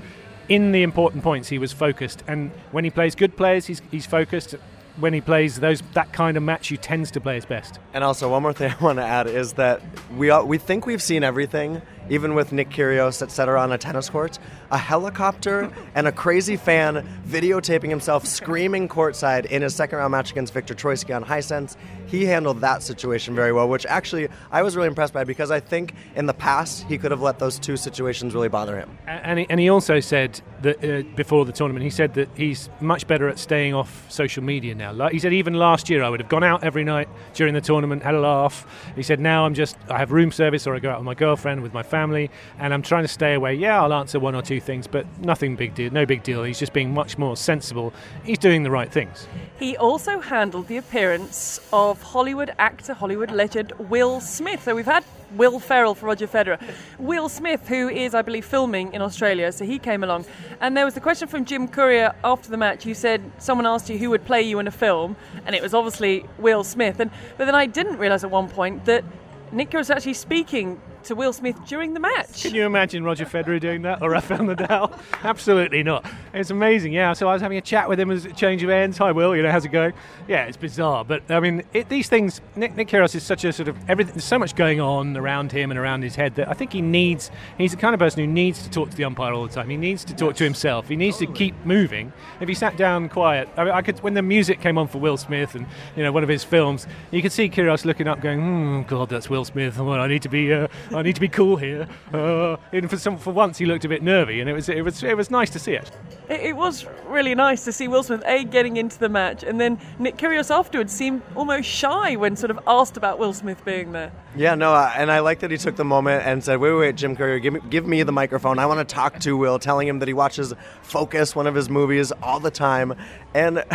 In 0.49 0.73
the 0.73 0.83
important 0.83 1.23
points, 1.23 1.47
he 1.47 1.57
was 1.57 1.71
focused, 1.71 2.21
and 2.27 2.51
when 2.73 2.83
he 2.83 2.89
plays 2.89 3.15
good 3.15 3.37
players, 3.37 3.65
he's, 3.65 3.81
he's 3.91 4.05
focused 4.05 4.55
when 4.97 5.13
he 5.13 5.21
plays 5.21 5.59
those 5.59 5.81
that 5.93 6.13
kind 6.13 6.37
of 6.37 6.43
match, 6.43 6.67
he 6.67 6.77
tends 6.77 7.09
to 7.11 7.21
play 7.21 7.35
his 7.35 7.45
best. 7.45 7.79
And 7.93 8.03
also, 8.03 8.29
one 8.29 8.43
more 8.43 8.53
thing 8.53 8.73
I 8.79 8.83
want 8.83 8.99
to 8.99 9.05
add 9.05 9.27
is 9.27 9.53
that 9.53 9.81
we 10.15 10.29
all, 10.29 10.45
we 10.45 10.57
think 10.57 10.85
we've 10.85 11.01
seen 11.01 11.23
everything, 11.23 11.81
even 12.09 12.35
with 12.35 12.51
Nick 12.51 12.69
Kyrgios, 12.69 13.21
etc., 13.21 13.59
on 13.59 13.71
a 13.71 13.77
tennis 13.77 14.09
court. 14.09 14.37
A 14.71 14.77
helicopter 14.77 15.71
and 15.95 16.07
a 16.07 16.11
crazy 16.11 16.57
fan 16.57 17.07
videotaping 17.27 17.89
himself 17.89 18.25
screaming 18.25 18.87
courtside 18.87 19.45
in 19.45 19.61
his 19.61 19.75
second 19.75 19.97
round 19.97 20.11
match 20.11 20.31
against 20.31 20.53
Viktor 20.53 20.75
Troicki 20.75 21.15
on 21.15 21.23
Hisense. 21.23 21.75
He 22.07 22.25
handled 22.25 22.61
that 22.61 22.83
situation 22.83 23.35
very 23.35 23.51
well, 23.51 23.67
which 23.67 23.85
actually 23.85 24.27
I 24.51 24.61
was 24.61 24.75
really 24.75 24.87
impressed 24.87 25.13
by 25.13 25.23
because 25.23 25.51
I 25.51 25.59
think 25.59 25.93
in 26.15 26.25
the 26.25 26.33
past 26.33 26.83
he 26.83 26.97
could 26.97 27.11
have 27.11 27.21
let 27.21 27.39
those 27.39 27.59
two 27.59 27.77
situations 27.77 28.33
really 28.33 28.49
bother 28.49 28.77
him. 28.77 28.97
And 29.07 29.39
he, 29.39 29.47
and 29.49 29.59
he 29.59 29.69
also 29.69 29.99
said 29.99 30.41
that 30.61 30.83
uh, 30.83 31.03
before 31.15 31.45
the 31.45 31.51
tournament, 31.51 31.83
he 31.83 31.89
said 31.89 32.13
that 32.15 32.29
he's 32.35 32.69
much 32.79 33.07
better 33.07 33.27
at 33.27 33.39
staying 33.39 33.73
off 33.73 34.09
social 34.11 34.43
media 34.43 34.75
now. 34.75 34.93
Like 34.93 35.13
he 35.13 35.19
said, 35.19 35.33
even 35.33 35.53
last 35.53 35.89
year 35.89 36.03
I 36.03 36.09
would 36.09 36.19
have 36.19 36.29
gone 36.29 36.43
out 36.43 36.63
every 36.63 36.83
night 36.83 37.09
during 37.33 37.53
the 37.53 37.61
tournament, 37.61 38.03
had 38.03 38.15
a 38.15 38.19
laugh. 38.19 38.65
He 38.95 39.03
said 39.03 39.19
now 39.19 39.45
I'm 39.45 39.53
just 39.53 39.77
I 39.89 39.97
have 39.97 40.11
room 40.11 40.31
service 40.31 40.67
or 40.67 40.75
I 40.75 40.79
go 40.79 40.89
out 40.91 40.99
with 40.99 41.05
my 41.05 41.13
girlfriend, 41.13 41.61
with 41.63 41.73
my 41.73 41.83
family, 41.83 42.29
and 42.59 42.73
I'm 42.73 42.81
trying 42.81 43.03
to 43.03 43.07
stay 43.07 43.33
away. 43.33 43.55
Yeah, 43.55 43.81
I'll 43.81 43.93
answer 43.93 44.19
one 44.19 44.35
or 44.35 44.41
two 44.41 44.59
things, 44.59 44.87
but 44.87 45.05
nothing 45.19 45.55
big 45.55 45.75
deal, 45.75 45.91
no 45.91 46.05
big 46.05 46.23
deal. 46.23 46.43
He's 46.43 46.59
just 46.59 46.73
being 46.73 46.93
much 46.93 47.17
more 47.17 47.35
sensible. 47.35 47.93
He's 48.23 48.37
doing 48.37 48.63
the 48.63 48.71
right 48.71 48.91
things. 48.91 49.27
He 49.59 49.77
also 49.77 50.19
handled 50.19 50.67
the 50.67 50.77
appearance 50.77 51.59
of 51.71 51.92
Hollywood 52.01 52.53
actor, 52.57 52.93
Hollywood 52.93 53.31
legend 53.31 53.73
Will 53.77 54.19
Smith. 54.19 54.63
So 54.63 54.75
we've 54.75 54.85
had 54.85 55.03
Will 55.35 55.59
Ferrell 55.59 55.95
for 55.95 56.07
Roger 56.07 56.27
Federer. 56.27 56.59
Will 56.97 57.29
Smith, 57.29 57.67
who 57.67 57.89
is, 57.89 58.13
I 58.13 58.21
believe, 58.21 58.45
filming 58.45 58.93
in 58.93 59.01
Australia, 59.01 59.51
so 59.51 59.65
he 59.65 59.79
came 59.79 60.03
along. 60.03 60.25
And 60.61 60.77
there 60.77 60.85
was 60.85 60.93
the 60.93 61.01
question 61.01 61.27
from 61.27 61.45
Jim 61.45 61.67
Courier 61.67 62.13
after 62.23 62.49
the 62.49 62.57
match. 62.57 62.85
You 62.85 62.93
said 62.93 63.21
someone 63.37 63.65
asked 63.65 63.89
you 63.89 63.97
who 63.97 64.09
would 64.09 64.25
play 64.25 64.41
you 64.41 64.59
in 64.59 64.67
a 64.67 64.71
film, 64.71 65.15
and 65.45 65.55
it 65.55 65.61
was 65.61 65.73
obviously 65.73 66.25
Will 66.37 66.63
Smith. 66.63 66.99
And 66.99 67.11
but 67.37 67.45
then 67.45 67.55
I 67.55 67.65
didn't 67.65 67.97
realise 67.97 68.23
at 68.23 68.31
one 68.31 68.49
point 68.49 68.85
that 68.85 69.03
Nick 69.51 69.73
was 69.73 69.89
actually 69.89 70.15
speaking 70.15 70.79
to 71.05 71.15
Will 71.15 71.33
Smith 71.33 71.57
during 71.65 71.93
the 71.93 71.99
match. 71.99 72.41
Can 72.41 72.55
you 72.55 72.65
imagine 72.65 73.03
Roger 73.03 73.25
Federer 73.25 73.59
doing 73.59 73.81
that 73.83 74.01
or 74.01 74.09
Rafael 74.11 74.39
Nadal? 74.39 74.97
Absolutely 75.23 75.83
not. 75.83 76.05
It's 76.33 76.49
amazing. 76.49 76.93
Yeah. 76.93 77.13
So 77.13 77.27
I 77.27 77.33
was 77.33 77.41
having 77.41 77.57
a 77.57 77.61
chat 77.61 77.89
with 77.89 77.99
him 77.99 78.11
as 78.11 78.25
a 78.25 78.31
change 78.33 78.63
of 78.63 78.69
ends. 78.69 78.97
Hi, 78.97 79.11
Will. 79.11 79.35
You 79.35 79.43
know, 79.43 79.51
how's 79.51 79.65
it 79.65 79.69
going? 79.69 79.93
Yeah, 80.27 80.45
it's 80.45 80.57
bizarre, 80.57 81.03
but 81.05 81.29
I 81.29 81.39
mean, 81.39 81.63
it, 81.73 81.89
these 81.89 82.09
things. 82.09 82.41
Nick, 82.55 82.75
Nick 82.75 82.87
Kyrgios 82.87 83.15
is 83.15 83.23
such 83.23 83.43
a 83.43 83.53
sort 83.53 83.67
of 83.67 83.77
everything. 83.89 84.13
There's 84.13 84.23
so 84.23 84.39
much 84.39 84.55
going 84.55 84.79
on 84.79 85.17
around 85.17 85.51
him 85.51 85.71
and 85.71 85.79
around 85.79 86.03
his 86.03 86.15
head 86.15 86.35
that 86.35 86.47
I 86.49 86.53
think 86.53 86.73
he 86.73 86.81
needs. 86.81 87.31
He's 87.57 87.71
the 87.71 87.77
kind 87.77 87.93
of 87.93 87.99
person 87.99 88.21
who 88.21 88.27
needs 88.27 88.63
to 88.63 88.69
talk 88.69 88.89
to 88.89 88.97
the 88.97 89.03
umpire 89.03 89.33
all 89.33 89.45
the 89.45 89.53
time. 89.53 89.69
He 89.69 89.77
needs 89.77 90.03
to 90.05 90.13
talk 90.13 90.31
yes. 90.31 90.37
to 90.39 90.43
himself. 90.43 90.87
He 90.87 90.95
needs 90.95 91.17
totally. 91.17 91.33
to 91.33 91.37
keep 91.37 91.65
moving. 91.65 92.13
If 92.39 92.47
he 92.47 92.55
sat 92.55 92.77
down 92.77 93.09
quiet, 93.09 93.49
I, 93.57 93.63
mean, 93.65 93.73
I 93.73 93.81
could. 93.81 93.99
When 93.99 94.13
the 94.13 94.21
music 94.21 94.61
came 94.61 94.77
on 94.77 94.87
for 94.87 94.99
Will 94.99 95.17
Smith 95.17 95.55
and 95.55 95.65
you 95.95 96.03
know 96.03 96.11
one 96.11 96.23
of 96.23 96.29
his 96.29 96.43
films, 96.43 96.87
you 97.11 97.21
could 97.21 97.31
see 97.31 97.49
Kyrgios 97.49 97.85
looking 97.85 98.07
up, 98.07 98.21
going, 98.21 98.39
"Hmm, 98.39 98.81
God, 98.83 99.09
that's 99.09 99.29
Will 99.29 99.45
Smith. 99.45 99.77
Well, 99.77 99.99
I 99.99 100.07
need 100.07 100.21
to 100.23 100.29
be. 100.29 100.53
Uh, 100.53 100.67
I 100.93 101.01
need 101.01 101.15
to 101.15 101.21
be 101.21 101.27
cool 101.27 101.57
here." 101.57 101.87
Uh, 102.13 102.57
and 102.71 102.89
for 102.89 102.97
some, 102.97 103.17
for 103.17 103.33
once, 103.33 103.57
he 103.57 103.65
looked 103.65 103.85
a 103.85 103.89
bit 103.89 104.03
nervy, 104.03 104.39
and 104.39 104.49
it 104.49 104.53
was 104.53 104.69
it 104.69 104.83
was 104.83 105.03
it 105.03 105.17
was 105.17 105.31
nice 105.31 105.49
to 105.51 105.59
see 105.59 105.73
it. 105.73 105.91
It, 106.29 106.41
it 106.41 106.55
was 106.55 106.85
really 107.07 107.35
nice 107.35 107.63
to 107.65 107.71
see 107.71 107.87
Will 107.87 108.03
Smith 108.03 108.23
a 108.25 108.43
getting 108.43 108.77
into 108.77 108.99
the 108.99 109.09
match, 109.09 109.43
and 109.43 109.59
then 109.59 109.79
Nick 109.99 110.17
Kyrgios 110.17 110.53
afterwards 110.53 110.93
seemed 110.93 111.21
almost 111.35 111.67
shy 111.67 112.15
when 112.15 112.35
sort 112.35 112.51
of 112.51 112.59
asked 112.67 112.97
about 112.97 113.19
Will 113.19 113.33
Smith 113.33 113.63
being 113.65 113.91
there. 113.91 114.11
Yeah, 114.35 114.55
no, 114.55 114.73
uh, 114.73 114.91
and 114.95 115.11
I 115.11 115.19
like 115.19 115.39
that 115.39 115.51
he 115.51 115.57
took 115.57 115.75
the 115.75 115.85
moment 115.85 116.25
and 116.25 116.43
said, 116.43 116.59
"Wait, 116.59 116.71
wait, 116.71 116.79
wait 116.79 116.95
Jim 116.95 117.15
Courier, 117.15 117.39
give 117.39 117.53
me 117.53 117.59
give 117.69 117.87
me 117.87 118.03
the 118.03 118.11
microphone. 118.11 118.59
I 118.59 118.65
want 118.65 118.87
to 118.87 118.95
talk 118.95 119.19
to 119.19 119.37
Will," 119.37 119.59
telling 119.59 119.87
him 119.87 119.99
that 119.99 120.07
he 120.07 120.13
watches 120.13 120.53
Focus, 120.81 121.35
one 121.35 121.47
of 121.47 121.55
his 121.55 121.69
movies, 121.69 122.11
all 122.21 122.39
the 122.39 122.51
time, 122.51 122.95
and. 123.33 123.63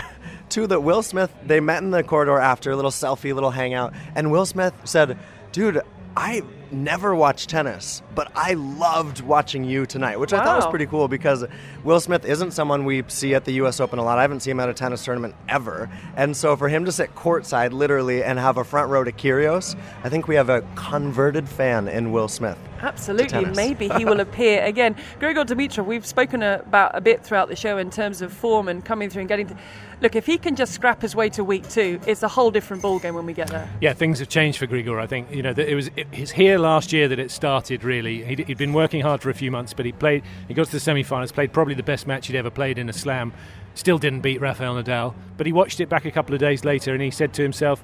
Two, 0.49 0.67
that 0.69 0.83
Will 0.83 1.03
Smith, 1.03 1.31
they 1.45 1.61
met 1.61 1.83
in 1.83 1.91
the 1.91 2.03
corridor 2.03 2.39
after, 2.39 2.71
a 2.71 2.77
little 2.77 2.91
selfie, 2.91 3.35
little 3.35 3.51
hangout, 3.51 3.93
and 4.15 4.31
Will 4.31 4.47
Smith 4.47 4.73
said, 4.85 5.19
Dude, 5.53 5.83
I 6.17 6.43
never 6.73 7.15
watched 7.15 7.49
tennis, 7.49 8.03
but 8.15 8.31
I 8.35 8.55
loved 8.55 9.21
watching 9.21 9.65
you 9.65 9.87
tonight, 9.87 10.19
which 10.19 10.33
wow. 10.33 10.41
I 10.41 10.45
thought 10.45 10.57
was 10.57 10.67
pretty 10.67 10.87
cool 10.87 11.09
because 11.09 11.45
Will 11.85 12.01
Smith 12.01 12.25
isn't 12.25 12.53
someone 12.53 12.85
we 12.85 13.05
see 13.09 13.35
at 13.35 13.45
the 13.45 13.53
U.S. 13.53 13.81
Open 13.81 13.99
a 13.99 14.05
lot. 14.05 14.19
I 14.19 14.23
haven't 14.23 14.41
seen 14.41 14.53
him 14.53 14.61
at 14.61 14.69
a 14.69 14.75
tennis 14.75 15.05
tournament 15.05 15.35
ever, 15.49 15.91
and 16.17 16.37
so 16.37 16.57
for 16.57 16.69
him 16.69 16.85
to 16.85 16.93
sit 16.93 17.15
courtside 17.15 17.73
literally 17.73 18.23
and 18.23 18.39
have 18.39 18.57
a 18.57 18.65
front 18.65 18.91
row 18.91 19.05
to 19.05 19.13
Kyrgios, 19.13 19.77
I 20.05 20.09
think 20.09 20.29
we 20.29 20.35
have 20.35 20.49
a 20.49 20.63
converted 20.75 21.49
fan 21.49 21.89
in 21.89 22.13
Will 22.13 22.29
Smith. 22.29 22.59
Absolutely, 22.81 23.45
maybe 23.47 23.89
he 23.89 24.05
will 24.05 24.21
appear 24.21 24.65
again. 24.65 24.95
Grigor 25.21 25.45
Dimitrov, 25.45 25.87
we've 25.87 26.07
spoken 26.07 26.43
about 26.43 26.93
a 26.95 27.01
bit 27.01 27.25
throughout 27.25 27.49
the 27.49 27.57
show 27.57 27.79
in 27.79 27.91
terms 27.91 28.23
of 28.23 28.33
form 28.33 28.69
and 28.69 28.85
coming 28.85 29.11
through 29.11 29.21
and 29.21 29.29
getting. 29.29 29.49
To, 29.49 29.57
look, 30.01 30.15
if 30.17 30.27
he 30.27 30.39
can 30.39 30.57
just 30.57 30.73
scrap 30.73 31.03
his 31.03 31.15
way 31.17 31.29
to 31.31 31.45
week 31.45 31.69
two, 31.69 32.01
it's 32.07 32.23
a 32.23 32.29
whole 32.29 32.51
different 32.51 32.83
ballgame 32.83 33.15
when 33.15 33.27
we 33.27 33.33
get 33.33 33.49
there. 33.49 33.69
Yeah, 33.81 33.93
things 33.93 34.19
have 34.21 34.29
changed 34.29 34.59
for 34.59 34.67
Grigor. 34.67 35.01
I 35.01 35.07
think 35.07 35.31
you 35.31 35.43
know 35.43 35.55
it 35.57 35.75
was 35.75 35.91
it's 35.97 36.31
here 36.31 36.59
last 36.59 36.93
year 36.93 37.09
that 37.09 37.19
it 37.19 37.31
started. 37.31 37.85
Really, 37.85 38.25
he'd, 38.25 38.41
he'd 38.41 38.59
been 38.59 38.73
working 38.73 39.01
hard 39.01 39.23
for 39.23 39.31
a 39.31 39.35
few 39.35 39.51
months, 39.51 39.73
but 39.73 39.87
he 39.87 39.93
played. 39.93 40.23
He 40.47 40.55
got 40.55 40.67
to 40.67 40.73
the 40.73 40.81
semi-finals, 40.81 41.33
played 41.33 41.53
probably 41.53 41.75
the 41.75 41.83
best 41.83 42.07
match 42.07 42.27
he'd 42.29 42.37
ever 42.37 42.51
played 42.51 42.79
in 42.79 42.89
a 42.89 42.93
slam. 42.93 43.33
Still 43.75 43.99
didn't 43.99 44.21
beat 44.21 44.41
Rafael 44.41 44.75
Nadal, 44.75 45.15
but 45.37 45.47
he 45.47 45.53
watched 45.53 45.81
it 45.81 45.89
back 45.89 46.05
a 46.05 46.11
couple 46.11 46.35
of 46.35 46.41
days 46.41 46.65
later 46.65 46.93
and 46.93 47.03
he 47.03 47.11
said 47.11 47.33
to 47.35 47.43
himself, 47.43 47.83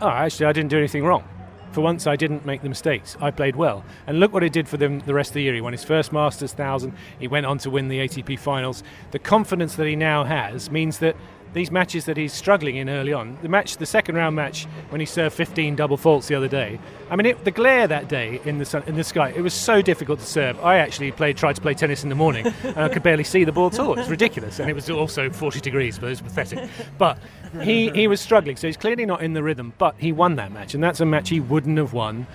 "Oh, 0.00 0.08
actually, 0.08 0.46
I 0.46 0.52
didn't 0.52 0.70
do 0.70 0.78
anything 0.78 1.04
wrong." 1.04 1.24
For 1.72 1.82
once, 1.82 2.06
I 2.06 2.16
didn't 2.16 2.44
make 2.44 2.62
the 2.62 2.68
mistakes. 2.68 3.16
I 3.20 3.30
played 3.30 3.54
well. 3.54 3.84
And 4.06 4.18
look 4.18 4.32
what 4.32 4.42
it 4.42 4.52
did 4.52 4.68
for 4.68 4.76
them 4.76 4.98
the 5.00 5.14
rest 5.14 5.30
of 5.30 5.34
the 5.34 5.42
year. 5.42 5.54
He 5.54 5.60
won 5.60 5.72
his 5.72 5.84
first 5.84 6.12
Masters 6.12 6.52
1000. 6.52 6.92
He 7.18 7.28
went 7.28 7.46
on 7.46 7.58
to 7.58 7.70
win 7.70 7.88
the 7.88 8.00
ATP 8.00 8.38
finals. 8.38 8.82
The 9.12 9.20
confidence 9.20 9.76
that 9.76 9.86
he 9.86 9.94
now 9.94 10.24
has 10.24 10.70
means 10.70 10.98
that 10.98 11.16
these 11.52 11.70
matches 11.70 12.04
that 12.04 12.16
he's 12.16 12.32
struggling 12.32 12.76
in 12.76 12.88
early 12.88 13.12
on, 13.12 13.36
the 13.42 13.48
match, 13.48 13.76
the 13.76 13.86
second 13.86 14.14
round 14.14 14.36
match 14.36 14.66
when 14.90 15.00
he 15.00 15.06
served 15.06 15.34
15 15.34 15.76
double 15.76 15.96
faults 15.96 16.28
the 16.28 16.34
other 16.34 16.48
day. 16.48 16.78
I 17.10 17.16
mean, 17.16 17.26
it, 17.26 17.44
the 17.44 17.50
glare 17.50 17.86
that 17.88 18.08
day 18.08 18.40
in 18.44 18.58
the 18.58 18.64
sun, 18.64 18.84
in 18.86 18.94
the 18.94 19.04
sky, 19.04 19.32
it 19.34 19.40
was 19.40 19.54
so 19.54 19.82
difficult 19.82 20.20
to 20.20 20.26
serve. 20.26 20.62
I 20.64 20.78
actually 20.78 21.10
played, 21.12 21.36
tried 21.36 21.56
to 21.56 21.60
play 21.60 21.74
tennis 21.74 22.02
in 22.02 22.08
the 22.08 22.14
morning, 22.14 22.46
and 22.62 22.78
I 22.78 22.88
could 22.88 23.02
barely 23.02 23.24
see 23.24 23.44
the 23.44 23.52
ball 23.52 23.66
at 23.68 23.78
all. 23.78 23.94
It 23.94 23.98
was 23.98 24.10
ridiculous, 24.10 24.60
and 24.60 24.70
it 24.70 24.74
was 24.74 24.88
also 24.88 25.30
40 25.30 25.60
degrees, 25.60 25.98
but 25.98 26.06
it 26.06 26.10
was 26.10 26.20
pathetic. 26.20 26.68
But 26.98 27.18
he 27.62 27.90
he 27.90 28.06
was 28.06 28.20
struggling, 28.20 28.56
so 28.56 28.68
he's 28.68 28.76
clearly 28.76 29.06
not 29.06 29.22
in 29.22 29.32
the 29.32 29.42
rhythm. 29.42 29.72
But 29.78 29.96
he 29.98 30.12
won 30.12 30.36
that 30.36 30.52
match, 30.52 30.74
and 30.74 30.82
that's 30.82 31.00
a 31.00 31.06
match 31.06 31.28
he 31.28 31.40
wouldn't 31.40 31.78
have 31.78 31.92
won 31.92 32.26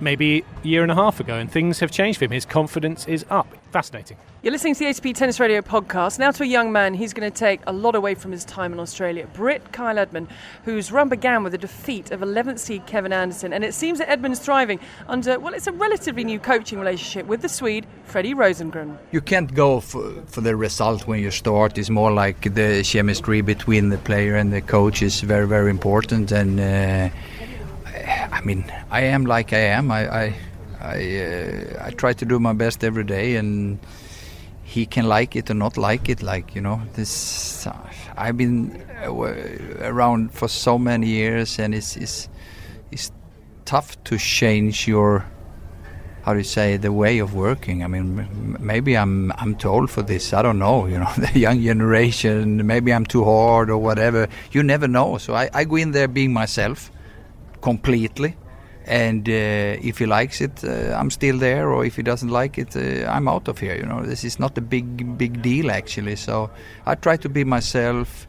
maybe 0.00 0.44
a 0.62 0.66
year 0.66 0.82
and 0.82 0.90
a 0.90 0.94
half 0.94 1.20
ago, 1.20 1.36
and 1.36 1.50
things 1.50 1.80
have 1.80 1.90
changed 1.90 2.18
for 2.18 2.24
him. 2.24 2.30
His 2.30 2.44
confidence 2.44 3.06
is 3.06 3.24
up. 3.30 3.48
Fascinating. 3.70 4.16
You're 4.42 4.52
listening 4.52 4.74
to 4.74 4.78
the 4.80 4.86
ATP 4.86 5.14
Tennis 5.14 5.38
Radio 5.38 5.60
podcast. 5.60 6.18
Now 6.18 6.30
to 6.30 6.42
a 6.42 6.46
young 6.46 6.72
man 6.72 6.94
he's 6.94 7.12
going 7.12 7.30
to 7.30 7.38
take 7.38 7.60
a 7.66 7.72
lot 7.72 7.94
away 7.94 8.14
from 8.14 8.32
his 8.32 8.44
time 8.44 8.72
in 8.72 8.80
Australia. 8.80 9.28
Britt 9.34 9.70
Kyle 9.70 9.98
Edmund, 9.98 10.28
whose 10.64 10.90
run 10.90 11.10
began 11.10 11.44
with 11.44 11.52
a 11.52 11.58
defeat 11.58 12.10
of 12.10 12.20
11th 12.20 12.58
seed 12.58 12.86
Kevin 12.86 13.12
Anderson. 13.12 13.52
And 13.52 13.62
it 13.62 13.74
seems 13.74 13.98
that 13.98 14.08
Edmund's 14.08 14.40
thriving 14.40 14.80
under, 15.06 15.38
well, 15.38 15.52
it's 15.52 15.66
a 15.66 15.72
relatively 15.72 16.24
new 16.24 16.38
coaching 16.38 16.78
relationship 16.78 17.26
with 17.26 17.42
the 17.42 17.50
Swede, 17.50 17.86
Freddie 18.04 18.34
Rosengren. 18.34 18.96
You 19.12 19.20
can't 19.20 19.52
go 19.54 19.78
for, 19.78 20.10
for 20.26 20.40
the 20.40 20.56
result 20.56 21.06
when 21.06 21.20
you 21.20 21.30
start. 21.30 21.76
It's 21.76 21.90
more 21.90 22.10
like 22.10 22.54
the 22.54 22.82
chemistry 22.82 23.42
between 23.42 23.90
the 23.90 23.98
player 23.98 24.36
and 24.36 24.52
the 24.52 24.62
coach 24.62 25.02
is 25.02 25.20
very, 25.20 25.46
very 25.46 25.70
important. 25.70 26.32
And 26.32 26.58
uh, 26.58 27.14
I 28.32 28.40
mean, 28.42 28.64
I 28.90 29.02
am 29.02 29.24
like 29.24 29.52
I 29.52 29.58
am. 29.58 29.90
I 29.90 30.08
I 30.08 30.34
I, 30.80 30.96
uh, 31.18 31.86
I 31.86 31.90
try 31.90 32.12
to 32.14 32.24
do 32.24 32.38
my 32.38 32.52
best 32.54 32.82
every 32.84 33.04
day, 33.04 33.36
and 33.36 33.78
he 34.62 34.86
can 34.86 35.06
like 35.06 35.36
it 35.36 35.50
or 35.50 35.54
not 35.54 35.76
like 35.76 36.08
it. 36.08 36.22
Like 36.22 36.54
you 36.54 36.60
know, 36.60 36.80
this 36.94 37.66
uh, 37.66 37.76
I've 38.16 38.36
been 38.36 38.82
uh, 39.02 39.12
around 39.82 40.32
for 40.32 40.48
so 40.48 40.78
many 40.78 41.08
years, 41.08 41.58
and 41.58 41.74
it's 41.74 41.96
it's 41.96 42.28
it's 42.90 43.12
tough 43.64 44.02
to 44.04 44.16
change 44.16 44.88
your 44.88 45.26
how 46.22 46.32
do 46.32 46.38
you 46.38 46.44
say 46.44 46.76
the 46.76 46.92
way 46.92 47.18
of 47.18 47.34
working. 47.34 47.82
I 47.82 47.88
mean, 47.88 48.56
maybe 48.60 48.96
I'm 48.96 49.32
I'm 49.32 49.56
too 49.56 49.68
old 49.68 49.90
for 49.90 50.02
this. 50.02 50.32
I 50.32 50.42
don't 50.42 50.58
know. 50.58 50.86
You 50.90 50.98
know, 50.98 51.12
the 51.16 51.38
young 51.38 51.62
generation. 51.62 52.66
Maybe 52.66 52.92
I'm 52.92 53.04
too 53.06 53.24
hard 53.24 53.70
or 53.70 53.78
whatever. 53.78 54.28
You 54.52 54.62
never 54.62 54.88
know. 54.88 55.18
So 55.18 55.34
I, 55.34 55.50
I 55.52 55.64
go 55.64 55.76
in 55.76 55.92
there 55.92 56.08
being 56.08 56.32
myself 56.32 56.90
completely 57.60 58.36
and 58.86 59.28
uh, 59.28 59.32
if 59.82 59.98
he 59.98 60.06
likes 60.06 60.40
it, 60.40 60.64
uh, 60.64 60.96
I'm 60.98 61.10
still 61.10 61.38
there, 61.38 61.70
or 61.70 61.84
if 61.84 61.96
he 61.96 62.02
doesn't 62.02 62.30
like 62.30 62.58
it, 62.58 62.76
uh, 62.76 63.08
I'm 63.08 63.28
out 63.28 63.46
of 63.46 63.58
here. 63.58 63.76
You 63.76 63.84
know, 63.84 64.02
this 64.02 64.24
is 64.24 64.40
not 64.40 64.58
a 64.58 64.60
big 64.60 65.16
big 65.18 65.42
deal 65.42 65.70
actually. 65.70 66.16
So 66.16 66.50
I 66.86 66.94
try 66.94 67.16
to 67.18 67.28
be 67.28 67.44
myself, 67.44 68.26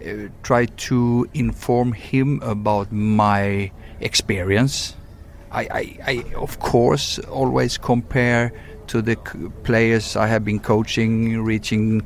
uh, 0.00 0.28
try 0.42 0.66
to 0.66 1.28
inform 1.34 1.92
him 1.92 2.40
about 2.42 2.92
my 2.92 3.72
experience. 4.00 4.94
I, 5.50 5.62
I, 5.62 5.98
I 6.06 6.34
of 6.36 6.58
course 6.60 7.18
always 7.18 7.78
compare 7.78 8.52
to 8.88 9.02
the 9.02 9.16
c- 9.26 9.48
players 9.64 10.14
I 10.16 10.26
have 10.26 10.44
been 10.44 10.60
coaching, 10.60 11.42
reaching 11.42 12.02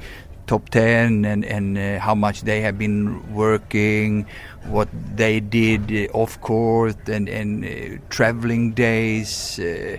top 0.51 0.69
10 0.71 1.25
and, 1.25 1.45
and 1.45 1.79
uh, 1.79 2.01
how 2.01 2.13
much 2.13 2.43
they 2.43 2.61
have 2.61 2.77
been 2.77 3.01
working, 3.33 4.27
what 4.65 4.89
they 5.15 5.39
did 5.39 5.83
uh, 5.93 6.13
off 6.13 6.41
court 6.41 7.09
and, 7.09 7.29
and 7.29 7.65
uh, 7.65 8.03
traveling 8.09 8.73
days, 8.73 9.61
uh, 9.61 9.97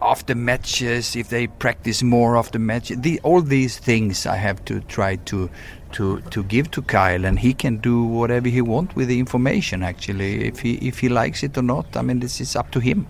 after 0.00 0.34
matches, 0.34 1.14
if 1.14 1.28
they 1.28 1.46
practice 1.46 2.02
more 2.02 2.34
after 2.34 2.58
matches. 2.58 2.96
The, 3.02 3.20
all 3.22 3.42
these 3.42 3.76
things 3.78 4.24
I 4.24 4.36
have 4.36 4.64
to 4.64 4.80
try 4.80 5.16
to, 5.30 5.50
to, 5.96 6.22
to 6.22 6.42
give 6.44 6.70
to 6.70 6.80
Kyle, 6.80 7.26
and 7.26 7.38
he 7.38 7.52
can 7.52 7.76
do 7.76 8.02
whatever 8.04 8.48
he 8.48 8.62
wants 8.62 8.96
with 8.96 9.08
the 9.08 9.18
information 9.18 9.82
actually. 9.82 10.46
If 10.46 10.60
he, 10.60 10.76
if 10.76 11.00
he 11.00 11.10
likes 11.10 11.42
it 11.42 11.58
or 11.58 11.62
not, 11.62 11.94
I 11.94 12.00
mean, 12.00 12.20
this 12.20 12.40
is 12.40 12.56
up 12.56 12.70
to 12.70 12.80
him. 12.80 13.06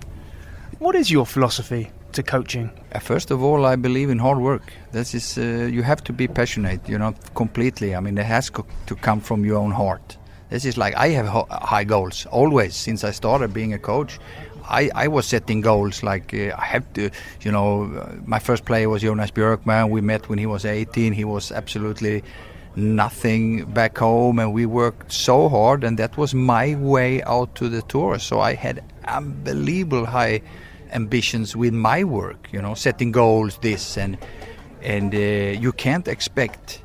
What 0.80 0.96
is 0.96 1.08
your 1.08 1.24
philosophy 1.24 1.92
to 2.12 2.22
coaching? 2.22 2.70
Uh, 2.94 2.98
First 2.98 3.30
of 3.30 3.42
all, 3.42 3.64
I 3.66 3.76
believe 3.76 4.10
in 4.10 4.18
hard 4.18 4.38
work. 4.38 4.72
This 4.92 5.14
is 5.14 5.38
uh, 5.38 5.42
you 5.72 5.82
have 5.82 6.02
to 6.04 6.12
be 6.12 6.28
passionate. 6.28 6.88
You 6.88 6.98
know, 6.98 7.14
completely. 7.34 7.94
I 7.94 8.00
mean, 8.00 8.18
it 8.18 8.26
has 8.26 8.50
co- 8.50 8.66
to 8.86 8.94
come 8.96 9.20
from 9.20 9.44
your 9.44 9.56
own 9.58 9.72
heart. 9.72 10.18
This 10.50 10.64
is 10.64 10.76
like 10.76 10.94
I 10.96 11.08
have 11.08 11.26
ho- 11.26 11.46
high 11.50 11.84
goals 11.84 12.26
always 12.30 12.74
since 12.76 13.04
I 13.04 13.12
started 13.12 13.52
being 13.54 13.72
a 13.74 13.78
coach. 13.78 14.18
I, 14.68 14.90
I 14.94 15.08
was 15.08 15.26
setting 15.26 15.60
goals 15.60 16.02
like 16.02 16.32
uh, 16.34 16.54
I 16.56 16.64
have 16.66 16.84
to, 16.92 17.10
you 17.40 17.50
know, 17.50 17.84
uh, 17.84 18.12
my 18.26 18.38
first 18.38 18.64
player 18.64 18.88
was 18.88 19.02
Jonas 19.02 19.30
Björkman. 19.32 19.90
We 19.90 20.00
met 20.00 20.28
when 20.28 20.38
he 20.38 20.46
was 20.46 20.64
18. 20.64 21.12
He 21.12 21.24
was 21.24 21.50
absolutely 21.50 22.22
nothing 22.76 23.64
back 23.72 23.98
home, 23.98 24.38
and 24.38 24.52
we 24.52 24.66
worked 24.66 25.12
so 25.12 25.48
hard, 25.48 25.84
and 25.84 25.98
that 25.98 26.16
was 26.16 26.32
my 26.34 26.74
way 26.76 27.22
out 27.24 27.54
to 27.56 27.68
the 27.68 27.82
tour. 27.82 28.18
So 28.18 28.40
I 28.40 28.54
had 28.54 28.82
unbelievable 29.08 30.06
high 30.06 30.42
ambitions 30.92 31.56
with 31.56 31.72
my 31.72 32.04
work, 32.04 32.48
you 32.52 32.60
know, 32.60 32.74
setting 32.74 33.12
goals, 33.12 33.58
this 33.58 33.96
and 33.96 34.18
and 34.82 35.14
uh, 35.14 35.18
you 35.18 35.72
can't 35.72 36.08
expect 36.08 36.82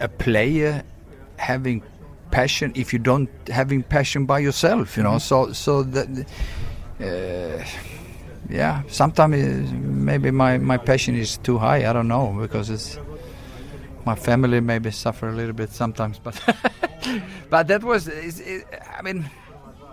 a 0.00 0.08
player 0.08 0.82
having 1.36 1.82
passion 2.30 2.72
if 2.74 2.92
you 2.92 2.98
don't 2.98 3.30
having 3.48 3.82
passion 3.82 4.26
by 4.26 4.38
yourself, 4.38 4.96
you 4.96 5.02
know. 5.02 5.18
So 5.18 5.52
so 5.52 5.82
that. 5.82 6.26
Uh, 7.00 7.64
yeah, 8.48 8.82
sometimes 8.88 9.72
maybe 9.72 10.30
my, 10.30 10.58
my 10.58 10.76
passion 10.76 11.16
is 11.16 11.36
too 11.38 11.58
high. 11.58 11.88
I 11.88 11.92
don't 11.92 12.08
know 12.08 12.36
because 12.40 12.70
it's 12.70 12.98
my 14.04 14.14
family 14.14 14.60
maybe 14.60 14.90
suffer 14.92 15.28
a 15.28 15.32
little 15.32 15.52
bit 15.52 15.70
sometimes, 15.70 16.18
but 16.18 16.40
but 17.50 17.66
that 17.68 17.82
was. 17.82 18.08
It, 18.08 18.64
I 18.96 19.02
mean, 19.02 19.28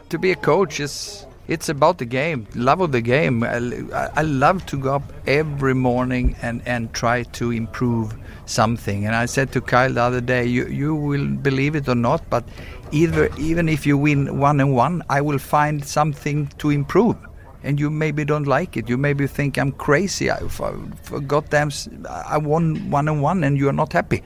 to 0.10 0.20
be 0.20 0.32
a 0.32 0.36
coach 0.36 0.80
is 0.80 1.26
it's 1.48 1.68
about 1.70 1.98
the 1.98 2.06
game, 2.06 2.48
love 2.56 2.82
of 2.82 2.92
the 2.92 3.02
game. 3.02 3.44
I, 3.44 4.10
I 4.16 4.22
love 4.22 4.66
to 4.68 4.78
go 4.78 4.96
up 4.96 5.14
every 5.28 5.76
morning 5.76 6.36
and, 6.42 6.62
and 6.66 6.94
try 6.94 7.24
to 7.24 7.52
improve 7.52 8.16
something. 8.46 9.06
And 9.06 9.16
I 9.16 9.26
said 9.26 9.52
to 9.54 9.62
Kyle 9.62 9.94
the 9.94 10.02
other 10.02 10.22
day, 10.22 10.46
you, 10.46 10.68
you 10.68 10.96
will 10.96 11.28
believe 11.28 11.76
it 11.76 11.88
or 11.90 11.96
not, 11.96 12.30
but 12.30 12.48
either 12.92 13.30
even 13.38 13.68
if 13.68 13.86
you 13.86 13.98
win 13.98 14.40
one 14.40 14.62
and 14.62 14.74
one, 14.74 15.04
I 15.10 15.22
will 15.22 15.40
find 15.40 15.84
something 15.84 16.48
to 16.60 16.70
improve. 16.70 17.18
And 17.66 17.80
you 17.80 17.90
maybe 17.90 18.26
don't 18.26 18.46
like 18.46 18.76
it. 18.76 18.90
You 18.90 18.98
maybe 18.98 19.26
think 19.26 19.58
I'm 19.58 19.72
crazy. 19.72 20.30
I 20.30 20.40
for, 20.50 20.78
for 21.02 21.22
goddamn, 21.22 21.72
I 22.10 22.38
won 22.38 22.90
one 22.90 23.08
and 23.08 23.22
one, 23.22 23.46
and 23.46 23.58
you 23.58 23.70
are 23.70 23.74
not 23.74 23.94
happy. 23.94 24.22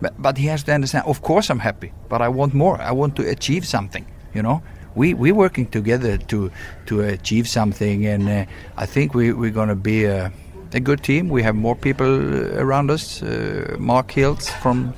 But, 0.00 0.20
but 0.22 0.38
he 0.38 0.46
has 0.46 0.62
to 0.64 0.72
understand. 0.72 1.04
Of 1.06 1.20
course, 1.20 1.50
I'm 1.50 1.58
happy, 1.58 1.92
but 2.08 2.22
I 2.22 2.28
want 2.28 2.54
more. 2.54 2.80
I 2.80 2.92
want 2.92 3.16
to 3.16 3.28
achieve 3.28 3.66
something. 3.66 4.06
You 4.34 4.42
know, 4.42 4.62
we 4.94 5.14
we're 5.14 5.34
working 5.34 5.66
together 5.66 6.18
to 6.18 6.50
to 6.86 7.00
achieve 7.00 7.48
something, 7.48 8.06
and 8.06 8.28
uh, 8.28 8.44
I 8.76 8.86
think 8.86 9.14
we 9.14 9.32
we're 9.32 9.50
gonna 9.50 9.76
be 9.76 10.04
a, 10.04 10.32
a 10.72 10.80
good 10.80 11.02
team. 11.02 11.28
We 11.28 11.42
have 11.42 11.54
more 11.54 11.76
people 11.76 12.58
around 12.58 12.90
us. 12.90 13.22
Uh, 13.22 13.76
Mark 13.78 14.10
Hilton 14.10 14.54
from 14.60 14.94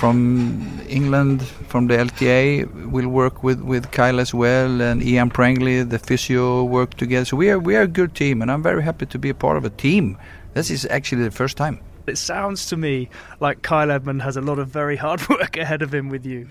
from 0.00 0.80
England, 0.88 1.42
from 1.42 1.86
the 1.88 1.94
LTA, 1.94 2.90
will 2.90 3.08
work 3.08 3.42
with, 3.42 3.60
with 3.60 3.90
Kyle 3.90 4.18
as 4.18 4.32
well, 4.32 4.80
and 4.80 5.02
Ian 5.02 5.28
Prangley, 5.28 5.82
the 5.82 5.98
physio, 5.98 6.64
work 6.64 6.94
together. 6.94 7.26
So 7.26 7.36
we 7.36 7.50
are 7.50 7.58
we 7.58 7.76
are 7.76 7.82
a 7.82 7.88
good 7.88 8.14
team, 8.14 8.40
and 8.40 8.50
I'm 8.50 8.62
very 8.62 8.82
happy 8.82 9.06
to 9.06 9.18
be 9.18 9.28
a 9.28 9.34
part 9.34 9.58
of 9.58 9.64
a 9.66 9.70
team. 9.70 10.16
This 10.54 10.70
is 10.70 10.86
actually 10.86 11.24
the 11.24 11.30
first 11.30 11.58
time. 11.58 11.80
It 12.06 12.16
sounds 12.16 12.66
to 12.66 12.76
me 12.76 13.10
like 13.40 13.60
Kyle 13.60 13.90
Edmund 13.90 14.22
has 14.22 14.36
a 14.36 14.40
lot 14.40 14.58
of 14.58 14.68
very 14.68 14.96
hard 14.96 15.28
work 15.28 15.58
ahead 15.58 15.82
of 15.82 15.92
him 15.92 16.08
with 16.08 16.24
you. 16.24 16.48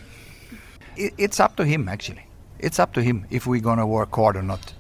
it, 0.96 1.14
it's 1.18 1.40
up 1.40 1.56
to 1.56 1.66
him 1.66 1.90
actually. 1.90 2.29
It's 2.60 2.80
up 2.80 2.94
to 2.94 3.02
him 3.02 3.26
if 3.30 3.48
we're 3.48 3.62
gonna 3.62 3.88
work 3.88 4.14
hard 4.16 4.36
or 4.36 4.44
not. 4.44 4.74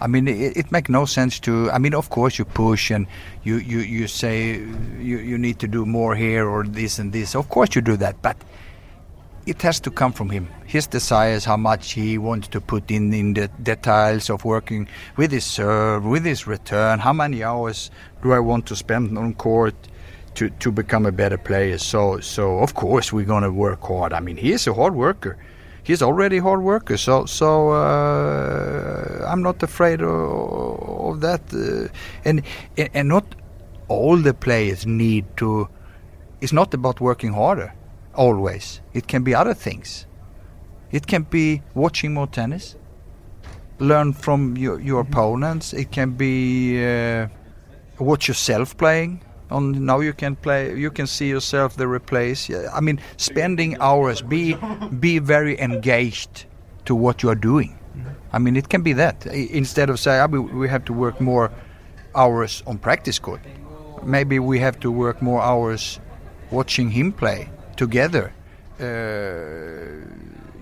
I 0.00 0.06
mean, 0.06 0.28
it, 0.28 0.56
it 0.56 0.72
makes 0.72 0.90
no 0.90 1.06
sense 1.06 1.40
to. 1.40 1.70
I 1.70 1.78
mean, 1.78 1.94
of 1.94 2.10
course 2.10 2.38
you 2.38 2.44
push 2.44 2.90
and 2.90 3.06
you 3.42 3.56
you 3.56 3.78
you 3.78 4.06
say 4.08 4.58
you 5.00 5.18
you 5.18 5.38
need 5.38 5.58
to 5.60 5.68
do 5.68 5.86
more 5.86 6.14
here 6.14 6.46
or 6.46 6.64
this 6.64 6.98
and 6.98 7.12
this. 7.12 7.34
Of 7.34 7.48
course 7.48 7.74
you 7.74 7.80
do 7.80 7.96
that, 7.96 8.20
but 8.20 8.36
it 9.46 9.62
has 9.62 9.80
to 9.80 9.90
come 9.90 10.12
from 10.12 10.30
him. 10.30 10.48
His 10.66 10.86
desires, 10.86 11.44
how 11.44 11.56
much 11.56 11.92
he 11.92 12.18
wants 12.18 12.48
to 12.48 12.60
put 12.60 12.90
in 12.90 13.12
in 13.14 13.34
the 13.34 13.48
details 13.62 14.28
of 14.28 14.44
working 14.44 14.88
with 15.16 15.32
his 15.32 15.44
serve, 15.44 16.04
with 16.04 16.24
his 16.24 16.46
return. 16.46 16.98
How 16.98 17.12
many 17.12 17.42
hours 17.42 17.90
do 18.22 18.32
I 18.32 18.40
want 18.40 18.66
to 18.66 18.76
spend 18.76 19.16
on 19.18 19.34
court? 19.34 19.74
To, 20.34 20.50
to 20.50 20.70
become 20.70 21.06
a 21.06 21.12
better 21.12 21.38
player, 21.38 21.78
so 21.78 22.20
so 22.20 22.58
of 22.58 22.74
course 22.74 23.10
we're 23.10 23.24
gonna 23.24 23.50
work 23.50 23.80
hard. 23.80 24.12
I 24.12 24.20
mean, 24.20 24.36
he 24.36 24.52
is 24.52 24.66
a 24.66 24.74
hard 24.74 24.94
worker 24.94 25.38
he's 25.86 26.02
already 26.02 26.38
a 26.38 26.42
hard 26.42 26.62
worker, 26.62 26.96
so 26.96 27.26
so 27.26 27.70
uh, 27.70 29.24
I'm 29.30 29.42
not 29.42 29.62
afraid 29.62 30.02
of, 30.02 30.10
of 31.08 31.20
that. 31.20 31.42
Uh, 31.54 31.88
and 32.24 32.42
and 32.76 33.08
not 33.08 33.24
all 33.88 34.16
the 34.16 34.34
players 34.34 34.86
need 34.86 35.24
to. 35.36 35.68
It's 36.40 36.52
not 36.52 36.74
about 36.74 37.00
working 37.00 37.32
harder 37.32 37.72
always. 38.16 38.80
It 38.92 39.06
can 39.06 39.22
be 39.22 39.34
other 39.34 39.54
things. 39.54 40.06
It 40.90 41.06
can 41.06 41.22
be 41.22 41.62
watching 41.74 42.14
more 42.14 42.26
tennis, 42.26 42.76
learn 43.78 44.12
from 44.12 44.56
your 44.56 44.80
your 44.80 45.00
opponents. 45.00 45.72
It 45.72 45.90
can 45.92 46.10
be 46.12 46.84
uh, 46.84 47.28
watch 47.98 48.28
yourself 48.28 48.76
playing. 48.76 49.20
On 49.50 49.84
now 49.84 50.00
you 50.00 50.12
can 50.12 50.36
play. 50.36 50.74
You 50.76 50.90
can 50.90 51.06
see 51.06 51.28
yourself 51.28 51.76
the 51.76 51.86
replace 51.86 52.50
I 52.50 52.80
mean, 52.80 53.00
spending 53.16 53.76
hours. 53.80 54.22
Be 54.22 54.56
be 54.98 55.18
very 55.18 55.58
engaged 55.60 56.46
to 56.84 56.94
what 56.94 57.22
you 57.22 57.30
are 57.30 57.40
doing. 57.40 57.78
I 58.32 58.38
mean, 58.38 58.56
it 58.56 58.68
can 58.68 58.82
be 58.82 58.92
that 58.94 59.26
instead 59.26 59.88
of 59.88 60.04
"Ah, 60.06 60.26
we, 60.26 60.38
we 60.38 60.68
have 60.68 60.84
to 60.86 60.92
work 60.92 61.20
more 61.20 61.50
hours 62.14 62.62
on 62.66 62.78
practice 62.78 63.18
court." 63.18 63.40
Maybe 64.02 64.38
we 64.38 64.58
have 64.58 64.78
to 64.80 64.90
work 64.90 65.22
more 65.22 65.42
hours 65.42 66.00
watching 66.50 66.90
him 66.90 67.12
play 67.12 67.48
together. 67.76 68.32
Uh, 68.80 70.04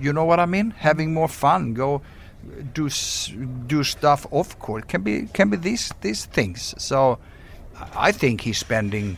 you 0.01 0.12
know 0.12 0.25
what 0.25 0.40
I 0.40 0.47
mean? 0.47 0.70
Having 0.70 1.12
more 1.14 1.29
fun. 1.29 1.75
Go 1.75 2.03
do 2.75 2.88
do 3.66 3.83
stuff 3.83 4.27
off 4.31 4.59
court. 4.59 4.88
Can 4.88 5.03
be 5.03 5.29
can 5.33 5.49
be 5.51 5.57
these 5.57 5.92
these 6.01 6.27
things. 6.27 6.75
So 6.79 7.18
I 7.94 8.12
think 8.12 8.40
he's 8.40 8.59
spending 8.59 9.16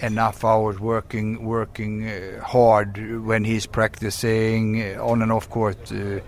enough 0.00 0.44
hours 0.44 0.78
working 0.78 1.44
working 1.44 2.08
uh, 2.08 2.42
hard 2.42 3.24
when 3.24 3.44
he's 3.44 3.66
practicing 3.66 4.82
uh, 4.82 5.02
on 5.02 5.22
and 5.22 5.32
off 5.32 5.48
court. 5.48 5.92
Uh, 5.92 6.20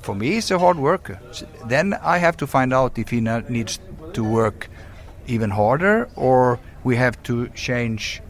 for 0.00 0.14
me, 0.14 0.32
he's 0.32 0.50
a 0.50 0.58
hard 0.58 0.78
worker. 0.78 1.20
Then 1.66 1.94
I 1.94 2.18
have 2.18 2.36
to 2.38 2.46
find 2.46 2.72
out 2.72 2.98
if 2.98 3.10
he 3.10 3.20
needs 3.20 3.80
to 4.14 4.24
work 4.24 4.68
even 5.26 5.50
harder 5.50 6.08
or 6.16 6.58
we 6.84 6.96
have 6.96 7.22
to 7.24 7.48
change 7.48 8.22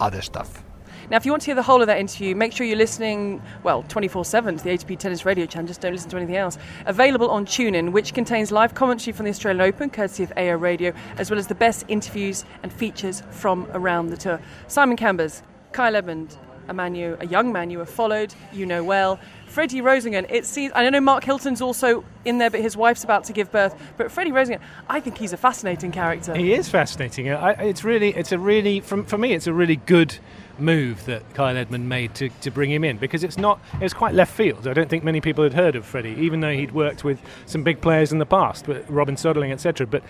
other 0.00 0.22
stuff. 0.22 0.64
Now, 1.10 1.16
if 1.16 1.26
you 1.26 1.32
want 1.32 1.42
to 1.42 1.46
hear 1.46 1.56
the 1.56 1.62
whole 1.62 1.80
of 1.80 1.88
that 1.88 1.98
interview, 1.98 2.36
make 2.36 2.52
sure 2.52 2.64
you're 2.64 2.76
listening, 2.76 3.42
well, 3.64 3.82
24 3.88 4.24
7 4.24 4.58
to 4.58 4.62
the 4.62 4.70
ATP 4.70 4.96
Tennis 4.96 5.24
Radio 5.24 5.44
channel. 5.44 5.66
Just 5.66 5.80
don't 5.80 5.92
listen 5.92 6.08
to 6.10 6.16
anything 6.16 6.36
else. 6.36 6.56
Available 6.86 7.28
on 7.30 7.44
TuneIn, 7.44 7.90
which 7.90 8.14
contains 8.14 8.52
live 8.52 8.74
commentary 8.74 9.12
from 9.12 9.24
the 9.24 9.30
Australian 9.30 9.60
Open, 9.60 9.90
courtesy 9.90 10.22
of 10.22 10.32
AO 10.36 10.52
Radio, 10.52 10.92
as 11.18 11.28
well 11.28 11.40
as 11.40 11.48
the 11.48 11.54
best 11.56 11.84
interviews 11.88 12.44
and 12.62 12.72
features 12.72 13.24
from 13.32 13.66
around 13.72 14.10
the 14.10 14.16
tour. 14.16 14.40
Simon 14.68 14.96
Cambers, 14.96 15.42
Kyle 15.72 15.96
Edmund, 15.96 16.38
a 16.68 16.72
man 16.72 16.94
you, 16.94 17.16
a 17.18 17.26
young 17.26 17.52
man 17.52 17.70
you 17.70 17.80
have 17.80 17.90
followed, 17.90 18.32
you 18.52 18.64
know 18.64 18.84
well. 18.84 19.18
Freddie 19.48 19.80
Rosengren, 19.80 20.30
it 20.30 20.46
seems, 20.46 20.72
I 20.76 20.88
know 20.88 21.00
Mark 21.00 21.24
Hilton's 21.24 21.60
also 21.60 22.04
in 22.24 22.38
there, 22.38 22.50
but 22.50 22.60
his 22.60 22.76
wife's 22.76 23.02
about 23.02 23.24
to 23.24 23.32
give 23.32 23.50
birth. 23.50 23.74
But 23.96 24.12
Freddie 24.12 24.30
Rosengren, 24.30 24.60
I 24.88 25.00
think 25.00 25.18
he's 25.18 25.32
a 25.32 25.36
fascinating 25.36 25.90
character. 25.90 26.36
He 26.36 26.54
is 26.54 26.68
fascinating. 26.68 27.32
I, 27.32 27.50
it's 27.54 27.82
really, 27.82 28.10
it's 28.14 28.30
a 28.30 28.38
really, 28.38 28.78
for 28.78 29.18
me, 29.18 29.32
it's 29.32 29.48
a 29.48 29.52
really 29.52 29.74
good 29.74 30.16
move 30.60 31.04
that 31.06 31.34
Kyle 31.34 31.56
Edmund 31.56 31.88
made 31.88 32.14
to, 32.16 32.28
to 32.28 32.50
bring 32.50 32.70
him 32.70 32.84
in 32.84 32.98
because 32.98 33.24
it's 33.24 33.38
not, 33.38 33.60
it's 33.80 33.94
quite 33.94 34.14
left 34.14 34.32
field. 34.32 34.66
I 34.66 34.72
don't 34.72 34.88
think 34.88 35.04
many 35.04 35.20
people 35.20 35.44
had 35.44 35.54
heard 35.54 35.76
of 35.76 35.84
Freddie, 35.84 36.16
even 36.18 36.40
though 36.40 36.52
he'd 36.52 36.72
worked 36.72 37.04
with 37.04 37.20
some 37.46 37.62
big 37.62 37.80
players 37.80 38.12
in 38.12 38.18
the 38.18 38.26
past, 38.26 38.68
with 38.68 38.88
Robin 38.88 39.16
Soderling, 39.16 39.52
etc. 39.52 39.86
But 39.86 40.02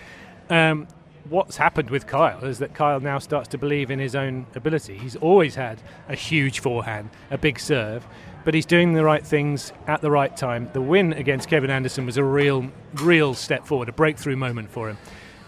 um, 0.49 0.87
what's 1.29 1.57
happened 1.57 1.89
with 1.89 2.07
Kyle 2.07 2.43
is 2.43 2.59
that 2.59 2.73
Kyle 2.73 2.99
now 2.99 3.19
starts 3.19 3.47
to 3.49 3.57
believe 3.57 3.91
in 3.91 3.99
his 3.99 4.15
own 4.15 4.45
ability. 4.55 4.97
He's 4.97 5.15
always 5.15 5.55
had 5.55 5.81
a 6.09 6.15
huge 6.15 6.59
forehand, 6.59 7.09
a 7.29 7.37
big 7.37 7.59
serve 7.59 8.05
but 8.43 8.53
he's 8.53 8.65
doing 8.65 8.93
the 8.93 9.03
right 9.03 9.25
things 9.25 9.73
at 9.87 10.01
the 10.01 10.09
right 10.09 10.35
time. 10.35 10.69
The 10.73 10.81
win 10.81 11.13
against 11.13 11.47
Kevin 11.47 11.69
Anderson 11.69 12.05
was 12.05 12.17
a 12.17 12.23
real, 12.23 12.71
real 12.95 13.33
step 13.33 13.65
forward, 13.65 13.89
a 13.89 13.93
breakthrough 13.93 14.35
moment 14.35 14.71
for 14.71 14.89
him. 14.89 14.97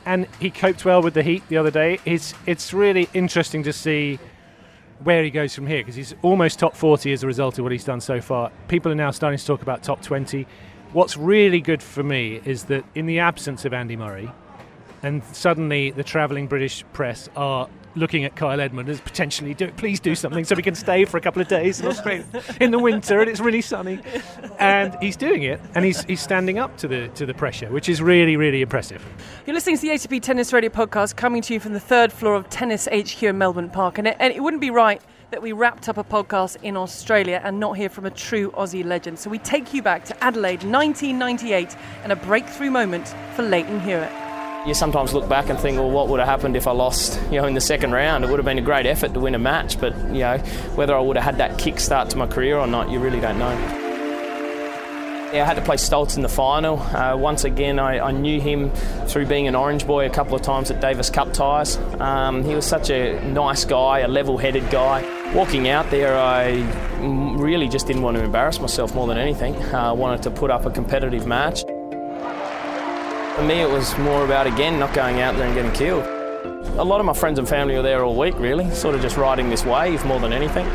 And 0.06 0.28
he 0.40 0.50
coped 0.50 0.84
well 0.86 1.02
with 1.02 1.14
the 1.14 1.24
heat 1.24 1.48
the 1.48 1.58
other 1.58 1.72
day. 1.72 2.00
It's, 2.06 2.34
it's 2.46 2.74
really 2.74 3.10
interesting 3.14 3.64
to 3.64 3.74
see 3.74 4.20
where 5.04 5.24
he 5.24 5.30
goes 5.30 5.54
from 5.54 5.68
here 5.68 5.80
because 5.80 5.96
he's 5.96 6.16
almost 6.22 6.60
top 6.60 6.76
40 6.76 7.12
as 7.14 7.24
a 7.24 7.28
result 7.28 7.58
of 7.60 7.64
what 7.64 7.72
he's 7.72 7.84
done 7.84 8.02
so 8.02 8.22
far. 8.22 8.52
People 8.68 8.92
are 8.92 8.96
now 8.96 9.12
starting 9.12 9.38
to 9.38 9.46
talk 9.46 9.62
about 9.62 9.84
top 9.84 10.02
20. 10.02 10.48
What's 10.94 11.18
really 11.18 11.62
good 11.62 11.82
for 11.82 12.04
me 12.04 12.42
is 12.46 12.66
that 12.66 12.86
in 12.96 13.06
the 13.06 13.20
absence 13.20 13.66
of 13.66 13.74
Andy 13.74 13.96
Murray, 13.96 14.32
and 15.02 15.24
suddenly 15.34 15.92
the 15.92 16.04
travelling 16.04 16.48
British 16.48 16.86
press 16.94 17.30
are 17.36 17.68
looking 17.96 18.24
at 18.24 18.36
Kyle 18.36 18.60
Edmund 18.60 18.90
as 18.90 19.00
potentially 19.02 19.54
do 19.54 19.72
please 19.72 20.00
do 20.00 20.16
something 20.16 20.44
so 20.44 20.56
we 20.56 20.64
can 20.64 20.76
stay 20.76 21.06
for 21.06 21.18
a 21.18 21.22
couple 21.22 21.42
of 21.42 21.48
days 21.48 21.80
in 21.80 21.88
Australia 21.88 22.26
in 22.60 22.72
the 22.72 22.80
winter 22.80 23.20
and 23.20 23.30
it's 23.30 23.40
really 23.40 23.62
sunny 23.62 24.00
and 24.60 24.96
he's 25.02 25.16
doing 25.16 25.44
it 25.44 25.60
and 25.76 25.86
he's 25.86 26.04
he's 26.06 26.22
standing 26.22 26.58
up 26.58 26.76
to 26.78 26.88
the 26.88 27.08
to 27.10 27.26
the 27.26 27.34
pressure 27.34 27.70
which 27.70 27.90
is 27.90 28.02
really 28.02 28.36
really 28.36 28.62
impressive 28.62 29.06
you're 29.46 29.54
listening 29.54 29.76
to 29.76 29.82
the 29.82 29.90
ATP 29.90 30.22
Tennis 30.22 30.54
Radio 30.54 30.70
podcast 30.70 31.16
coming 31.16 31.42
to 31.42 31.54
you 31.54 31.60
from 31.60 31.74
the 31.74 31.80
third 31.80 32.12
floor 32.12 32.36
of 32.36 32.50
Tennis 32.50 32.88
HQ 32.92 33.22
in 33.24 33.38
Melbourne 33.38 33.70
Park 33.70 33.98
and 33.98 34.08
it, 34.08 34.18
and 34.20 34.34
it 34.34 34.42
wouldn't 34.42 34.62
be 34.62 34.70
right 34.70 35.02
that 35.34 35.42
we 35.42 35.52
wrapped 35.52 35.90
up 35.90 35.98
a 35.98 36.04
podcast 36.04 36.58
in 36.62 36.78
Australia 36.78 37.42
and 37.44 37.60
not 37.60 37.76
hear 37.76 37.90
from 37.90 38.06
a 38.06 38.12
true 38.12 38.52
Aussie 38.52 38.86
legend. 38.86 39.18
So 39.18 39.32
we 39.32 39.40
take 39.40 39.74
you 39.74 39.82
back 39.82 40.06
to 40.06 40.24
Adelaide 40.24 40.64
1998 40.64 41.76
and 42.04 42.12
a 42.12 42.16
breakthrough 42.16 42.70
moment 42.70 43.16
for 43.36 43.42
Lleyton 43.42 43.80
Hewitt. 43.80 44.23
You 44.66 44.74
sometimes 44.74 45.14
look 45.14 45.28
back 45.28 45.50
and 45.50 45.60
think, 45.60 45.78
well, 45.78 45.92
what 45.92 46.08
would 46.08 46.22
have 46.22 46.30
happened 46.30 46.56
if 46.56 46.68
I 46.68 46.72
lost, 46.72 47.20
you 47.30 47.42
know, 47.42 47.46
in 47.48 47.54
the 47.54 47.60
second 47.60 47.92
round? 47.92 48.24
It 48.24 48.30
would 48.30 48.40
have 48.40 48.46
been 48.46 48.58
a 48.58 48.62
great 48.62 48.86
effort 48.86 49.14
to 49.14 49.20
win 49.20 49.36
a 49.36 49.40
match, 49.40 49.78
but 49.78 49.94
you 50.08 50.20
know, 50.20 50.38
whether 50.76 50.96
I 50.96 51.02
would 51.02 51.18
have 51.18 51.26
had 51.26 51.38
that 51.40 51.58
kick 51.58 51.82
start 51.82 52.10
to 52.12 52.18
my 52.18 52.28
career 52.28 52.58
or 52.58 52.66
not, 52.66 52.90
you 52.90 53.00
really 53.00 53.20
don't 53.20 53.38
know. 53.38 53.52
Yeah, 55.34 55.42
I 55.42 55.46
had 55.46 55.56
to 55.56 55.62
play 55.64 55.76
Stoltz 55.76 56.16
in 56.16 56.22
the 56.22 56.30
final. 56.30 56.80
Uh, 56.80 57.18
once 57.18 57.44
again, 57.44 57.78
I, 57.78 58.00
I, 58.00 58.12
knew 58.12 58.40
him 58.40 58.70
through 59.08 59.26
being 59.26 59.48
an 59.48 59.56
Orange 59.56 59.86
boy 59.86 60.06
a 60.06 60.10
couple 60.10 60.36
of 60.36 60.44
times 60.44 60.70
at 60.70 60.80
Davis 60.80 61.10
Cup 61.10 61.34
ties. 61.34 61.76
Um, 62.00 62.44
he 62.44 62.54
was 62.54 62.66
such 62.66 62.92
a 62.92 63.20
nice 63.32 63.66
guy, 63.66 64.00
a 64.00 64.08
level-headed 64.08 64.70
guy. 64.70 65.02
Walking 65.34 65.68
out 65.68 65.90
there, 65.90 66.16
I 66.16 66.52
really 67.36 67.68
just 67.68 67.88
didn't 67.88 68.04
want 68.04 68.16
to 68.16 68.24
embarrass 68.24 68.60
myself 68.60 68.94
more 68.94 69.08
than 69.08 69.18
anything. 69.18 69.56
I 69.74 69.90
uh, 69.90 69.94
wanted 69.96 70.22
to 70.24 70.32
put 70.32 70.52
up 70.52 70.68
a 70.68 70.70
competitive 70.70 71.26
match. 71.26 71.64
For 73.36 73.42
me, 73.42 73.62
it 73.62 73.70
was 73.70 73.98
more 73.98 74.24
about, 74.24 74.46
again, 74.46 74.78
not 74.78 74.94
going 74.94 75.20
out 75.20 75.36
there 75.36 75.48
and 75.48 75.56
getting 75.56 75.72
killed. 75.72 76.06
A 76.78 76.84
lot 76.84 77.00
of 77.00 77.06
my 77.08 77.14
friends 77.14 77.40
and 77.40 77.50
family 77.50 77.76
were 77.76 77.82
there 77.82 78.04
all 78.04 78.16
week, 78.16 78.38
really, 78.38 78.70
sort 78.76 78.94
of 78.94 79.02
just 79.02 79.18
riding 79.18 79.50
this 79.50 79.66
wave 79.66 80.06
more 80.06 80.20
than 80.20 80.32
anything. 80.32 80.68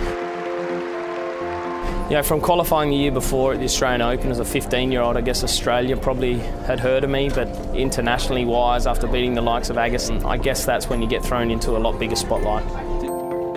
You 2.10 2.16
know, 2.16 2.22
from 2.24 2.40
qualifying 2.40 2.90
the 2.90 2.96
year 2.96 3.12
before 3.12 3.52
at 3.52 3.60
the 3.60 3.64
Australian 3.64 4.02
Open 4.02 4.32
as 4.32 4.40
a 4.40 4.44
15 4.44 4.90
year 4.90 5.02
old, 5.02 5.16
I 5.16 5.20
guess 5.20 5.44
Australia 5.44 5.96
probably 5.96 6.38
had 6.66 6.80
heard 6.80 7.04
of 7.04 7.10
me, 7.10 7.28
but 7.28 7.46
internationally 7.76 8.44
wise, 8.44 8.88
after 8.88 9.06
beating 9.06 9.34
the 9.34 9.42
likes 9.42 9.70
of 9.70 9.76
Agassi, 9.76 10.24
I 10.24 10.36
guess 10.36 10.64
that's 10.64 10.88
when 10.88 11.00
you 11.00 11.06
get 11.06 11.22
thrown 11.22 11.52
into 11.52 11.76
a 11.76 11.78
lot 11.78 11.96
bigger 11.96 12.16
spotlight. 12.16 12.64
Oh, 12.66 13.52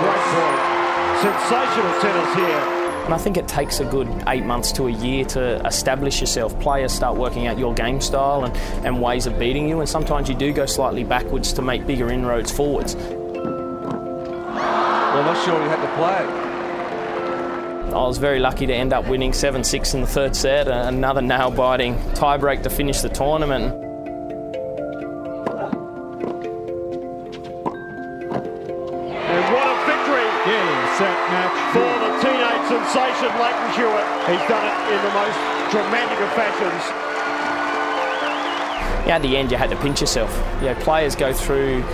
great 0.00 0.24
point. 0.34 0.58
Sensational 1.20 2.00
tennis 2.00 2.34
here. 2.34 2.79
And 3.10 3.18
I 3.18 3.20
think 3.20 3.36
it 3.36 3.48
takes 3.48 3.80
a 3.80 3.84
good 3.84 4.06
eight 4.28 4.44
months 4.44 4.70
to 4.70 4.86
a 4.86 4.90
year 4.92 5.24
to 5.24 5.66
establish 5.66 6.20
yourself. 6.20 6.56
Players 6.60 6.92
start 6.92 7.16
working 7.16 7.48
out 7.48 7.58
your 7.58 7.74
game 7.74 8.00
style 8.00 8.44
and, 8.44 8.56
and 8.86 9.02
ways 9.02 9.26
of 9.26 9.36
beating 9.36 9.68
you, 9.68 9.80
and 9.80 9.88
sometimes 9.88 10.28
you 10.28 10.36
do 10.36 10.52
go 10.52 10.64
slightly 10.64 11.02
backwards 11.02 11.52
to 11.54 11.62
make 11.62 11.84
bigger 11.88 12.08
inroads 12.08 12.52
forwards. 12.52 12.94
Well, 12.94 13.24
not 15.24 15.44
sure 15.44 15.60
you 15.60 15.68
had 15.68 15.84
to 15.84 15.92
play. 15.96 16.24
I 17.92 18.06
was 18.06 18.18
very 18.18 18.38
lucky 18.38 18.66
to 18.66 18.72
end 18.72 18.92
up 18.92 19.08
winning 19.08 19.32
7 19.32 19.64
6 19.64 19.94
in 19.94 20.02
the 20.02 20.06
third 20.06 20.36
set, 20.36 20.68
another 20.68 21.20
nail 21.20 21.50
biting 21.50 21.96
tiebreak 22.14 22.62
to 22.62 22.70
finish 22.70 23.00
the 23.00 23.08
tournament. 23.08 23.89
Sensation 33.20 33.40
Lleyton 33.40 33.70
Hewitt. 33.72 34.06
He's 34.28 34.48
done 34.48 34.64
it 34.64 34.76
in 34.92 35.02
the 35.04 35.12
most 35.12 35.38
dramatic 35.70 36.20
of 36.20 36.32
fashions. 36.32 36.82
Yeah, 39.06 39.16
at 39.16 39.22
the 39.22 39.36
end, 39.36 39.50
you 39.50 39.56
had 39.56 39.70
to 39.70 39.76
pinch 39.76 40.00
yourself. 40.00 40.30
You 40.60 40.68
know, 40.68 40.74
players 40.76 41.14
go 41.16 41.32
through 41.32 41.84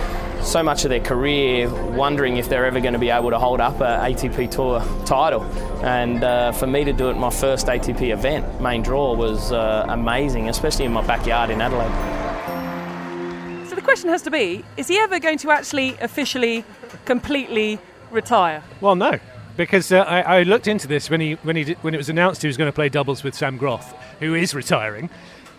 so 0.41 0.61
much 0.63 0.83
of 0.85 0.89
their 0.89 0.99
career 1.01 1.69
wondering 1.93 2.37
if 2.37 2.47
they're 2.47 2.65
ever 2.65 2.79
going 2.79 2.93
to 2.93 2.99
be 2.99 3.09
able 3.09 3.29
to 3.31 3.39
hold 3.39 3.59
up 3.59 3.79
a 3.81 3.99
ATP 4.03 4.51
Tour 4.51 4.81
title. 5.05 5.43
And 5.83 6.23
uh, 6.23 6.51
for 6.51 6.67
me 6.67 6.83
to 6.83 6.93
do 6.93 7.09
it 7.09 7.17
my 7.17 7.29
first 7.29 7.67
ATP 7.67 8.13
event, 8.13 8.61
main 8.61 8.81
draw, 8.81 9.13
was 9.15 9.51
uh, 9.51 9.85
amazing, 9.89 10.49
especially 10.49 10.85
in 10.85 10.93
my 10.93 11.05
backyard 11.05 11.49
in 11.49 11.61
Adelaide. 11.61 11.91
So 13.67 13.75
the 13.75 13.81
question 13.81 14.09
has 14.09 14.21
to 14.23 14.31
be 14.31 14.63
is 14.77 14.87
he 14.87 14.97
ever 14.99 15.19
going 15.19 15.37
to 15.39 15.51
actually 15.51 15.97
officially, 15.99 16.63
completely 17.05 17.79
retire? 18.11 18.63
Well, 18.79 18.95
no. 18.95 19.19
Because 19.57 19.91
uh, 19.91 19.99
I, 20.01 20.21
I, 20.21 20.43
looked 20.43 20.67
into 20.67 20.87
this 20.87 21.09
when 21.09 21.19
he 21.19 21.33
when 21.33 21.55
he 21.55 21.63
did, 21.63 21.77
when 21.79 21.93
it 21.93 21.97
was 21.97 22.09
announced 22.09 22.43
he 22.43 22.47
was 22.47 22.57
going 22.57 22.69
to 22.69 22.75
play 22.75 22.89
doubles 22.89 23.23
with 23.23 23.33
Sam 23.33 23.57
Groth, 23.57 23.93
who 24.19 24.35
is 24.35 24.53
retiring, 24.53 25.09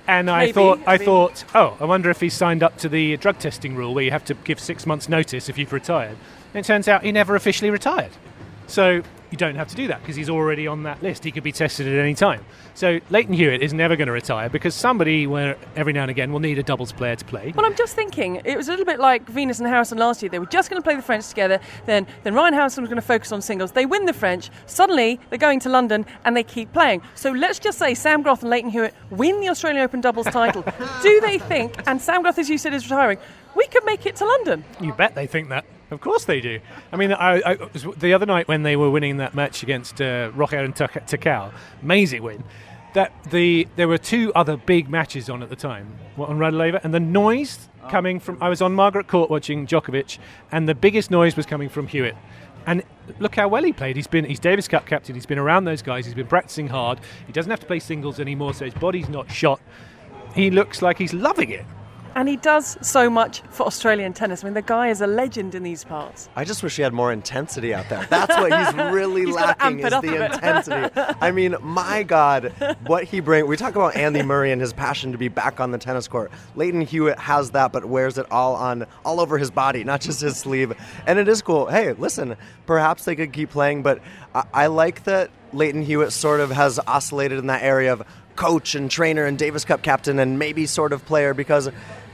and 0.07 0.31
I 0.31 0.47
Maybe, 0.47 0.53
thought, 0.53 0.81
I, 0.87 0.95
I 0.95 0.99
mean- 0.99 1.05
thought, 1.05 1.45
oh, 1.55 1.77
I 1.81 1.85
wonder 1.85 2.09
if 2.09 2.21
he's 2.21 2.35
signed 2.35 2.63
up 2.63 2.79
to 2.79 2.89
the 2.89 3.17
drug 3.19 3.39
testing 3.39 3.75
rule 3.75 3.95
where 3.95 4.05
you 4.05 4.11
have 4.13 4.25
to 4.27 4.35
give 4.35 4.61
six 4.61 4.87
months' 4.87 5.09
notice 5.09 5.49
if 5.49 5.59
you've 5.59 5.73
retired. 5.73 6.17
And 6.55 6.65
it 6.65 6.67
turns 6.67 6.89
out 6.89 7.03
he 7.03 7.13
never 7.13 7.37
officially 7.37 7.71
retired. 7.71 8.13
So 8.69 9.03
you 9.31 9.39
don't 9.39 9.57
have 9.57 9.69
to 9.69 9.77
do 9.77 9.89
that 9.89 10.01
because 10.01 10.17
he's 10.17 10.31
already 10.31 10.67
on 10.67 10.85
that 10.85 11.03
list. 11.03 11.25
He 11.25 11.31
could 11.31 11.43
be 11.43 11.53
tested 11.53 11.87
at 11.87 11.99
any 11.99 12.15
time. 12.15 12.45
So 12.75 13.01
Lleyton 13.11 13.35
Hewitt 13.35 13.63
is 13.63 13.75
never 13.75 13.97
going 13.97 14.07
to 14.07 14.13
retire 14.13 14.49
because 14.49 14.75
somebody, 14.75 15.27
where 15.27 15.57
every 15.77 15.93
now 15.93 16.03
and 16.03 16.11
again, 16.11 16.33
will 16.33 16.41
need 16.41 16.59
a 16.59 16.63
doubles 16.63 16.93
player 16.93 17.17
to 17.17 17.25
play. 17.25 17.53
Well, 17.55 17.67
I'm 17.67 17.77
just 17.77 17.95
thinking, 17.95 18.41
it 18.45 18.57
was 18.57 18.69
a 18.69 18.71
little 18.71 18.87
bit 18.87 18.99
like 19.01 19.29
Venus 19.29 19.59
and 19.59 19.69
Harrison 19.69 19.99
last 19.99 20.23
year. 20.23 20.31
They 20.31 20.39
were 20.39 20.47
just 20.47 20.71
going 20.71 20.81
to 20.81 20.85
play 20.85 20.97
the 20.97 21.03
French 21.03 21.29
together, 21.29 21.61
then, 21.87 22.07
then 22.23 22.35
Ryan 22.35 22.55
Harrison 22.55 22.83
was 22.83 22.89
going 22.89 23.01
to 23.01 23.07
focus 23.07 23.33
on 23.33 23.43
singles. 23.43 23.73
They 23.73 23.87
win 23.87 24.07
the 24.07 24.13
French, 24.13 24.51
suddenly 24.67 25.21
they're 25.31 25.39
going 25.39 25.61
to 25.61 25.69
London 25.69 26.07
and 26.25 26.37
they 26.37 26.43
keep 26.43 26.73
playing. 26.73 27.03
So 27.15 27.31
let's 27.31 27.59
just 27.59 27.79
say 27.79 27.95
Sam 27.95 28.23
Groth 28.23 28.43
and 28.43 28.51
Lleyton 28.51 28.71
Hewitt 28.71 28.95
win 29.11 29.41
the 29.41 29.49
Australian 29.49 29.83
Open 29.83 30.01
doubles 30.01 30.27
title. 30.27 30.65
Do 31.03 31.21
they 31.21 31.39
think, 31.39 31.75
and 31.87 32.01
Sam 32.01 32.23
Groth, 32.23 32.39
as 32.39 32.49
you 32.49 32.59
said, 32.59 32.73
is 32.75 32.85
retiring, 32.85 33.19
we 33.55 33.67
could 33.67 33.85
make 33.85 34.07
it 34.07 34.17
to 34.17 34.25
London? 34.25 34.65
You 34.81 34.93
bet 34.93 35.15
they 35.15 35.27
think 35.27 35.49
that. 35.49 35.65
Of 35.91 36.01
course 36.01 36.25
they 36.25 36.41
do. 36.41 36.61
I 36.93 36.97
mean, 36.97 37.13
I, 37.13 37.41
I, 37.45 37.55
the 37.97 38.13
other 38.13 38.27
night 38.27 38.47
when 38.47 38.63
they 38.63 38.77
were 38.77 38.91
winning 38.91 39.17
that 39.19 39.35
match 39.35 39.63
against 39.63 40.01
uh, 40.01 40.31
Rojer 40.33 40.65
and 40.65 40.75
Tecau, 40.75 41.53
amazing 41.83 42.23
win. 42.23 42.45
That 42.95 43.13
the 43.31 43.69
there 43.77 43.87
were 43.87 43.99
two 43.99 44.33
other 44.35 44.57
big 44.57 44.89
matches 44.89 45.29
on 45.29 45.43
at 45.43 45.51
the 45.51 45.57
time 45.57 45.99
what, 46.17 46.31
on 46.31 46.39
Rod 46.39 46.55
Laver, 46.55 46.81
and 46.83 46.93
the 46.93 47.01
noise 47.01 47.69
coming 47.89 48.19
from. 48.19 48.39
I 48.43 48.49
was 48.49 48.63
on 48.63 48.73
Margaret 48.75 49.09
Court 49.09 49.31
watching 49.31 49.67
Djokovic, 49.67 50.19
and 50.53 50.69
the 50.69 50.75
biggest 50.75 51.11
noise 51.11 51.37
was 51.37 51.47
coming 51.47 51.69
from 51.69 51.87
Hewitt. 51.87 52.17
And 52.67 52.83
look 53.19 53.35
how 53.37 53.49
well 53.49 53.63
he 53.63 53.73
played. 53.73 53.97
He's 53.97 54.07
been 54.07 54.25
he's 54.25 54.41
Davis 54.41 54.69
Cup 54.69 54.87
captain. 54.87 55.15
He's 55.15 55.27
been 55.27 55.39
around 55.39 55.65
those 55.65 55.83
guys. 55.83 56.05
He's 56.05 56.15
been 56.15 56.27
practicing 56.27 56.69
hard. 56.69 57.01
He 57.27 57.33
doesn't 57.33 57.51
have 57.51 57.61
to 57.61 57.67
play 57.67 57.79
singles 57.79 58.21
anymore, 58.21 58.53
so 58.55 58.65
his 58.65 58.75
body's 58.75 59.09
not 59.09 59.31
shot. 59.31 59.61
He 60.35 60.51
looks 60.51 60.83
like 60.83 60.99
he's 60.99 61.15
loving 61.15 61.51
it. 61.51 61.65
And 62.15 62.29
he 62.29 62.37
does 62.37 62.77
so 62.81 63.09
much 63.09 63.43
for 63.51 63.67
Australian 63.67 64.13
tennis. 64.13 64.43
I 64.43 64.47
mean, 64.47 64.55
the 64.55 64.63
guy 64.63 64.89
is 64.89 65.01
a 65.01 65.07
legend 65.07 65.55
in 65.55 65.63
these 65.63 65.85
parts. 65.85 66.29
I 66.37 66.45
just 66.45 66.63
wish 66.63 66.77
he 66.77 66.83
had 66.83 66.93
more 66.93 67.13
intensity 67.13 67.75
out 67.75 67.89
there. 67.89 68.07
That's 68.11 68.37
what 68.37 68.53
he's 68.53 68.75
really 68.93 69.27
He's 69.27 69.35
lacking 69.35 69.81
is 69.81 69.91
the 69.91 70.25
intensity. 70.25 70.91
I 71.21 71.31
mean, 71.31 71.57
my 71.61 72.03
God, 72.03 72.53
what 72.87 73.05
he 73.05 73.21
brings. 73.21 73.47
We 73.47 73.57
talk 73.57 73.75
about 73.75 73.97
Andy 73.97 74.23
Murray 74.23 74.53
and 74.53 74.61
his 74.61 74.73
passion 74.73 75.13
to 75.13 75.19
be 75.19 75.29
back 75.29 75.61
on 75.61 75.71
the 75.71 75.79
tennis 75.79 76.09
court. 76.09 76.31
Lleyton 76.57 76.81
Hewitt 76.83 77.19
has 77.19 77.53
that, 77.53 77.73
but 77.73 77.85
wears 77.85 78.19
it 78.19 78.27
all 78.31 78.55
on 78.57 78.87
all 79.05 79.21
over 79.21 79.39
his 79.39 79.51
body, 79.51 79.85
not 79.85 80.01
just 80.01 80.21
his 80.21 80.37
sleeve. 80.37 80.73
And 81.07 81.19
it 81.19 81.29
is 81.29 81.43
cool. 81.43 81.67
Hey, 81.67 81.93
listen, 81.93 82.37
perhaps 82.67 83.05
they 83.05 83.17
could 83.17 83.33
keep 83.33 83.51
playing, 83.51 83.83
but 83.83 84.01
I, 84.35 84.45
I 84.53 84.67
like 84.67 85.05
that 85.05 85.31
Lleyton 85.53 85.83
Hewitt 85.83 86.13
sort 86.13 86.41
of 86.41 86.51
has 86.51 86.79
oscillated 86.87 87.39
in 87.39 87.47
that 87.47 87.63
area 87.63 87.93
of 87.93 88.03
coach 88.39 88.77
and 88.77 88.89
trainer 88.89 89.25
and 89.25 89.37
Davis 89.37 89.65
Cup 89.65 89.83
captain 89.83 90.21
and 90.21 90.39
maybe 90.39 90.65
sort 90.65 90.93
of 90.93 91.05
player 91.05 91.35
because 91.35 91.69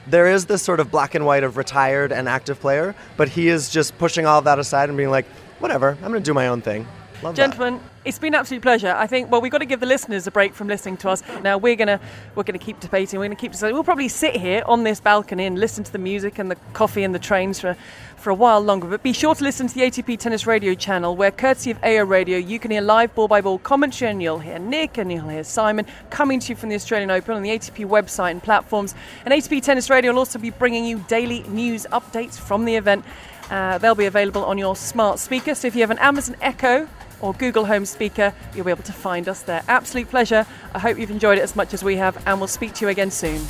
there 0.07 0.27
is 0.27 0.47
this 0.47 0.63
sort 0.63 0.81
of 0.81 0.91
black 0.91 1.15
and 1.15 1.27
white 1.27 1.45
of 1.45 1.59
retired 1.59 2.13
and 2.13 2.29
active 2.29 2.59
player, 2.61 2.95
but 3.19 3.29
he 3.29 3.49
is 3.49 3.69
just 3.71 3.97
pushing 3.99 4.25
all 4.25 4.41
that 4.41 4.59
aside 4.59 4.89
and 4.89 4.97
being 4.97 5.11
like, 5.11 5.27
whatever, 5.59 5.91
I'm 5.91 6.11
going 6.11 6.15
to 6.15 6.21
do 6.21 6.33
my 6.33 6.49
own 6.49 6.63
thing. 6.63 6.87
Love 7.23 7.37
that. 7.37 7.51
Gentlemen, 7.51 7.81
it's 8.05 8.19
been 8.19 8.35
an 8.35 8.41
absolute 8.41 8.63
pleasure. 8.63 8.95
I 8.97 9.07
think 9.07 9.31
well 9.31 9.41
we've 9.41 9.53
got 9.53 9.59
to 9.59 9.67
give 9.67 9.81
the 9.81 9.87
listeners 9.87 10.27
a 10.27 10.31
break 10.31 10.53
from 10.53 10.69
listening 10.69 10.97
to 10.99 11.11
us. 11.11 11.23
Now 11.43 11.57
we're 11.57 11.77
gonna 11.77 12.01
we're 12.35 12.43
gonna 12.43 12.59
keep 12.59 12.81
debating, 12.81 13.19
we're 13.19 13.27
gonna 13.27 13.37
keep 13.37 13.53
deciding. 13.53 13.75
We'll 13.75 13.85
probably 13.85 14.09
sit 14.09 14.37
here 14.37 14.63
on 14.67 14.85
this 14.85 15.01
balcony 15.01 15.47
and 15.47 15.59
listen 15.59 15.85
to 15.85 15.93
the 15.93 15.99
music 15.99 16.39
and 16.39 16.51
the 16.51 16.57
coffee 16.75 17.03
and 17.03 17.15
the 17.15 17.19
trains 17.19 17.61
for 17.61 17.77
for 18.25 18.31
a 18.31 18.35
while 18.35 18.59
longer. 18.59 18.89
But 18.89 19.03
be 19.03 19.13
sure 19.13 19.35
to 19.35 19.45
listen 19.45 19.67
to 19.67 19.75
the 19.75 19.83
ATP 19.83 20.19
Tennis 20.19 20.47
Radio 20.47 20.73
channel 20.73 21.15
where 21.15 21.31
courtesy 21.31 21.71
of 21.71 21.79
AO 21.85 22.05
Radio 22.05 22.39
you 22.39 22.59
can 22.59 22.71
hear 22.71 22.81
live 22.81 23.15
ball 23.15 23.29
by 23.29 23.43
ball 23.43 23.59
commentary 23.59 24.11
and 24.11 24.23
you'll 24.23 24.39
hear 24.39 24.59
Nick 24.59 24.97
and 24.97 25.13
you'll 25.13 25.29
hear 25.29 25.45
Simon 25.45 25.85
coming 26.09 26.41
to 26.41 26.49
you 26.49 26.57
from 26.57 26.71
the 26.71 26.75
Australian 26.75 27.11
Open 27.11 27.35
on 27.35 27.43
the 27.43 27.51
ATP 27.51 27.87
website 27.87 28.31
and 28.31 28.43
platforms. 28.43 28.95
And 29.27 29.35
ATP 29.35 29.63
Tennis 29.63 29.91
Radio 29.91 30.13
will 30.13 30.21
also 30.21 30.39
be 30.39 30.49
bringing 30.49 30.87
you 30.87 31.05
daily 31.07 31.43
news 31.43 31.87
updates 31.93 32.39
from 32.39 32.65
the 32.65 32.77
event. 32.77 33.05
Uh, 33.51 33.77
they'll 33.77 33.95
be 33.95 34.07
available 34.07 34.43
on 34.47 34.57
your 34.57 34.75
smart 34.75 35.19
speaker. 35.19 35.55
So 35.55 35.69
if 35.69 35.75
you 35.75 35.83
have 35.83 35.91
an 35.91 35.99
Amazon 35.99 36.37
Echo 36.41 36.89
or 37.21 37.35
Google 37.35 37.67
Home 37.67 37.85
speaker, 37.85 38.33
you'll 38.55 38.65
be 38.65 38.71
able 38.71 38.85
to 38.85 38.93
find 38.95 39.29
us 39.29 39.43
there. 39.43 39.63
Absolute 39.69 40.09
pleasure. 40.09 40.47
I 40.75 40.79
hope 40.79 40.99
you've 40.99 41.11
enjoyed 41.11 41.37
it 41.37 41.43
as 41.43 41.55
much 41.55 41.75
as 41.75 41.85
we 41.85 41.97
have, 41.97 42.17
and 42.27 42.41
we'll 42.41 42.49
speak 42.49 42.73
to 42.75 42.87
you 42.87 42.89
again 42.89 43.11
soon. 43.11 43.43